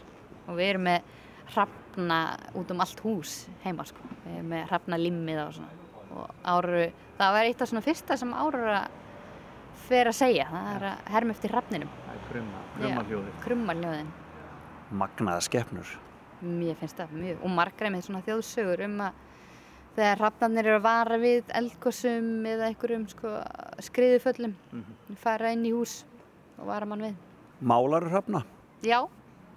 og 0.44 0.58
við 0.60 0.68
erum 0.68 0.84
með 0.86 1.08
hrafna 1.56 2.18
út 2.60 2.74
um 2.74 2.84
allt 2.84 3.00
hús 3.02 3.32
heima 3.64 3.86
sko. 3.88 4.04
Við 4.28 4.36
erum 4.36 4.52
með 4.52 4.68
hrafna 4.70 5.00
limmið 5.02 5.40
og 5.42 5.56
svona. 5.56 5.72
Og 6.14 6.44
Áróru, 6.46 6.84
það 7.18 7.34
var 7.34 7.50
eitt 7.50 7.64
af 7.66 7.72
svona 7.72 7.84
fyrsta 7.88 8.18
sem 8.22 8.36
Áróra 8.38 8.84
fer 9.88 10.10
að 10.10 10.18
segja, 10.18 10.48
það 10.52 10.70
er 10.74 10.88
að 10.90 11.12
herma 11.16 11.36
eftir 11.36 11.54
hrafninum. 11.54 11.92
Það 12.06 12.16
er 12.16 12.24
krumma, 12.30 12.64
krummaljóðin. 12.78 13.36
Krummaljóðin. 13.44 14.10
Magnaða 15.04 15.44
skepnur. 15.48 15.94
Mér 16.44 16.80
finnst 16.80 17.00
það 17.00 17.14
mjög, 17.18 17.44
og 17.44 17.54
margra 17.58 17.92
með 17.94 18.08
svona 18.08 18.24
þjóðsögur 18.26 18.84
um 18.88 18.98
að 19.06 19.22
þegar 19.94 20.22
hrafnarnir 20.24 20.70
eru 20.70 20.80
að 20.80 20.86
vara 20.88 21.20
við 21.22 21.52
eldgossum 21.60 22.32
eða 22.50 22.70
einhverjum 22.70 23.06
sko, 23.12 23.34
skriðuföllum, 23.88 24.56
fara 25.22 25.54
inn 25.54 25.68
í 25.70 25.74
hús 25.76 26.02
og 26.58 26.68
vara 26.70 26.88
mann 26.90 27.06
við. 27.06 27.20
Málar 27.64 28.08
hrafna? 28.10 28.44
Já, 28.84 29.00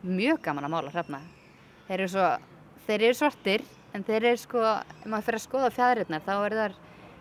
mjög 0.07 0.43
gaman 0.45 0.69
að 0.69 0.75
mála 0.77 0.93
hrafna. 0.95 1.23
Þeir 1.87 2.01
eru, 2.01 2.11
svo, 2.12 2.27
þeir 2.87 3.07
eru 3.09 3.19
svartir 3.19 3.64
en 3.97 4.05
þeir 4.07 4.31
eru 4.33 4.43
sko, 4.43 4.62
ef 4.62 5.09
maður 5.09 5.29
fyrir 5.29 5.41
að 5.41 5.47
skoða 5.47 5.73
fjæðirinnar 5.75 6.27
þá 6.27 6.35
eru 6.37 6.61
þar 6.61 6.77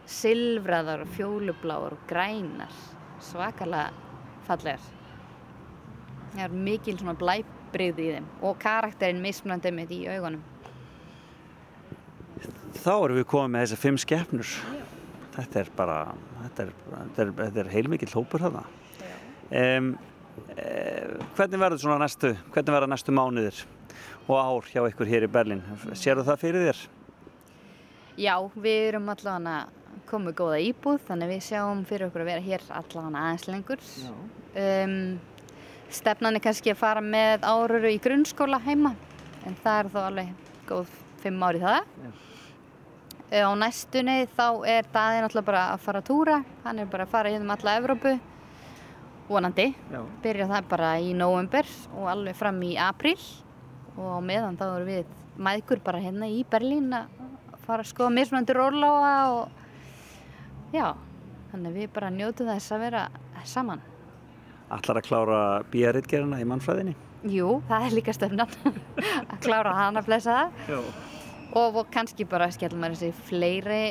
silfraðar 0.09 1.05
og 1.05 1.13
fjólubláar 1.15 1.95
og 1.95 2.03
grænar, 2.09 2.73
svakalega 3.23 3.91
fallegar. 4.45 4.91
Það 6.35 6.43
er 6.45 6.57
mikil 6.67 6.97
svona 6.99 7.15
blæbrigði 7.19 8.05
í 8.05 8.15
þeim 8.17 8.27
og 8.45 8.57
karakterinn 8.61 9.23
mismunandi 9.23 9.71
mitt 9.73 9.93
í 9.95 10.03
augunum. 10.11 10.43
Þá 12.75 12.91
erum 12.95 13.17
við 13.17 13.29
komið 13.31 13.53
með 13.53 13.63
þessar 13.65 13.81
fimm 13.81 14.01
skeppnur. 14.01 14.55
Þetta 15.35 15.61
er 15.61 15.71
bara, 15.75 15.99
þetta 16.41 16.65
er, 16.65 16.73
þetta 16.89 17.23
er, 17.23 17.31
þetta 17.39 17.63
er 17.63 17.71
heilmikill 17.71 18.11
hópur 18.13 18.43
þarna. 18.45 18.65
Um, 19.45 19.89
eh, 20.57 21.15
hvernig 21.37 21.61
verður 21.61 21.81
svona 21.81 22.01
næstu, 22.03 22.33
hvernig 22.51 22.75
verður 22.75 22.91
næstu 22.91 23.15
mánuðir 23.15 23.63
og 24.25 24.37
ár 24.39 24.69
hjá 24.71 24.81
ykkur 24.89 25.09
hér 25.09 25.27
í 25.27 25.31
Berlín? 25.31 25.63
Sérðu 25.95 26.25
það 26.27 26.41
fyrir 26.41 26.67
þér? 26.69 26.83
Já, 28.15 28.35
við 28.55 28.81
erum 28.89 29.11
allavega 29.11 29.65
komið 30.09 30.35
góða 30.39 30.59
íbúð 30.69 30.99
þannig 31.07 31.31
við 31.33 31.41
sjáum 31.47 31.85
fyrir 31.87 32.09
okkur 32.09 32.23
að 32.25 32.29
vera 32.31 32.45
hér 32.45 32.65
allavega 32.69 33.23
aðeins 33.23 33.47
lengur. 33.49 33.87
Um, 34.55 34.95
stefnan 35.93 36.37
er 36.37 36.43
kannski 36.43 36.73
að 36.73 36.81
fara 36.81 37.01
með 37.03 37.45
áruru 37.47 37.91
í 37.93 37.99
grunnskóla 38.01 38.59
heima 38.65 38.93
en 39.45 39.57
það 39.63 39.79
er 39.79 39.89
þó 39.93 39.99
alveg 40.05 40.53
góð 40.69 40.93
fimm 41.23 41.43
ári 41.45 41.61
það. 41.63 41.81
Eh, 43.31 43.41
Á 43.41 43.51
næstunni 43.57 44.27
þá 44.37 44.47
er 44.69 44.87
daði 44.93 45.23
náttúrulega 45.23 45.49
bara 45.49 45.65
að 45.73 45.83
fara 45.85 46.01
að 46.01 46.07
túra, 46.11 46.39
hann 46.63 46.79
er 46.79 46.89
bara 46.89 47.07
að 47.07 47.13
fara 47.15 47.33
hérna 47.33 47.47
um 47.47 47.53
alla 47.55 47.75
Evrópu, 47.79 48.13
vonandi. 49.29 49.67
Já. 49.91 50.01
Byrja 50.21 50.47
það 50.51 50.69
bara 50.69 50.91
í 51.01 51.13
november 51.17 51.69
og 51.97 52.09
alveg 52.13 52.37
fram 52.37 52.61
í 52.65 52.75
apríl 52.77 53.17
og 53.97 54.19
meðan 54.25 54.57
þá 54.59 54.65
erum 54.67 54.89
við 54.91 55.13
mæðgur 55.35 55.81
bara 55.83 56.01
hérna 56.03 56.29
í 56.29 56.43
Berlín 56.47 56.93
að 56.95 57.07
fara 57.65 57.81
að 57.81 57.89
skoða 57.89 58.13
mismunandi 58.13 58.55
róláa 58.55 59.13
og 59.33 59.64
já, 60.73 60.93
þannig 61.51 61.71
að 61.71 61.79
við 61.79 61.91
bara 61.95 62.13
njótum 62.13 62.49
þess 62.49 62.75
að 62.75 62.85
vera 62.87 63.07
saman. 63.45 63.81
Allar 64.73 64.99
að 64.99 65.05
klára 65.05 65.41
bíaritgerina 65.69 66.39
í 66.41 66.47
mannfræðinni? 66.49 66.95
Jú, 67.29 67.59
það 67.69 67.87
er 67.87 67.97
líka 67.97 68.13
stefnan 68.13 68.49
að 69.31 69.37
klára 69.45 69.73
hana 69.77 70.01
að 70.01 70.09
blessa 70.09 70.37
það 70.37 70.79
og, 71.55 71.79
og 71.81 71.89
kannski 71.93 72.27
bara 72.29 72.51
skellum 72.53 72.81
maður 72.83 72.99
þessi 72.99 73.27
fleiri 73.29 73.83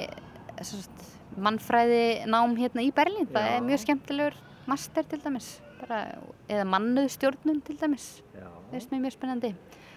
sagt, 0.62 1.07
mannfræði 1.41 2.05
nám 2.31 2.55
hérna 2.59 2.85
í 2.85 2.93
Berlín 2.95 3.29
það 3.31 3.49
Já. 3.49 3.55
er 3.57 3.64
mjög 3.66 3.83
skemmtilegur 3.85 4.37
master 4.70 5.07
til 5.11 5.20
dæmis 5.25 5.49
bara, 5.81 6.05
eða 6.49 6.66
mannuð 6.68 7.11
stjórnun 7.16 7.62
til 7.66 7.79
dæmis 7.81 8.09
Já. 8.37 8.47
það 8.70 8.79
er 8.85 9.03
mjög 9.07 9.16
spennandi 9.16 9.53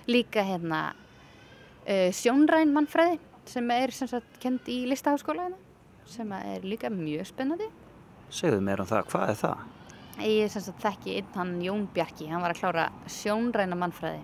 líka 0.09 0.45
hérna 0.47 0.81
uh, 0.93 2.09
sjónræn 2.15 2.73
mannfræði 2.75 3.19
sem 3.47 3.71
er 3.75 3.93
sem 3.95 4.09
sagt 4.11 4.41
kend 4.43 4.67
í 4.71 4.81
listaháskóla 4.89 5.47
hérna, 5.47 5.61
sem 6.11 6.31
að 6.35 6.51
er 6.53 6.67
líka 6.67 6.91
mjög 6.93 7.29
spennandi. 7.31 7.67
Segðu 8.33 8.61
mér 8.63 8.83
um 8.83 8.89
það, 8.89 9.09
hvað 9.11 9.31
er 9.31 9.41
það? 9.41 9.65
Ég 10.27 10.51
sem 10.51 10.63
sagt 10.65 10.81
þekki 10.81 11.17
einn 11.19 11.33
hann 11.37 11.57
Jón 11.61 11.83
Bjarki, 11.93 12.29
hann 12.31 12.41
var 12.41 12.55
að 12.55 12.61
klára 12.63 12.87
sjónræna 13.11 13.77
mannfræði. 13.77 14.23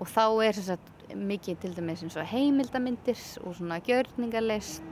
Og 0.00 0.08
þá 0.10 0.24
er 0.46 0.56
sem 0.58 0.66
sagt 0.72 1.14
mikið 1.16 1.60
til 1.62 1.72
dæmis 1.76 2.02
eins 2.04 2.16
og 2.18 2.26
heimildamindir 2.30 3.18
og 3.44 3.54
svona 3.58 3.80
gjörningalist 3.86 4.84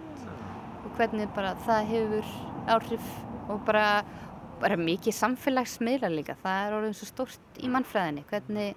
og 0.85 0.91
hvernig 0.99 1.29
bara 1.37 1.55
það 1.67 1.91
hefur 1.93 2.33
áhrif 2.69 3.13
og 3.49 3.63
bara, 3.67 4.03
bara 4.61 4.79
mikið 4.81 5.17
samfélagsmiðla 5.17 6.11
líka, 6.13 6.37
það 6.43 6.65
er 6.65 6.77
orðið 6.79 6.97
svo 6.99 7.09
stórt 7.09 7.63
í 7.63 7.71
mannfræðinni, 7.73 8.25
hvernig 8.29 8.77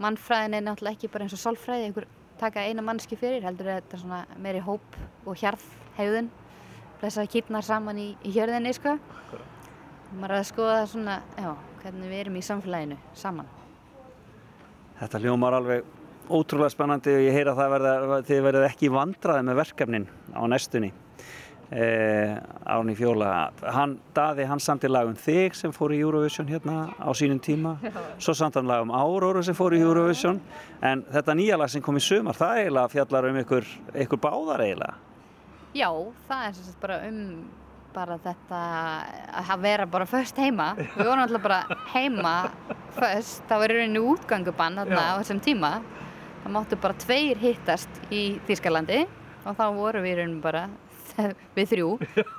mannfræðin 0.00 0.56
er 0.58 0.66
náttúrulega 0.66 0.98
ekki 0.98 1.12
bara 1.12 1.26
eins 1.26 1.36
og 1.36 1.42
sálfræði, 1.44 1.88
einhver 1.88 2.08
taka 2.40 2.64
eina 2.64 2.84
mannski 2.84 3.18
fyrir, 3.20 3.44
heldur 3.44 3.68
þetta 3.68 3.96
er 3.96 4.02
svona 4.02 4.20
meiri 4.40 4.62
hóp 4.64 4.96
og 5.28 5.36
hjarð 5.38 5.64
hegðun, 5.98 6.30
þess 7.00 7.22
að 7.22 7.30
kýtnar 7.34 7.66
saman 7.66 7.98
í, 8.00 8.10
í 8.24 8.34
hjörðinni, 8.34 8.74
sko 8.76 8.98
maður 10.18 10.34
er 10.34 10.40
að 10.40 10.48
skoða 10.48 10.78
svona, 10.90 11.16
já, 11.38 11.50
hvernig 11.82 12.10
við 12.10 12.22
erum 12.24 12.38
í 12.38 12.44
samfélaginu 12.44 12.98
saman. 13.18 13.50
Þetta 15.00 15.20
hljómar 15.22 15.56
alveg 15.60 15.84
ótrúlega 16.30 16.72
spennandi 16.74 17.14
og 17.16 17.22
ég 17.24 17.36
heyra 17.36 17.54
að 17.54 18.26
þið 18.28 18.42
verðið 18.46 18.66
ekki 18.68 18.90
vandraði 18.92 19.46
með 19.46 19.62
verkefnin 19.62 20.10
á 20.34 20.42
næstunni. 20.50 20.90
Eh, 21.70 22.34
Árni 22.66 22.96
Fjóla, 22.98 23.52
hann, 23.62 23.92
Daði, 24.14 24.42
hann 24.50 24.58
samt 24.58 24.82
í 24.82 24.88
lagum 24.90 25.14
þig 25.14 25.54
sem 25.54 25.70
fór 25.70 25.92
í 25.94 26.00
Eurovision 26.02 26.48
hérna 26.50 26.88
á 26.98 27.10
sínum 27.14 27.38
tíma, 27.38 27.76
svo 28.18 28.34
samt 28.34 28.58
hann 28.58 28.66
lagum 28.66 28.90
Áróru 28.90 29.44
sem 29.46 29.54
fór 29.54 29.76
í 29.78 29.78
Eurovision, 29.78 30.40
en 30.82 31.04
þetta 31.14 31.36
nýja 31.38 31.60
lag 31.60 31.70
sem 31.70 31.84
kom 31.86 32.00
í 32.00 32.02
sumar, 32.02 32.34
það 32.34 32.64
eiginlega 32.64 32.92
fjallar 32.96 33.30
um 33.30 33.38
ykkur, 33.44 33.70
ykkur 34.02 34.22
báðar 34.26 34.64
eiginlega. 34.66 35.09
Já, 35.76 35.88
það 36.26 36.44
er 36.48 36.54
sagt 36.58 36.80
bara 36.82 37.00
um 37.06 37.24
bara 37.94 38.16
þetta 38.22 38.58
að 39.42 39.62
vera 39.64 39.86
bara 39.90 40.06
först 40.06 40.38
heima. 40.38 40.72
Við 40.78 41.06
vorum 41.06 41.24
alltaf 41.24 41.42
bara 41.42 41.78
heima 41.92 42.34
först, 42.94 43.42
það 43.50 43.62
var 43.64 43.72
í 43.74 43.78
rauninni 43.80 44.02
útgangubann 44.12 44.78
þarna 44.78 45.06
á 45.10 45.18
þessum 45.20 45.40
tíma. 45.42 45.72
Það 46.44 46.54
máttu 46.54 46.78
bara 46.80 46.98
tveir 47.02 47.40
hittast 47.42 48.00
í 48.14 48.22
Þýskalandi 48.48 49.02
og 49.44 49.58
þá 49.58 49.64
vorum 49.76 50.06
við 50.06 50.12
í 50.14 50.18
rauninni 50.20 50.42
bara 50.44 50.64
við 51.58 51.72
þrjú. 51.74 51.90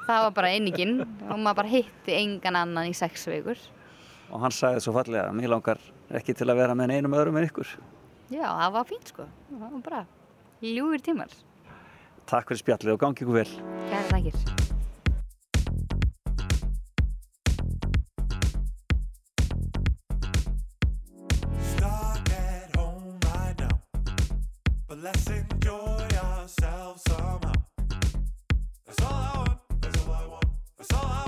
Það 0.07 0.23
var 0.27 0.33
bara 0.39 0.53
einingin 0.55 0.95
og 1.03 1.35
maður 1.37 1.61
bara 1.61 1.73
hitti 1.75 2.15
engan 2.17 2.59
annan 2.63 2.89
í 2.91 2.95
sex 2.97 3.27
vikur. 3.29 3.59
Og 4.31 4.39
hann 4.45 4.55
sagði 4.55 4.83
svo 4.85 4.95
fallega, 4.95 5.31
mér 5.35 5.51
langar 5.51 5.79
ekki 6.15 6.35
til 6.39 6.47
að 6.47 6.63
vera 6.63 6.75
með 6.79 6.95
einum 6.95 7.15
öðrum 7.19 7.39
en 7.41 7.47
ykkur. 7.49 7.75
Já, 8.31 8.45
það 8.47 8.75
var 8.77 8.87
fínt 8.87 9.11
sko. 9.11 9.27
Það 9.51 9.65
var 9.67 9.81
bara 9.89 10.03
ljúfur 10.63 11.03
tímar. 11.03 11.33
Takk 12.31 12.47
fyrir 12.47 12.61
spjallið 12.61 12.93
og 12.93 12.99
gangi 13.01 13.25
ykkur 13.25 13.35
vel. 13.35 13.49
Kæra 13.91 14.05
þakkir. 14.07 14.35
Stuck 21.73 22.31
at 22.31 22.71
home 22.77 23.19
right 23.27 23.59
now, 23.59 23.75
but 24.87 25.03
let's 25.03 25.27
enjoy 25.27 26.07
ourselves 26.23 27.03
somehow. 27.09 27.51
That's 28.85 29.01
all 29.03 29.11
I 29.11 29.35
want. 29.35 29.59
That's 29.81 30.07
all 30.07 30.13
I 30.13 30.25
want. 30.31 30.45
That's 30.77 30.93
all 30.93 31.03
I 31.03 31.07
want. 31.09 31.20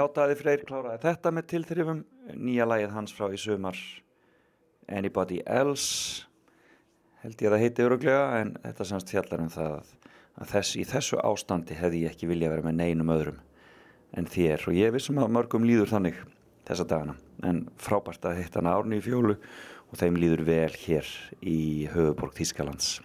Já, 0.00 0.06
Daði 0.16 0.34
Freyr 0.38 0.62
kláraði 0.64 1.02
þetta 1.02 1.30
með 1.36 1.44
tilþrifum, 1.50 1.98
nýja 2.40 2.64
lagið 2.64 2.92
hans 2.94 3.12
frá 3.12 3.26
í 3.28 3.36
sumar 3.36 3.76
Anybody 4.88 5.42
Else 5.44 6.22
held 7.20 7.34
ég 7.36 7.50
að 7.50 7.52
það 7.52 7.64
heiti 7.66 7.84
öruglega 7.84 8.22
en 8.38 8.52
þetta 8.62 8.86
semst 8.88 9.10
fjallar 9.12 9.42
um 9.44 9.50
það 9.52 9.74
að, 9.74 9.90
að 10.40 10.54
þess, 10.54 10.70
í 10.80 10.84
þessu 10.88 11.18
ástandi 11.20 11.76
hefði 11.76 12.00
ég 12.06 12.14
ekki 12.14 12.28
vilja 12.30 12.48
vera 12.48 12.64
með 12.64 12.78
neinum 12.78 13.12
öðrum 13.12 13.42
en 14.16 14.28
þér. 14.32 14.64
Og 14.70 14.78
ég 14.78 14.94
vissum 14.94 15.20
að 15.20 15.34
mörgum 15.36 15.66
líður 15.68 15.92
þannig 15.92 16.22
þessa 16.70 16.86
dagana 16.94 17.18
en 17.50 17.60
frábært 17.76 18.24
að 18.30 18.40
hitta 18.40 18.62
hana 18.62 18.72
árni 18.78 19.02
í 19.02 19.04
fjólu 19.04 19.36
og 19.36 20.00
þeim 20.00 20.16
líður 20.22 20.44
vel 20.48 20.78
hér 20.86 21.10
í 21.44 21.58
höfuborg 21.92 22.40
Þískalands 22.40 23.02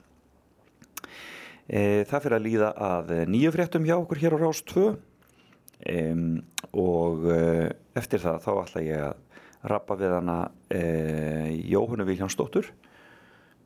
e, 1.67 2.07
Það 2.07 2.21
fyrir 2.21 2.37
að 2.39 2.47
líða 2.47 2.71
að 2.87 3.13
nýju 3.35 3.51
fréttum 3.57 3.89
hjá 3.89 3.97
okkur 3.97 4.23
hér 4.23 4.37
á 4.39 4.43
Rás 4.45 4.63
2 5.84 5.91
e, 5.91 5.99
og 6.76 7.28
e, 7.32 7.39
eftir 7.97 8.21
það 8.23 8.41
þá 8.45 8.51
ætla 8.55 8.84
ég 8.86 9.05
að 9.09 9.69
rappa 9.71 9.97
við 9.99 10.13
hana 10.15 10.38
e, 10.69 10.82
Jóhannu 11.67 12.05
Viljánsdóttur 12.07 12.69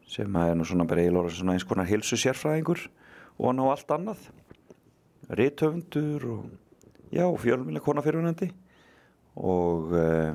sem 0.09 0.39
er 0.41 0.55
nú 0.57 0.65
svona 0.65 0.87
bara 0.89 1.03
eiginlega 1.03 1.33
svona 1.35 1.53
eins 1.53 1.67
konar 1.67 1.89
hilsu 1.89 2.17
sérfræðingur 2.17 2.87
og 3.37 3.45
hann 3.45 3.61
á 3.61 3.65
allt 3.69 3.91
annað. 3.93 4.23
Rithöfundur 5.29 6.25
og 6.25 6.47
já, 7.13 7.25
fjölmjöla 7.29 7.83
kona 7.85 8.01
fyrirvunandi 8.01 8.49
og, 9.37 9.93
uh, 9.93 10.33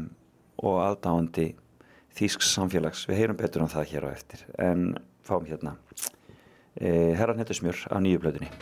og 0.63 0.79
aðdáandi 0.85 1.49
þýsks 2.15 2.55
samfélags. 2.55 3.03
Við 3.11 3.25
heyrum 3.25 3.41
betur 3.41 3.67
um 3.67 3.73
það 3.73 3.91
hér 3.91 4.07
á 4.07 4.11
eftir. 4.15 4.47
En 4.63 4.95
fáum 5.27 5.51
hérna. 5.51 5.75
Uh, 6.79 7.11
Herran 7.19 7.43
Hettusmjör 7.43 7.89
af 7.91 8.03
nýju 8.03 8.23
blöðunni 8.23 8.53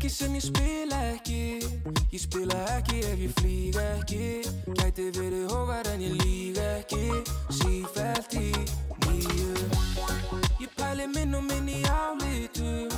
leiki 0.00 0.08
sem 0.08 0.34
ég 0.34 0.40
spila 0.40 0.96
ekki. 1.12 1.58
Ég 2.10 2.20
spila 2.20 2.56
ekki 2.76 2.98
ef 3.04 3.18
ég 3.20 3.32
flýg 3.36 3.76
ekki. 3.76 4.40
Gæti 4.72 5.10
verið 5.12 5.50
hóvar 5.52 5.86
en 5.92 6.00
ég 6.00 6.14
líg 6.22 6.56
ekki. 6.56 7.22
Sífælt 7.50 8.32
í 8.32 8.52
nýju 9.04 9.52
Ég 10.60 10.70
pæli 10.76 11.06
minn 11.06 11.34
og 11.34 11.44
minn 11.44 11.68
í 11.68 11.82
álitum 11.84 12.88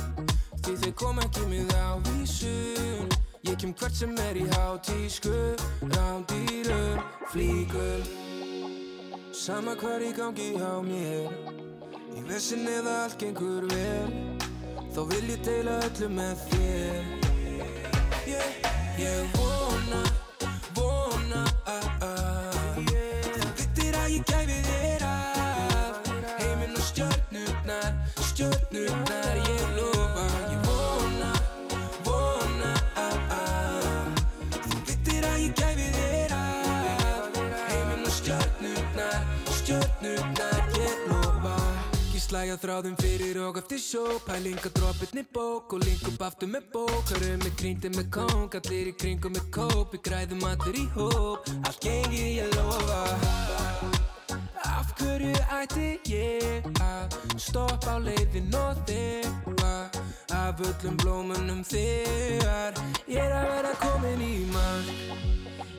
Því 0.63 0.75
þeir 0.79 0.93
kom 0.95 1.19
ekki 1.19 1.43
með 1.51 1.73
ávísun. 1.75 3.11
Ég 3.43 3.57
kem 3.59 3.73
hvert 3.73 3.95
sem 3.95 4.15
er 4.17 4.39
í 4.39 4.47
hátísku. 4.55 5.55
Rándýrum, 5.83 7.03
flígul 7.31 8.03
Sama 9.33 9.75
hvar 9.75 9.99
í 9.99 10.13
gangi 10.15 10.53
hjá 10.55 10.79
mér. 10.79 11.27
Í 12.15 12.23
vissin 12.29 12.63
eða 12.69 13.03
allt 13.03 13.19
gengur 13.19 13.67
vel 13.67 14.32
Þá 14.93 15.01
vil 15.09 15.23
ég 15.31 15.39
deila 15.41 15.79
öllu 15.87 16.07
með 16.13 16.41
þér 16.51 17.07
yeah. 18.29 18.51
Ég 19.01 19.31
vona, 19.33 20.03
Ég 42.43 42.49
slæja 42.49 42.59
þráðum 42.59 42.95
fyrir 42.99 43.37
og 43.39 43.55
eftir 43.55 43.79
sjó. 43.79 44.01
Pælinga 44.27 44.67
droppirni 44.75 45.21
bók 45.31 45.71
og 45.77 45.83
link 45.85 46.01
upp 46.09 46.23
aftur 46.27 46.49
með 46.51 46.65
bók. 46.73 47.05
Hörum 47.13 47.39
með 47.39 47.53
gríndi 47.55 47.91
með 47.95 48.09
kóng, 48.11 48.49
allir 48.59 48.89
í 48.89 48.93
kringum 48.99 49.31
með 49.31 49.45
kóp. 49.55 49.93
Við 49.93 50.01
græðum 50.03 50.43
allir 50.49 50.75
í 50.75 50.83
hóp, 50.91 51.47
allt 51.63 51.79
gengi 51.79 52.25
ég 52.41 52.51
lofa. 52.57 52.99
Af 54.59 54.91
hverju 54.99 55.31
ætti 55.55 55.87
ég 56.11 56.67
að 56.83 57.15
stoppa 57.39 57.95
á 57.95 58.03
leiðin 58.03 58.51
og 58.59 58.83
þipa 58.91 59.73
Af 60.35 60.59
öllum 60.67 60.99
blómunum 60.99 61.63
þegar 61.63 62.75
ég 63.07 63.23
er 63.23 63.37
að 63.39 63.51
vera 63.53 63.75
komin 63.85 64.19
í 64.19 64.33
mark. 64.51 64.91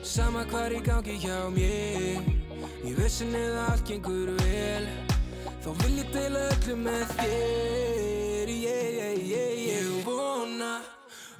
Sama 0.01 0.47
hvar 0.49 0.73
í 0.73 0.81
gangi 0.81 1.21
hjá 1.21 1.43
mér. 1.53 2.25
Í 2.81 2.97
vissin 2.97 3.37
eða 3.37 3.69
allt 3.75 3.85
gengur 3.85 4.33
vel 4.41 5.14
Þá 5.65 5.71
vil 5.81 5.95
ég 5.97 6.09
deila 6.13 6.41
öllu 6.45 6.73
með 6.77 7.13
þér 7.17 8.49
yeah, 8.53 8.83
yeah, 8.97 9.15
yeah. 9.17 9.55
Ég 9.63 9.87
vona, 10.05 10.75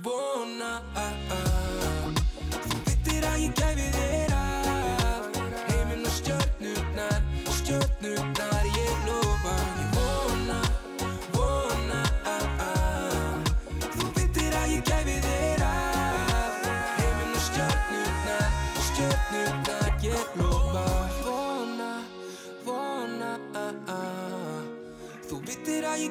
vona 0.02 0.72
uh, 0.98 1.36
uh. 1.36 2.10
Þú 2.56 2.82
vittir 2.88 3.30
að 3.30 3.38
ég 3.44 3.54
gæfi 3.62 3.86
þér 4.00 4.36
allt 4.40 5.40
Heiminn 5.70 6.10
og 6.10 6.18
stjörnurnar, 6.18 7.22
stjörnurnar 7.62 8.55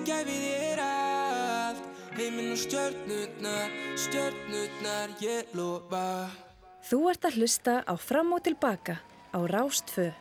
gæfi 0.04 0.36
þér 0.44 0.82
allt 0.84 1.84
Heiminn 2.14 2.52
og 2.54 2.60
stjörnurnar, 2.60 3.72
stjörnurnar 3.98 5.14
Ég 5.24 5.54
lofa 5.56 6.30
Þú 6.84 6.98
ert 7.14 7.24
að 7.24 7.40
hlusta 7.40 7.80
á 7.88 7.94
Fram 7.96 8.34
og 8.36 8.44
Tilbaka 8.44 8.98
á 9.32 9.38
Rástfö. 9.48 10.12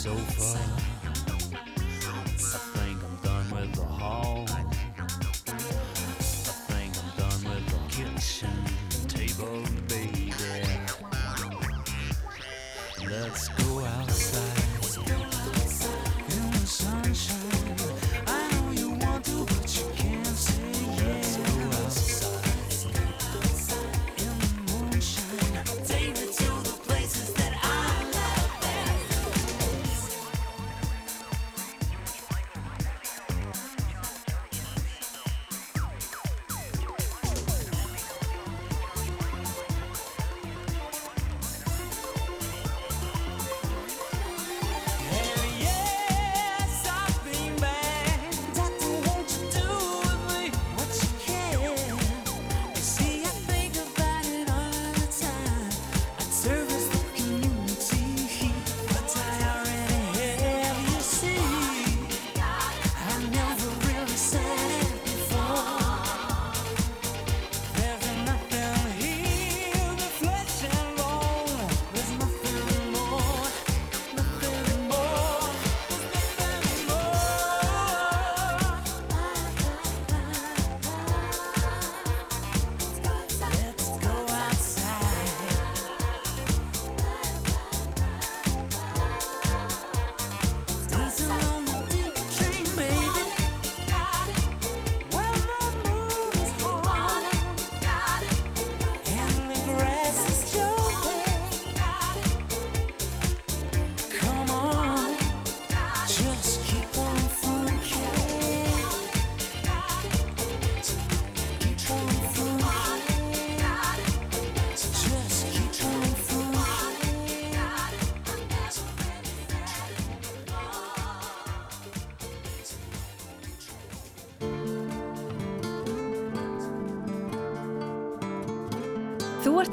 so 0.00 0.14
far. 0.16 0.56
I 1.04 2.24
think 2.78 2.98
I'm 3.04 3.16
done 3.22 3.50
with 3.50 3.74
the 3.74 3.82
hall. 3.82 4.46
I 4.48 4.62
think 6.68 6.96
I'm 6.96 7.10
done 7.18 7.40
with 7.44 7.66
the 7.68 7.80
kitchen 7.94 8.56
table. 9.08 9.79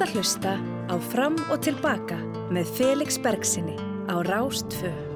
Að 0.08 0.16
hlusta 0.16 0.53
á 0.88 0.95
Fram 1.12 1.36
og 1.51 1.60
Tilbaka 1.66 2.16
með 2.53 2.70
Felix 2.78 3.20
Bergsinni 3.20 3.76
á 4.08 4.16
Rástfö. 4.24 5.07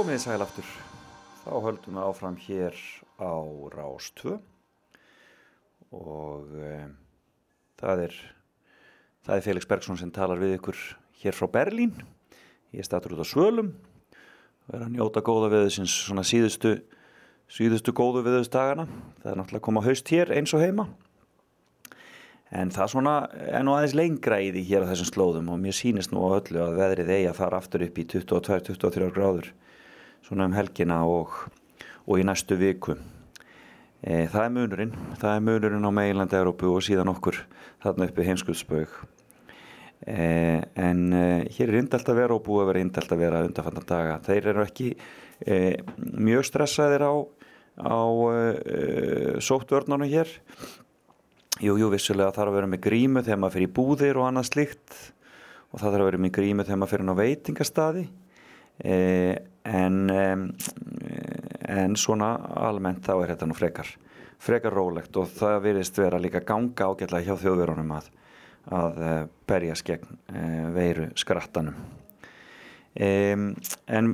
Komið 0.00 0.22
sæl 0.22 0.40
aftur. 0.40 0.68
Þá 1.42 1.50
höldum 1.60 1.98
við 1.98 2.04
áfram 2.08 2.36
hér 2.40 2.76
á 3.20 3.36
Rás 3.74 4.06
2 4.16 4.30
og 5.92 6.54
e, 6.56 6.70
það 7.76 8.04
er 8.06 8.16
það 9.26 9.34
er 9.34 9.44
Felix 9.44 9.68
Bergsson 9.68 10.00
sem 10.00 10.14
talar 10.16 10.40
við 10.40 10.54
ykkur 10.56 10.80
hér 11.20 11.36
frá 11.36 11.50
Berlín. 11.52 11.92
Ég 12.72 12.88
statur 12.88 13.12
út 13.12 13.20
á 13.20 13.28
Svölum 13.28 13.74
og 13.74 14.72
er 14.72 14.86
að 14.86 14.96
njóta 14.96 15.20
góða 15.20 15.52
veðusins 15.58 15.92
svona 16.06 16.24
síðustu 16.24 16.78
síðustu 17.52 17.92
góðu 17.92 18.24
veðustagana. 18.24 18.88
Það 19.20 19.32
er 19.34 19.40
náttúrulega 19.42 19.60
að 19.60 19.68
koma 19.68 19.84
haust 19.84 20.16
hér 20.16 20.32
eins 20.32 20.56
og 20.56 20.64
heima. 20.64 20.88
En 22.48 22.72
það 22.72 22.94
svona 22.96 23.18
er 23.36 23.68
nú 23.68 23.76
aðeins 23.76 24.00
lengra 24.00 24.40
í 24.40 24.48
því 24.56 24.68
hér 24.72 24.88
á 24.88 24.90
þessum 24.94 25.12
slóðum 25.12 25.52
og 25.52 25.60
mér 25.60 25.76
sýnist 25.76 26.16
nú 26.16 26.24
á 26.24 26.40
öllu 26.40 26.70
að 26.70 26.86
veðrið 26.86 27.18
eigi 27.18 27.34
að 27.34 27.42
fara 27.44 27.60
aftur 27.60 27.84
upp 27.84 28.00
í 28.00 28.12
22-23 28.16 29.12
gráður 29.12 29.58
svona 30.26 30.48
um 30.48 30.56
helgina 30.56 31.02
og, 31.08 31.32
og 32.06 32.20
í 32.20 32.26
næstu 32.26 32.58
viku. 32.60 32.96
E, 34.00 34.26
það 34.32 34.42
er 34.42 34.52
munurinn, 34.56 34.92
það 35.20 35.34
er 35.36 35.46
munurinn 35.46 35.88
á 35.88 35.92
meginlandi 35.92 36.38
Európu 36.38 36.70
og 36.72 36.84
síðan 36.84 37.12
okkur 37.12 37.42
þarna 37.82 38.08
uppi 38.08 38.26
heimskuðsbaug. 38.28 38.94
E, 40.08 40.28
en 40.80 41.02
e, 41.12 41.24
hér 41.56 41.72
er 41.72 41.80
indelt 41.82 42.08
að 42.08 42.22
vera 42.22 42.36
og 42.36 42.44
búið 42.46 42.64
að 42.64 42.70
vera 42.72 42.84
indelt 42.86 43.12
að 43.12 43.24
vera 43.26 43.44
undanfannan 43.44 43.88
daga. 43.88 44.18
Þeir 44.24 44.50
eru 44.54 44.64
ekki 44.64 44.90
e, 44.94 45.58
mjög 46.16 46.48
stressaðir 46.48 47.04
á, 47.04 47.14
á 47.84 48.00
e, 48.32 48.44
sóttvörnunum 49.44 50.08
hér. 50.08 50.32
Jú, 51.60 51.74
jú, 51.76 51.90
vissulega 51.92 52.32
þarf 52.32 52.54
að 52.54 52.56
vera 52.56 52.68
með 52.72 52.84
grímu 52.86 53.20
þegar 53.20 53.40
maður 53.42 53.58
fyrir 53.58 53.72
búðir 53.76 54.16
og 54.16 54.30
annað 54.30 54.46
slíkt 54.48 54.94
og 55.70 55.76
það 55.76 55.90
þarf 55.90 56.00
að 56.00 56.06
vera 56.08 56.20
með 56.24 56.32
grímu 56.38 56.64
þegar 56.64 56.78
maður 56.80 56.92
fyrir 56.94 57.04
inn 57.04 57.12
á 57.12 57.20
veitingastaði 57.20 58.04
eh, 58.80 59.34
en, 59.64 60.10
en 61.68 61.96
svona 61.98 62.30
almennt 62.60 63.04
þá 63.04 63.14
er 63.18 63.32
þetta 63.34 63.48
nú 63.50 63.56
frekar, 63.58 63.90
frekar 64.40 64.74
rólegt 64.76 65.16
og 65.20 65.30
það 65.36 65.62
virðist 65.66 66.00
vera 66.00 66.20
líka 66.22 66.42
ganga 66.46 66.90
ágætlega 66.90 67.28
hjá 67.28 67.42
þjóðverunum 67.44 67.94
að, 67.96 68.10
að 68.80 69.00
eh, 69.06 69.22
berjast 69.50 69.86
gegn 69.88 70.20
eh, 70.32 70.68
veiru 70.74 71.10
skrattanum. 71.18 71.78
Um, 72.90 73.52
en 73.86 74.06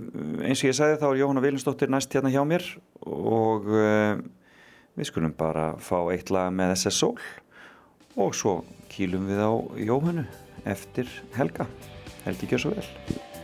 eins 0.44 0.60
og 0.60 0.68
ég 0.68 0.74
sagði 0.76 0.98
þá 1.00 1.06
er 1.08 1.20
Jóhanna 1.22 1.40
Viljánsdóttir 1.40 1.88
næst 1.88 2.12
hérna 2.12 2.28
hjá 2.28 2.42
mér 2.44 2.66
og 3.08 3.70
uh, 3.72 4.20
við 5.00 5.08
skulum 5.08 5.32
bara 5.32 5.70
fá 5.80 5.96
eitt 6.12 6.28
lag 6.28 6.52
með 6.52 6.74
SS 6.74 7.00
Soul 7.00 7.16
og 8.20 8.36
svo 8.36 8.58
kýlum 8.92 9.24
við 9.30 9.40
á 9.40 9.52
Jóhannu 9.80 10.26
eftir 10.68 11.08
Helga. 11.38 11.70
Helgi 12.26 12.52
gjör 12.52 12.66
svo 12.66 12.76
vel. 12.76 13.35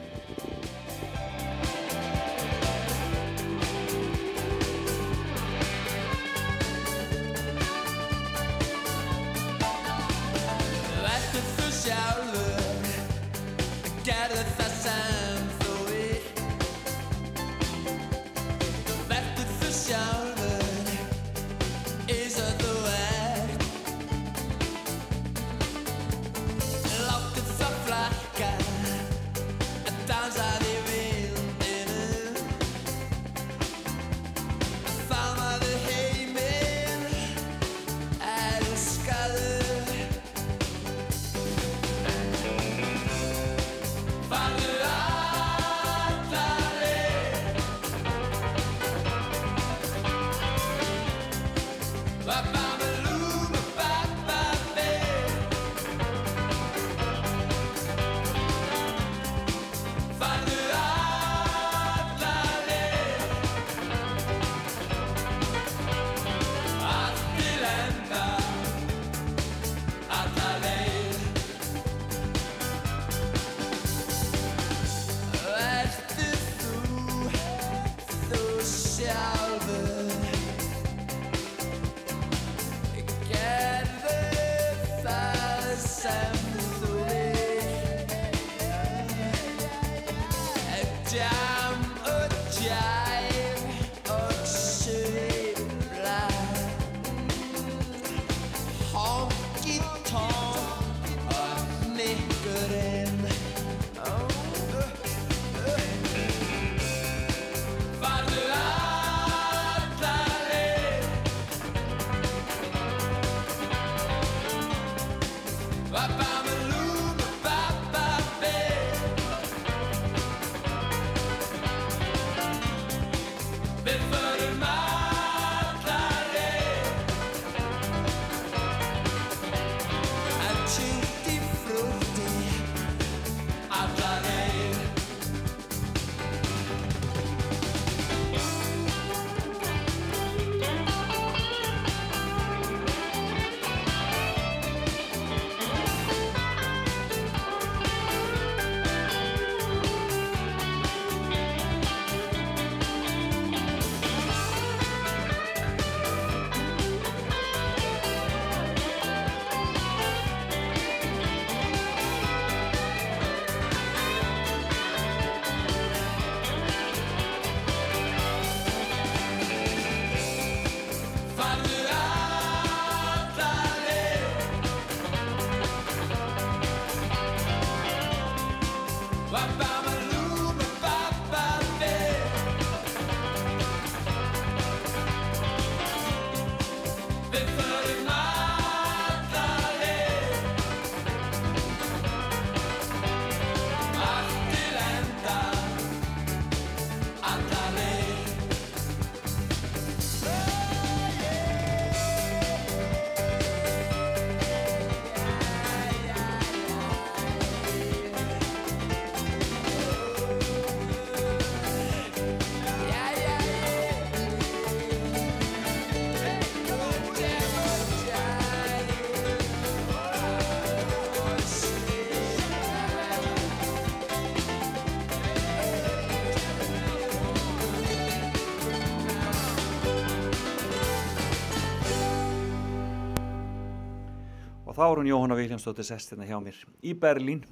Þá 234.83 234.89
er 234.91 234.99
hún 234.99 235.11
Jóhanna 235.13 235.37
Viljámsdóttir 235.39 235.87
sest 235.87 236.11
hérna 236.11 236.27
hjá 236.27 236.39
mér 236.43 236.57
í 236.83 236.93
Berlín 236.99 237.43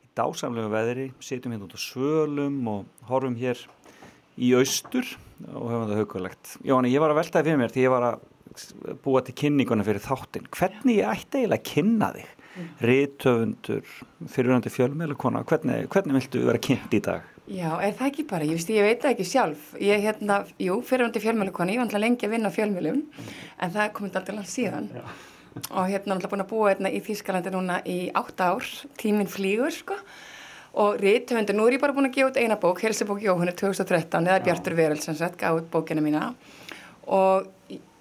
í 0.00 0.06
dásamlegu 0.16 0.70
veðri, 0.72 1.10
sitjum 1.20 1.52
hérna 1.52 1.66
út 1.66 1.74
á 1.76 1.80
svölum 1.82 2.54
og 2.72 3.08
horfum 3.10 3.34
hér 3.36 3.60
í 4.40 4.54
austur 4.56 5.04
og 5.52 5.66
höfum 5.68 5.90
það 5.90 5.98
haugulegt. 6.00 6.52
Jóhanna, 6.64 6.88
ég 6.88 7.02
var 7.02 7.12
að 7.12 7.18
veltaði 7.20 7.50
fyrir 7.50 7.60
mér 7.60 7.74
því 7.74 7.82
ég 7.84 7.92
var 7.92 8.06
að 8.08 8.94
búa 9.04 9.20
til 9.26 9.34
kynninguna 9.42 9.84
fyrir 9.84 10.04
þáttinn. 10.04 10.48
Hvernig 10.54 10.96
ég 11.02 11.10
ætti 11.12 11.42
eiginlega 11.42 11.60
að 11.60 11.68
kynna 11.68 12.08
þig? 12.14 12.30
Rítöfundur, 12.88 13.92
fyrirhandi 14.32 14.72
fjölmiðlu 14.72 15.16
kona, 15.20 15.42
hvernig, 15.48 15.90
hvernig 15.92 16.18
viltu 16.22 16.46
vera 16.46 16.62
kynnt 16.68 16.96
í 16.96 17.02
dag? 17.04 17.28
Já, 17.52 17.68
er 17.84 17.92
það 17.98 18.08
ekki 18.08 18.24
bara, 18.30 18.48
ég, 18.48 18.56
veist, 18.56 18.72
ég 18.72 18.86
veit 18.86 19.04
það 19.04 19.12
ekki 19.12 19.28
sjálf. 19.28 19.68
Ég, 19.82 20.04
hérna, 20.04 20.40
jú, 20.62 20.78
fyrirhundi 20.88 21.20
fjölmjölukoni, 21.24 21.76
ég 21.76 21.82
var 21.82 21.88
alltaf 21.88 22.04
lengi 22.04 22.28
að 22.28 22.34
vinna 22.36 22.52
fjölmjölum, 22.54 23.04
en 23.60 23.76
það 23.76 23.94
komið 23.98 24.20
alltaf 24.20 24.36
langt 24.38 24.52
síðan. 24.52 24.88
Og 25.52 25.88
hérna, 25.88 26.16
alltaf 26.16 26.32
búin 26.32 26.44
að 26.44 26.50
búa 26.52 26.70
hérna 26.70 26.92
í 26.92 27.00
Þýskalandi 27.04 27.52
núna 27.52 27.80
í 27.88 27.96
átt 28.16 28.40
ár, 28.40 28.68
tíminn 29.00 29.28
flýgur, 29.28 29.72
sko. 29.74 29.98
Og 30.80 30.96
rithöfundur, 31.00 31.56
nú 31.56 31.66
er 31.68 31.76
ég 31.76 31.82
bara 31.82 31.92
búin 31.92 32.08
að 32.08 32.14
gefa 32.16 32.30
út 32.30 32.38
eina 32.40 32.56
bók, 32.60 32.80
Helsebók 32.80 33.20
Jóhannu 33.20 33.52
2013, 33.52 34.28
eða 34.30 34.44
Bjartur 34.46 34.76
Veröld 34.78 35.04
sem 35.04 35.16
sagt, 35.18 35.36
gaf 35.40 35.58
út 35.58 35.66
bókina 35.72 36.00
mína. 36.04 36.30
Og 37.04 37.50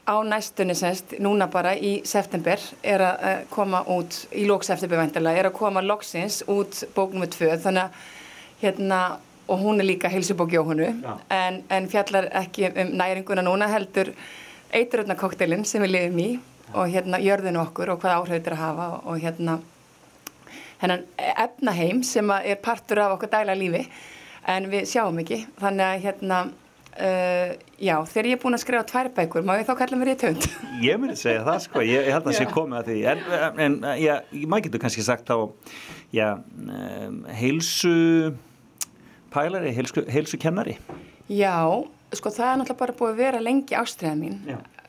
á 0.08 0.16
næstunni 0.24 0.76
semst, 0.80 1.18
núna 1.20 1.50
bara 1.52 1.74
í 1.76 1.98
september 2.08 2.62
er 2.84 3.04
að 3.04 3.26
eh, 3.28 3.42
koma 3.52 3.84
út, 3.92 4.16
í 4.32 4.46
lók 4.48 4.64
september 4.64 5.02
væntalega, 5.02 5.44
er 5.44 5.50
að 5.52 5.58
koma 5.60 5.84
loksins 5.84 6.42
út 6.48 6.86
bók 6.96 7.18
nr. 7.18 7.28
2, 7.36 7.52
þannig 7.66 7.84
að 7.84 8.08
hérna, 8.64 9.02
og 9.52 9.60
hún 9.60 9.84
er 9.84 9.90
líka 9.90 10.10
heilsubók 10.12 10.56
Jóhannu, 10.56 10.88
en, 11.28 11.60
en 11.68 11.92
fjallar 11.92 12.30
ekki 12.46 12.72
um 12.72 12.96
næringuna 12.96 13.44
núna 13.44 13.68
heldur 13.68 14.14
eituröfna 14.72 15.20
kokteilin 15.20 15.68
sem 15.68 15.84
við 15.84 15.96
lifum 15.98 16.24
í 16.24 16.30
og 16.74 16.90
hérna 16.92 17.20
jörðinu 17.22 17.62
okkur 17.66 17.94
og 17.94 18.02
hvaða 18.02 18.22
áhrif 18.22 18.38
þetta 18.38 18.52
er 18.52 18.58
að 18.58 18.64
hafa 18.64 18.88
og, 18.96 19.06
og 19.12 19.22
hérna 19.26 19.60
hennan 20.82 21.06
efnaheim 21.18 22.02
sem 22.06 22.34
er 22.42 22.58
partur 22.64 23.04
af 23.04 23.16
okkur 23.18 23.32
dæla 23.32 23.56
lífi 23.58 23.86
en 24.50 24.66
við 24.72 24.88
sjáum 24.90 25.20
ekki. 25.22 25.44
Þannig 25.62 25.86
að 25.86 26.04
hérna 26.08 26.38
uh, 26.98 27.52
já, 27.78 27.96
þegar 28.10 28.30
ég 28.32 28.38
er 28.38 28.42
búin 28.42 28.58
að 28.58 28.64
skrifa 28.64 28.88
tvær 28.90 29.12
bækur 29.18 29.46
má 29.46 29.54
ég 29.60 29.68
þá 29.68 29.74
kalla 29.84 30.00
mér 30.00 30.14
í 30.14 30.18
tönd 30.24 30.48
Ég 30.88 31.02
myndi 31.02 31.18
segja 31.20 31.46
það 31.46 31.60
sko, 31.68 31.84
ég, 31.86 32.08
ég 32.08 32.16
held 32.16 32.26
að 32.26 32.32
það 32.32 32.40
sé 32.40 32.50
komið 32.56 32.80
að 32.80 32.92
því. 32.92 33.00
En, 33.12 33.62
en 33.68 33.78
já, 34.02 34.14
maður 34.46 34.68
getur 34.68 34.84
kannski 34.86 35.06
sagt 35.06 35.30
þá 35.30 35.38
já, 36.16 36.28
um, 36.66 37.22
heilsu 37.42 37.96
pælari, 39.32 39.72
heilsu, 39.78 40.06
heilsu 40.12 40.42
kennari 40.42 40.78
Já, 41.32 41.56
sko 42.18 42.34
það 42.34 42.50
er 42.50 42.60
náttúrulega 42.60 42.82
bara 42.82 43.00
búið 43.00 43.14
að 43.14 43.20
vera 43.22 43.40
lengi 43.40 43.76
ástriða 43.80 44.18
mín. 44.20 44.42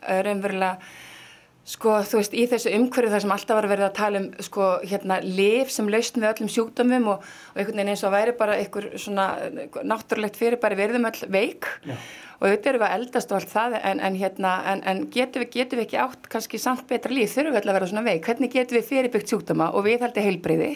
Raunverulega 0.02 0.72
sko 1.68 2.00
þú 2.02 2.18
veist 2.18 2.32
í 2.34 2.44
þessu 2.50 2.72
umhverju 2.74 3.10
þar 3.12 3.22
sem 3.22 3.32
alltaf 3.36 3.58
var 3.60 3.68
verið 3.70 3.86
að 3.86 3.94
tala 3.94 4.18
um 4.18 4.24
sko 4.42 4.64
hérna 4.82 5.20
lif 5.22 5.70
sem 5.70 5.86
lausn 5.90 6.18
við 6.18 6.30
öllum 6.32 6.50
sjúkdömmum 6.50 7.06
og, 7.12 7.28
og 7.52 7.60
einhvern 7.60 7.78
veginn 7.78 7.92
eins 7.92 8.02
og 8.02 8.14
væri 8.16 8.34
bara 8.38 8.56
einhver 8.58 8.88
svona 8.98 9.28
náttúrulegt 9.86 10.40
fyrir 10.40 10.58
bara 10.62 10.78
við 10.78 10.90
erum 10.96 11.06
öll 11.06 11.28
veik 11.30 11.68
Já. 11.86 11.94
og 12.40 12.48
auðvitað 12.48 12.72
erum 12.72 12.82
við 12.82 12.88
að 12.88 12.96
eldast 12.96 13.30
og 13.30 13.38
allt 13.38 13.52
það 13.54 13.78
en, 13.78 14.02
en 14.08 14.18
hérna 14.18 14.56
en, 14.72 14.82
en 14.90 15.04
getum, 15.14 15.44
við, 15.44 15.52
getum 15.54 15.78
við 15.78 15.86
ekki 15.86 16.02
átt 16.02 16.28
kannski 16.34 16.60
samt 16.62 16.82
betra 16.90 17.14
líf? 17.14 17.30
Þurfum 17.36 17.54
við 17.54 17.62
öll 17.62 17.70
að 17.70 17.78
vera 17.78 17.90
svona 17.92 18.04
veik? 18.08 18.26
Hvernig 18.26 18.54
getum 18.56 18.80
við 18.80 18.88
fyrirbyggt 18.90 19.30
sjúkdóma 19.30 19.70
og 19.70 19.86
viðhaldi 19.86 20.26
heilbriði 20.26 20.72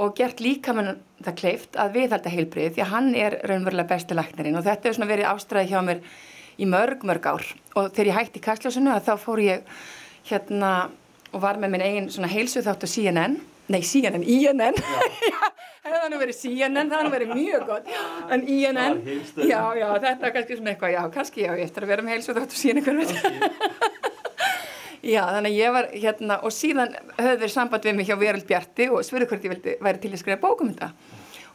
og 0.00 0.14
gert 0.16 0.38
líka 0.40 0.72
með 0.76 0.94
það 1.24 1.40
kleift 1.42 1.80
að 1.80 1.96
viðhalda 1.98 2.30
heilbrið 2.32 2.76
því 2.76 2.84
að 2.84 2.92
hann 2.94 3.10
er 3.18 3.40
raunverulega 3.42 3.90
besti 3.90 4.16
læknirinn 4.16 4.56
og 4.56 4.64
þetta 4.64 4.86
hefur 4.86 5.00
svona 5.00 5.10
verið 5.10 5.32
ástræði 5.32 5.72
hjá 5.74 5.82
mér 5.84 6.04
í 6.60 6.68
mörg, 6.70 7.02
mörg 7.08 7.26
ár 7.26 7.50
og 7.76 7.92
þegar 7.94 8.10
ég 8.10 8.18
hætti 8.18 8.40
í 8.40 8.44
kastljósinu 8.44 8.92
að 8.94 9.06
þá 9.08 9.14
fór 9.22 9.44
ég 9.44 9.78
hérna 10.30 10.72
og 11.30 11.42
var 11.44 11.60
með 11.62 11.74
minn 11.74 11.86
eigin 11.86 12.10
svona 12.10 12.30
heilsu 12.30 12.62
þátt 12.64 12.86
á 12.86 12.88
CNN 12.90 13.38
nei 13.70 13.82
CNN, 13.86 14.24
INN 14.26 14.80
það 15.90 16.06
nú 16.12 16.18
verið 16.20 16.36
CNN, 16.36 16.90
það 16.90 16.96
hefði 16.96 17.06
nú 17.06 17.12
verið 17.14 17.30
mjög 17.34 17.66
gott. 17.68 17.90
En 18.34 18.42
INN, 18.44 19.00
já, 19.46 19.60
já, 19.78 19.86
þetta 20.02 20.28
er 20.28 20.34
kannski 20.34 20.58
svona 20.58 20.72
eitthvað, 20.74 20.94
já, 20.94 21.00
kannski 21.14 21.44
já, 21.44 21.52
ég 21.54 21.64
eftir 21.66 21.86
að 21.86 21.92
vera 21.94 22.04
með 22.06 22.16
heilsu 22.16 22.36
þátt 22.36 22.54
á 22.54 22.58
CNN 22.60 22.82
einhvern 22.82 23.02
veginn 23.04 23.98
Já, 25.00 25.22
þannig 25.32 25.54
ég 25.56 25.72
var 25.72 25.86
hérna 25.94 26.36
og 26.44 26.52
síðan 26.52 26.90
höfðu 27.16 27.38
verið 27.40 27.52
samband 27.54 27.86
við 27.88 27.94
mig 27.96 28.08
hjá 28.10 28.18
Veröld 28.20 28.44
Bjarti 28.44 28.90
og 28.92 29.00
spurði 29.06 29.30
hvort 29.30 29.46
ég 29.46 29.54
vildi, 29.54 29.76
væri 29.80 30.02
til 30.02 30.10
að 30.12 30.20
skrifa 30.20 30.42
bókum 30.42 30.74
þetta. 30.74 30.90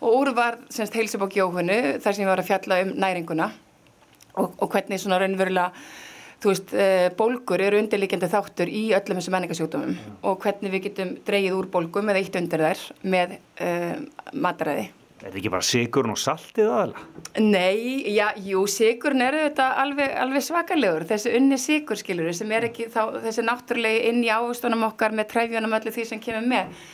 Og 0.01 0.15
úr 0.17 0.31
var 0.35 0.57
semst 0.73 0.97
heilsubók 0.97 1.37
Jóhannu 1.37 1.77
þar 2.01 2.17
sem 2.17 2.25
ég 2.25 2.31
var 2.31 2.41
að 2.41 2.49
fjalla 2.49 2.79
um 2.81 2.95
næringuna 3.03 3.51
og, 4.41 4.49
og 4.49 4.65
hvernig 4.73 4.97
svona 4.99 5.19
raunverulega, 5.21 5.69
þú 6.45 6.53
veist, 6.53 6.75
uh, 6.77 7.07
bólgur 7.17 7.63
eru 7.65 7.79
undirlíkjandi 7.81 8.29
þáttur 8.29 8.69
í 8.69 8.83
öllum 8.97 9.17
þessum 9.17 9.35
menningasjúkdómum 9.35 9.95
og 10.29 10.37
hvernig 10.43 10.75
við 10.75 10.85
getum 10.89 11.15
dreigið 11.25 11.57
úr 11.57 11.71
bólgum 11.73 12.11
eða 12.13 12.21
eitt 12.21 12.37
undir 12.37 12.63
þær 12.67 12.85
með 13.15 13.39
uh, 13.65 13.97
mataræði. 14.33 14.91
Er 15.15 15.31
þetta 15.31 15.39
ekki 15.39 15.51
bara 15.53 15.65
sigurinn 15.65 16.13
og 16.13 16.19
saltið 16.21 16.67
aðalega? 16.69 17.03
Nei, 17.41 18.11
já, 18.13 18.27
jú, 18.45 18.65
sigurinn 18.69 19.23
er 19.25 19.37
þetta 19.47 19.71
alveg, 19.81 20.11
alveg 20.21 20.43
svakalegur, 20.45 21.05
þessi 21.09 21.31
unni 21.39 21.57
sigur 21.61 21.97
skilur 21.97 22.35
sem 22.35 22.51
er 22.53 22.67
ekki 22.67 22.91
þá, 22.93 23.23
þessi 23.23 23.45
náttúrulegi 23.47 24.03
inn 24.11 24.21
í 24.21 24.29
ávustunum 24.29 24.85
okkar 24.91 25.15
með 25.17 25.31
træfjónum 25.31 25.73
öllu 25.79 25.95
því 25.95 26.05
sem 26.11 26.21
kemur 26.21 26.45
með. 26.51 26.85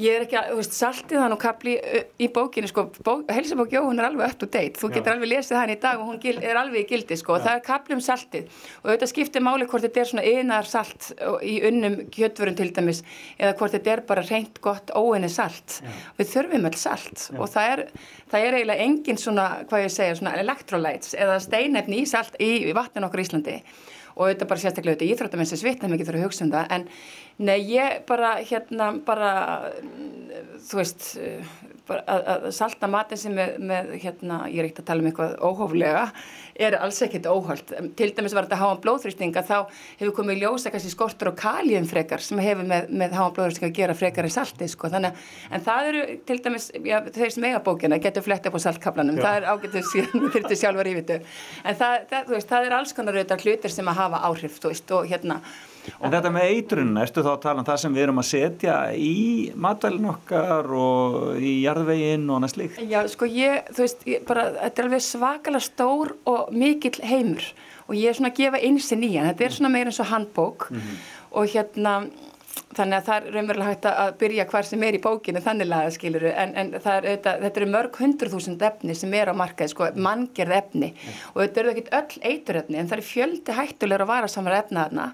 Ég 0.00 0.16
er 0.16 0.22
ekki 0.24 0.36
að, 0.38 0.46
þú 0.48 0.58
veist, 0.60 0.74
saltið 0.78 1.20
hann 1.20 1.34
og 1.34 1.40
kapli 1.42 1.74
í 2.20 2.28
bókinu, 2.32 2.68
sko, 2.70 2.86
bók, 3.04 3.26
helsabók 3.28 3.74
Jóhann 3.74 3.98
er 4.00 4.06
alveg 4.08 4.30
up 4.32 4.38
to 4.40 4.46
date, 4.48 4.80
þú 4.80 4.88
getur 4.94 5.12
alveg 5.12 5.28
lesið 5.34 5.58
hann 5.58 5.72
í 5.74 5.76
dag 5.82 6.00
og 6.00 6.08
hún 6.08 6.20
gil, 6.22 6.38
er 6.40 6.56
alveg 6.56 6.86
í 6.86 6.88
gildi, 6.88 7.18
sko, 7.20 7.34
og 7.36 7.44
það 7.44 7.58
er 7.58 7.64
kapli 7.66 7.96
um 7.98 8.00
saltið. 8.04 8.48
Og 8.80 8.88
auðvitað 8.88 9.12
skiptir 9.12 9.44
máli 9.44 9.68
hvort 9.68 9.84
þetta 9.84 10.00
er 10.00 10.10
svona 10.12 10.24
yðnar 10.30 10.70
salt 10.70 11.10
í 11.44 11.58
unnum 11.68 11.98
kjötvörun 12.16 12.56
til 12.56 12.70
dæmis 12.78 13.02
eða 13.36 13.52
hvort 13.60 13.76
þetta 13.76 13.92
er 13.92 14.04
bara 14.08 14.24
reynt 14.30 14.62
gott 14.64 14.94
óinni 14.96 15.28
salt. 15.32 15.80
Við 16.16 16.32
þurfum 16.32 16.68
öll 16.70 16.80
salt. 16.80 17.28
Og 17.36 17.52
það 17.52 17.76
er, 17.76 17.86
það 18.32 18.48
er 18.48 18.60
eiginlega 18.60 18.88
engin 18.88 19.20
svona, 19.20 19.48
hvað 19.68 19.84
ég 19.84 19.96
segja, 19.98 20.18
svona 20.22 20.36
electrolytes 20.40 21.16
eða 21.18 21.40
steinefni 21.44 22.04
í 22.06 22.08
salt 22.08 22.40
í, 22.40 22.54
í 22.70 22.76
vatnin 22.76 23.04
okkur 23.10 23.20
í 23.20 23.28
Íslandi. 23.28 23.62
Og 24.16 24.26
auðvitað 24.26 24.48
bara 24.50 24.60
sérstaklega 24.60 24.96
auðvitað 24.96 25.12
íþróttamenn 25.14 25.48
sem 25.48 25.60
svitna 25.60 25.88
mikið 25.88 26.08
fyrir 26.08 26.20
að 26.20 26.26
hugsa 26.26 26.42
um 26.44 26.50
það. 26.52 26.72
En 26.74 26.86
nei 27.40 27.58
ég 27.72 28.04
bara 28.08 28.36
hérna 28.44 28.92
bara 29.06 29.32
þú 30.68 30.80
veist 30.80 31.10
bara 31.90 32.04
að, 32.06 32.28
að 32.34 32.46
salta 32.54 32.88
matin 32.90 33.18
sem 33.18 33.34
með, 33.34 33.56
með 33.70 33.90
hérna 34.04 34.44
ég 34.50 34.62
er 34.62 34.68
ekkert 34.68 34.84
að 34.84 34.90
tala 34.92 35.02
um 35.02 35.10
eitthvað 35.10 35.34
óhóflega 35.42 36.04
er 36.60 36.76
alls 36.76 36.98
ekkert 37.04 37.26
óholt. 37.30 37.72
Til 37.96 38.10
dæmis 38.14 38.34
var 38.36 38.46
þetta 38.46 38.58
háan 38.60 38.80
blóðþrýstinga 38.84 39.42
þá 39.48 39.54
hefur 40.00 40.12
komið 40.18 40.42
ljósa 40.42 40.72
kannski 40.72 40.92
skortur 40.92 41.30
og 41.32 41.38
kaljum 41.40 41.86
frekar 41.88 42.22
sem 42.24 42.40
hefur 42.42 42.68
með, 42.68 42.90
með 42.92 43.16
háan 43.16 43.34
blóðþrýstinga 43.36 43.70
að 43.70 43.78
gera 43.78 43.96
frekar 43.96 44.28
í 44.28 44.32
salti 44.34 44.68
sko. 44.70 44.90
Þannig 44.92 45.16
að 45.16 45.56
en 45.56 45.64
það 45.66 45.90
eru 45.90 46.04
til 46.28 46.38
dæmis 46.44 46.68
já, 46.76 46.98
þeir 47.16 47.34
sem 47.36 47.48
eiga 47.48 47.62
bókina 47.64 48.00
getur 48.02 48.26
flett 48.26 48.46
upp 48.50 48.60
á 48.60 48.64
saltkaplanum 48.66 49.18
Já. 49.18 49.24
það 49.24 49.40
er 49.40 49.48
ágættur 49.54 49.88
síðan 49.92 50.30
þurftu 50.34 50.60
sjálfur 50.60 50.90
í 50.90 50.94
vitu 51.00 51.18
en 51.18 51.80
það, 51.80 51.96
það, 52.12 52.28
þú 52.28 52.36
veist, 52.36 52.52
það 52.52 52.68
er 52.68 52.78
alls 52.78 52.96
konar 52.96 53.18
auðvitað 53.18 53.44
hlutir 53.46 53.74
sem 53.74 53.90
að 53.90 54.00
hafa 54.02 54.22
áhrif 54.28 54.60
þú 54.60 54.72
veist 54.74 54.96
og 54.96 55.10
hérna 55.10 55.40
En 56.00 56.12
þetta 56.12 56.32
með 56.32 56.52
eitrunna, 56.54 57.04
ertu 57.06 57.24
þá 57.24 57.30
að 57.32 57.42
tala 57.44 57.62
um 57.62 57.68
það 57.68 57.80
sem 57.82 57.96
við 57.96 58.04
erum 58.04 58.20
að 58.20 58.28
setja 58.30 58.76
í 58.94 59.16
matvælinn 59.66 60.10
okkar 60.12 60.70
og 60.76 61.40
í 61.40 61.54
jarðveginn 61.64 62.26
og 62.28 62.38
annað 62.38 62.54
slíkt? 62.54 62.80
Já, 62.90 63.00
sko 63.10 63.28
ég, 63.30 63.70
þú 63.72 63.84
veist, 63.86 64.08
ég 64.08 64.26
bara, 64.28 64.46
þetta 64.58 64.82
er 64.82 64.88
alveg 64.88 65.06
svakalega 65.06 65.66
stór 65.66 66.14
og 66.30 66.50
mikill 66.56 67.00
heimur 67.00 67.46
og 67.90 67.96
ég 67.98 68.10
er 68.10 68.18
svona 68.18 68.30
að 68.30 68.42
gefa 68.42 68.64
einsinn 68.66 69.06
í 69.06 69.14
hann, 69.16 69.30
þetta 69.32 69.46
er 69.46 69.56
svona 69.56 69.72
meira 69.72 69.90
eins 69.90 70.02
og 70.02 70.10
handbók 70.12 70.68
og 70.70 71.48
hérna, 71.50 71.94
þannig 72.76 72.96
að 73.00 73.08
það 73.08 73.16
er 73.16 73.34
raunverulega 73.34 73.72
hægt 73.72 73.88
að 73.90 74.12
byrja 74.20 74.46
hvar 74.52 74.68
sem 74.68 74.84
er 74.86 74.96
í 74.96 75.02
bókinu 75.02 75.42
þannig 75.42 75.70
laga 75.70 75.90
skiluru, 75.94 76.30
en, 76.30 76.54
en 76.60 76.72
er, 76.78 76.84
þetta, 76.84 77.34
þetta 77.44 77.62
eru 77.62 77.70
mörg 77.72 77.98
hundruð 77.98 78.36
þúsund 78.36 78.64
efni 78.68 78.96
sem 78.98 79.14
er 79.18 79.30
á 79.30 79.34
markaði, 79.34 79.72
sko, 79.74 79.90
manngerð 79.98 80.56
efni. 80.58 80.92
Og 81.34 81.42
þetta 81.42 81.62
eru 81.62 81.72
ekkit 81.74 81.92
öll 81.98 82.24
eiturefni, 82.30 82.78
en 82.78 82.90
það 82.90 83.00
er 83.00 83.08
fjöldi 83.10 83.56
hættulegur 83.58 84.06
að 84.06 84.12
vara 84.12 84.30
samar 84.30 84.58
efna 84.60 84.86
þarna 84.86 85.08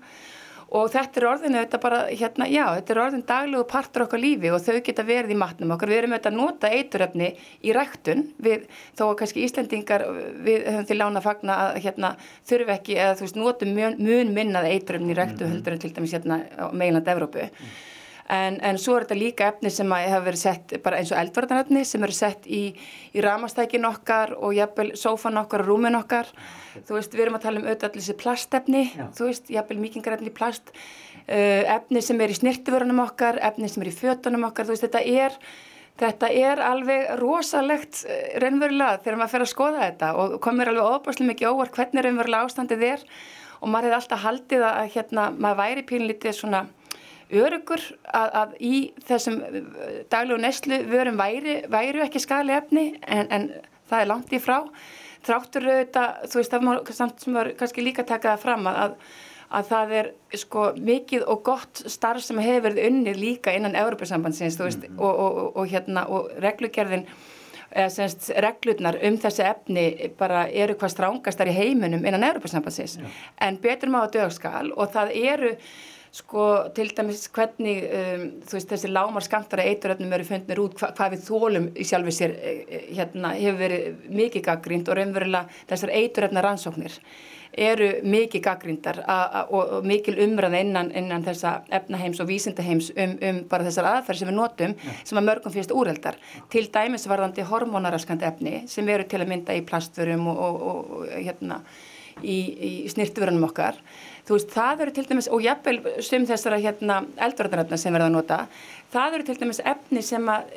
og 0.77 0.91
þetta 0.93 1.21
er 1.21 1.27
orðinu 1.31 1.61
þetta 1.63 1.81
bara, 1.83 2.01
hérna, 2.11 2.49
já, 2.53 2.65
þetta 2.77 2.95
er 2.95 3.01
orðin 3.05 3.25
daglegu 3.29 3.67
partur 3.71 4.05
okkar 4.05 4.23
lífi 4.23 4.53
og 4.53 4.63
þau 4.65 4.79
geta 4.87 5.07
verið 5.07 5.35
í 5.35 5.39
matnum 5.41 5.75
okkar, 5.75 5.93
við 5.93 6.01
erum 6.03 6.15
auðvitað 6.17 6.33
að 6.33 6.39
nota 6.41 6.71
eiturefni 6.75 7.33
í 7.65 7.75
ræktun, 7.77 8.25
við, 8.43 8.69
þó 8.99 9.05
kannski 9.19 9.45
Íslendingar, 9.47 10.07
við 10.47 10.69
höfum 10.69 10.89
til 10.91 11.01
lána 11.01 11.23
að 11.23 11.29
fagna 11.31 11.59
að 11.65 11.81
hérna, 11.87 12.15
þurfi 12.49 12.77
ekki, 12.77 13.01
eða 13.01 13.19
þú 13.19 13.27
veist, 13.27 13.41
notum 13.41 13.75
mun, 13.81 14.01
mun 14.11 14.33
minnað 14.37 14.71
eiturefni 14.75 15.15
í 15.15 15.19
ræktun 15.19 15.53
heldur 15.55 15.77
en 15.77 15.85
til 15.85 15.93
dæmis 15.97 16.17
hérna 16.17 16.43
á 16.61 16.67
meginland 16.73 17.15
Evrópu 17.17 17.51
En, 18.33 18.57
en 18.59 18.79
svo 18.81 18.97
er 18.97 19.05
þetta 19.05 19.19
líka 19.19 19.49
efni 19.53 19.71
sem 19.71 19.93
hafa 19.95 20.19
verið 20.25 20.41
sett 20.41 20.73
bara 20.83 20.99
eins 20.99 21.13
og 21.15 21.19
eldvartanefni 21.21 21.85
sem 21.87 22.03
eru 22.03 22.15
sett 22.17 22.49
í, 22.51 22.63
í 23.15 23.23
ramastækin 23.23 23.87
okkar 23.87 24.33
og 24.35 24.57
jafnvel 24.57 24.89
sófan 24.99 25.39
okkar 25.39 25.63
og 25.63 25.71
rúmin 25.71 25.99
okkar. 25.99 26.33
Þú 26.89 26.97
veist, 26.97 27.15
við 27.15 27.27
erum 27.27 27.39
að 27.39 27.45
tala 27.47 27.61
um 27.61 27.69
auðvitað 27.69 27.89
allir 27.91 28.03
þessi 28.03 28.17
plastefni, 28.19 28.83
þú 29.15 29.29
veist, 29.31 29.53
jafnvel 29.55 29.79
mýkingarefni 29.85 30.33
í 30.33 30.35
plast, 30.35 30.75
uh, 30.75 31.63
efni 31.77 32.03
sem 32.03 32.21
er 32.21 32.35
í 32.35 32.39
snirtiförunum 32.41 33.05
okkar, 33.07 33.39
efni 33.47 33.71
sem 33.71 33.87
er 33.87 33.93
í 33.93 33.95
fötunum 33.95 34.49
okkar, 34.51 34.67
þú 34.67 34.75
veist, 34.75 34.89
þetta 34.89 35.05
er, 35.07 35.39
þetta 36.03 36.31
er 36.43 36.63
alveg 36.67 37.07
rosalegt 37.23 38.03
uh, 38.11 38.25
raunverulega 38.43 39.05
þegar 39.05 39.21
maður 39.23 39.37
fer 39.37 39.47
að 39.47 39.53
skoða 39.55 39.85
þetta 39.85 40.11
og 40.19 40.39
komir 40.43 40.73
alveg 40.73 40.97
óbúslega 40.97 41.31
mikið 41.31 41.55
óvart 41.55 41.79
hvernig 41.79 42.09
raunverulega 42.09 42.51
ástandið 42.51 42.89
er 42.91 43.07
og 43.61 43.71
maður 43.71 43.87
hefði 43.87 44.01
alltaf 44.01 44.27
haldið 44.27 44.67
að 44.69 44.91
hérna, 44.97 45.31
maður 45.33 45.63
væri 45.63 45.87
pínlítið 45.89 46.37
svona 46.37 46.67
örugur 47.31 47.83
að, 48.15 48.35
að 48.41 48.57
í 48.63 48.75
þessum 49.07 49.41
uh, 49.43 49.61
daglegu 50.13 50.39
neslu 50.43 50.81
vörum 50.91 51.19
væri, 51.19 51.59
væru 51.73 52.05
ekki 52.07 52.23
skali 52.23 52.55
efni 52.55 52.89
en, 53.03 53.31
en 53.31 53.49
það 53.91 54.03
er 54.03 54.11
langt 54.13 54.35
í 54.35 54.43
frá. 54.43 54.59
Þráttur 55.27 55.65
auðvitað, 55.67 56.27
þú 56.31 56.39
veist, 56.41 56.53
það 56.53 56.67
má 56.67 56.93
samt 56.95 57.25
sem 57.25 57.35
var 57.35 57.51
kannski 57.59 57.83
líka 57.83 58.05
taka 58.07 58.37
það 58.37 58.45
fram 58.45 58.69
að, 58.71 58.93
að 59.59 59.71
það 59.73 59.95
er 60.01 60.11
sko 60.39 60.67
mikið 60.79 61.25
og 61.27 61.41
gott 61.49 61.83
starf 61.91 62.23
sem 62.23 62.39
hefur 62.43 62.69
verið 62.69 62.93
unnið 62.93 63.19
líka 63.23 63.55
innan 63.57 63.75
Európa-sambandsins, 63.79 64.59
þú 64.59 64.69
veist, 64.69 64.87
og, 64.95 65.11
og, 65.11 65.41
og, 65.41 65.49
og 65.57 65.73
hérna, 65.73 66.07
og 66.07 66.31
reglugerðin 66.45 67.09
eða 67.77 67.91
semst 67.91 68.31
reglurnar 68.41 69.01
um 69.05 69.19
þessi 69.21 69.43
efni 69.45 69.85
bara 70.19 70.47
eru 70.47 70.77
hvað 70.79 70.93
strángastar 70.95 71.51
í 71.51 71.57
heiminum 71.57 72.07
innan 72.07 72.25
Európa-sambandsins, 72.31 73.01
en 73.43 73.59
betur 73.63 73.91
má 73.91 74.05
að 74.05 74.21
dögskal 74.21 74.71
og 74.77 74.95
það 74.95 75.15
eru 75.19 75.53
sko 76.17 76.47
til 76.77 76.91
dæmis 76.97 77.27
hvernig 77.35 77.77
um, 77.85 78.27
þú 78.47 78.57
veist 78.57 78.73
þessi 78.73 78.91
lámar 78.93 79.25
skamtara 79.27 79.67
eituröfnum 79.69 80.15
eru 80.17 80.27
fundnir 80.29 80.61
út 80.63 80.77
hva, 80.81 80.93
hvað 80.97 81.17
við 81.17 81.25
þólum 81.29 81.71
í 81.77 81.87
sjálfi 81.87 82.15
sér 82.17 82.37
eh, 82.37 82.85
hérna 82.97 83.35
hefur 83.37 83.59
verið 83.61 84.05
mikið 84.21 84.47
gaggrínt 84.47 84.89
og 84.89 85.01
raunverulega 85.01 85.67
þessar 85.69 85.93
eituröfna 85.99 86.45
rannsóknir 86.47 87.01
eru 87.57 87.89
mikið 88.05 88.43
gaggrindar 88.45 88.99
og, 89.49 89.61
og 89.79 89.87
mikil 89.89 90.17
umræða 90.21 90.61
innan, 90.61 90.91
innan 90.97 91.25
þessa 91.25 91.63
efnaheims 91.79 92.21
og 92.21 92.29
vísindaheims 92.29 92.91
um, 92.93 93.15
um 93.29 93.43
bara 93.49 93.67
þessar 93.69 93.89
aðferð 93.93 94.23
sem 94.23 94.31
við 94.31 94.37
notum 94.37 94.75
sem 94.99 95.21
að 95.21 95.29
mörgum 95.31 95.55
finnst 95.55 95.73
úreldar 95.73 96.19
til 96.53 96.67
dæmis 96.73 97.09
varðandi 97.09 97.47
hormonaraskandi 97.49 98.29
efni 98.29 98.57
sem 98.71 98.89
eru 98.93 99.09
til 99.09 99.23
að 99.23 99.33
mynda 99.33 99.57
í 99.57 99.65
plastvörum 99.69 100.29
og, 100.33 100.43
og, 100.43 100.67
og 100.99 101.15
hérna 101.15 101.63
í, 102.23 102.37
í 102.37 102.73
snirtuvörunum 102.93 103.49
okkar 103.49 103.81
þú 104.27 104.39
veist, 104.39 104.55
það 104.55 104.85
eru 104.85 104.95
til 104.97 105.07
dæmis, 105.11 105.29
og 105.31 105.45
jafnvel 105.45 105.79
sum 106.05 106.27
þessara 106.29 106.63
hérna 106.63 107.03
eldvarnarefna 107.29 107.79
sem 107.81 107.95
verða 107.95 108.09
að 108.11 108.17
nota, 108.17 108.41
það 108.95 109.19
eru 109.19 109.29
til 109.29 109.39
dæmis 109.43 109.63
efni 109.75 110.03
sem 110.05 110.33
að 110.33 110.51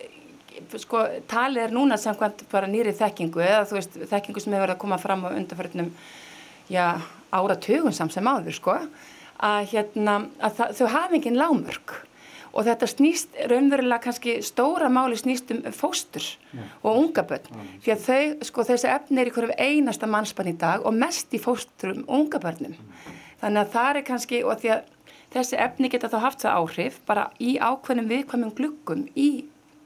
sko, 0.82 1.06
talið 1.30 1.68
er 1.68 1.76
núna 1.76 2.00
samkvæmt 2.00 2.44
bara 2.52 2.70
nýri 2.70 2.96
þekkingu 2.98 3.44
eða 3.46 3.64
þú 3.70 3.78
veist, 3.78 3.96
þekkingu 4.12 4.44
sem 4.44 4.56
hefur 4.56 4.66
verið 4.66 4.76
að 4.76 4.84
koma 4.84 5.00
fram 5.02 5.24
á 5.26 5.30
undarförnum 5.32 5.94
já, 6.72 6.86
áratugum 7.32 7.96
samt 7.96 8.16
sem 8.16 8.28
áður, 8.28 8.58
sko 8.58 8.78
að 9.40 9.72
hérna, 9.72 10.20
að 10.44 10.64
þau 10.76 10.88
hafa 10.92 11.16
engin 11.16 11.40
lámörk 11.40 11.94
og 12.50 12.66
þetta 12.66 12.88
snýst 12.90 13.38
raunverulega 13.48 14.02
kannski 14.04 14.40
stóra 14.44 14.90
máli 14.92 15.16
snýst 15.20 15.54
um 15.54 15.62
fóstur 15.76 16.26
og 16.82 16.98
unga 16.98 17.24
börn. 17.30 17.46
Því 17.86 17.94
að 17.94 18.06
þau, 18.08 18.24
sko, 18.50 18.66
þessi 18.72 18.90
efni 18.90 19.22
er 19.22 19.30
í 19.30 19.34
hverju 19.36 19.56
einasta 19.56 20.10
mannspann 20.10 20.50
í 20.50 20.56
dag 20.60 20.84
og 20.84 20.98
mest 20.98 21.32
í 21.38 21.42
fósturum 21.42 22.02
unga 22.10 22.42
börnum 22.42 22.74
þannig 23.42 23.62
að 23.62 23.74
það 23.76 23.92
er 23.92 24.08
kannski, 24.10 24.42
og 24.44 24.62
því 24.62 24.74
að 24.76 24.96
þessi 25.34 25.60
efni 25.66 25.92
geta 25.92 26.10
þá 26.12 26.20
haft 26.26 26.46
það 26.46 26.62
áhrif 26.62 27.02
bara 27.10 27.28
í 27.40 27.58
ákveðnum 27.58 28.10
viðkvæmum 28.10 28.56
gluggum 28.58 29.06
í 29.16 29.30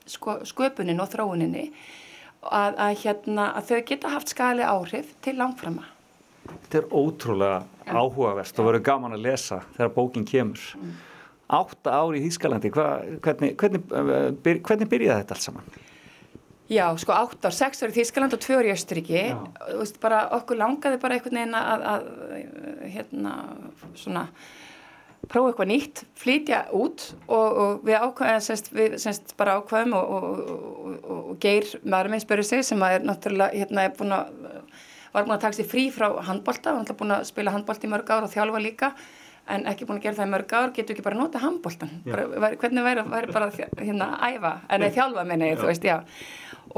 sko, 0.10 0.40
sköpunin 0.48 1.02
og 1.04 1.12
þróuninni 1.14 1.70
að, 2.44 2.76
að, 2.76 2.94
hérna, 3.04 3.50
að 3.58 3.72
þau 3.72 3.82
geta 3.92 4.14
haft 4.14 4.34
skali 4.34 4.66
áhrif 4.68 5.14
til 5.24 5.38
langframa 5.40 5.88
Þetta 6.44 6.80
er 6.80 6.88
ótrúlega 6.92 7.60
áhugavert 7.88 8.60
og 8.60 8.68
verður 8.68 8.86
gaman 8.88 9.16
að 9.16 9.26
lesa 9.28 9.62
þegar 9.78 9.92
bókin 9.96 10.26
kemur. 10.28 10.64
Átta 11.54 11.94
ári 12.02 12.20
í 12.20 12.24
Þýskalandi, 12.26 12.72
hva, 12.74 12.88
hvernig, 13.24 13.54
hvernig, 13.60 13.84
eh, 13.94 14.60
hvernig 14.66 14.90
byrjaði 14.92 15.22
þetta 15.22 15.38
allt 15.38 15.46
saman? 15.46 15.70
Já, 16.72 16.86
sko 16.98 17.12
átt 17.12 17.44
ár, 17.44 17.54
sex 17.54 17.84
ár 17.84 17.92
í 17.92 17.98
Þýskaland 17.98 18.36
og 18.38 18.42
tvö 18.44 18.62
ár 18.62 18.68
í 18.70 18.72
Östuríki 18.72 19.24
bara 20.02 20.26
okkur 20.38 20.60
langaði 20.62 21.00
bara 21.02 21.18
einhvern 21.18 21.40
veginn 21.42 21.58
að, 21.60 21.88
að 21.92 22.06
hérna, 22.94 23.34
svona 24.00 24.28
prófa 25.28 25.52
eitthvað 25.52 25.70
nýtt, 25.72 26.04
flytja 26.20 26.62
út 26.76 27.10
og, 27.28 27.60
og 27.64 27.84
við 27.88 28.00
ákvæðum 28.00 28.46
semst, 28.48 28.72
við 28.76 28.96
semst 29.04 29.36
bara 29.40 29.58
ákvæðum 29.60 29.96
og, 30.00 30.14
og, 30.16 30.96
og, 31.04 31.30
Geir 31.44 31.68
maður 31.84 32.14
minn 32.14 32.24
spyrir 32.24 32.48
sig 32.48 32.64
sem 32.68 32.84
að 32.84 32.98
er 32.98 33.08
náttúrulega 33.08 33.64
hérna 33.64 33.86
er 33.88 33.96
búin 33.98 34.16
að 34.16 34.32
var 35.14 35.28
búin 35.28 35.36
að 35.36 35.44
taka 35.46 35.60
sér 35.60 35.70
frí 35.70 35.90
frá 35.94 36.08
handbolta, 36.30 36.72
var 36.72 36.82
náttúrulega 36.82 37.02
búin 37.04 37.16
að 37.18 37.28
spila 37.30 37.54
handbolt 37.54 37.84
í 37.84 37.92
mörg 37.92 38.10
ár 38.10 38.26
og 38.26 38.34
þjálfa 38.34 38.64
líka 38.64 38.92
en 39.52 39.66
ekki 39.68 39.88
búin 39.88 40.00
að 40.00 40.06
gera 40.06 40.18
það 40.22 40.30
í 40.30 40.32
mörg 40.32 40.54
ár, 40.56 40.72
getur 40.76 40.96
ekki 40.96 41.04
bara 41.04 41.20
nota 41.20 41.42
handboltan 41.44 41.92
bara, 42.06 42.28
væri, 42.46 42.60
hvernig 42.62 42.86
væri, 42.86 43.04
væri 43.12 43.36
bara 43.36 43.50
hérna 43.82 44.08
að 44.16 44.38
æfa, 44.38 44.54
en 44.70 44.86
að 44.86 44.96
þjálfa 44.98 45.26
minni, 45.28 45.50
þú 45.60 45.68
veist, 45.68 45.88
já. 45.88 45.98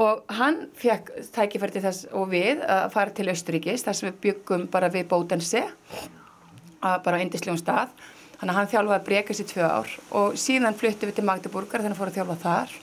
Og 0.02 0.34
hann 0.34 0.58
fekk 0.76 1.12
tækifæri 1.32 1.76
til 1.76 1.84
þess 1.84 2.08
og 2.16 2.26
við 2.32 2.64
að 2.66 2.88
fara 2.92 3.14
til 3.14 3.28
Östuríkis 3.32 3.86
þar 3.86 3.96
sem 3.96 4.08
við 4.10 4.18
byggum 4.26 4.66
bara 4.72 4.90
við 4.92 5.06
Bótense 5.12 5.62
að 6.82 6.96
bara 7.06 7.20
á 7.20 7.24
indislegum 7.24 7.60
stað. 7.60 7.94
Þannig 8.36 8.52
að 8.52 8.58
hann 8.58 8.72
þjálfaði 8.74 9.06
brekas 9.06 9.40
í 9.40 9.46
tvö 9.48 9.64
ár 9.64 9.94
og 10.20 10.34
síðan 10.40 10.76
fluttum 10.76 11.08
við 11.08 11.16
til 11.16 11.24
Magdeburgar 11.24 11.84
þannig 11.84 11.96
að 11.96 12.02
fór 12.02 12.10
að 12.10 12.18
þjálfa 12.18 12.38
þar. 12.42 12.74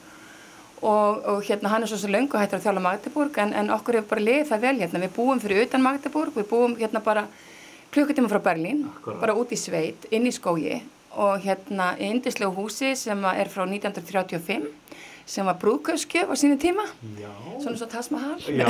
Og, 0.84 1.20
og 1.32 1.44
hérna 1.48 1.70
hann 1.72 1.86
er 1.86 1.92
svo 1.92 2.00
sem 2.02 2.12
löngu 2.12 2.40
hættur 2.40 2.58
að 2.58 2.66
þjálfa 2.66 2.86
Magdeburg 2.88 3.38
en, 3.44 3.54
en 3.60 3.70
okkur 3.76 4.00
hefur 4.00 4.16
bara 4.16 4.26
liðið 4.26 4.50
það 4.50 4.66
vel 4.66 4.76
hérna. 4.80 5.04
Við 5.04 5.14
búum 5.20 5.44
fyrir 5.44 5.68
utan 5.68 5.86
Magdeburg, 5.86 6.34
við 6.40 6.50
búum 6.50 6.74
hérna 6.80 7.04
bara 7.04 7.28
klukkutíma 7.94 8.32
frá 8.32 8.41
Berlín 8.44 8.86
bara 9.06 9.36
út 9.38 9.53
í 9.53 9.60
sveit, 9.60 10.07
inn 10.11 10.28
í 10.28 10.34
skógi 10.34 10.82
og 11.14 11.44
hérna 11.44 11.94
í 12.02 12.10
indislegu 12.10 12.53
húsi 12.57 12.95
sem 12.98 13.26
er 13.30 13.52
frá 13.53 13.65
1935 13.68 14.72
sem 15.26 15.48
var 15.48 15.56
brúðkaupskjöf 15.61 16.32
á 16.32 16.36
sínu 16.36 16.57
tíma. 16.60 16.84
Já. 17.15 17.32
svona 17.64 17.78
svo 17.80 17.88
Taj 17.88 18.10
Mahal. 18.11 18.40
Já. 18.44 18.68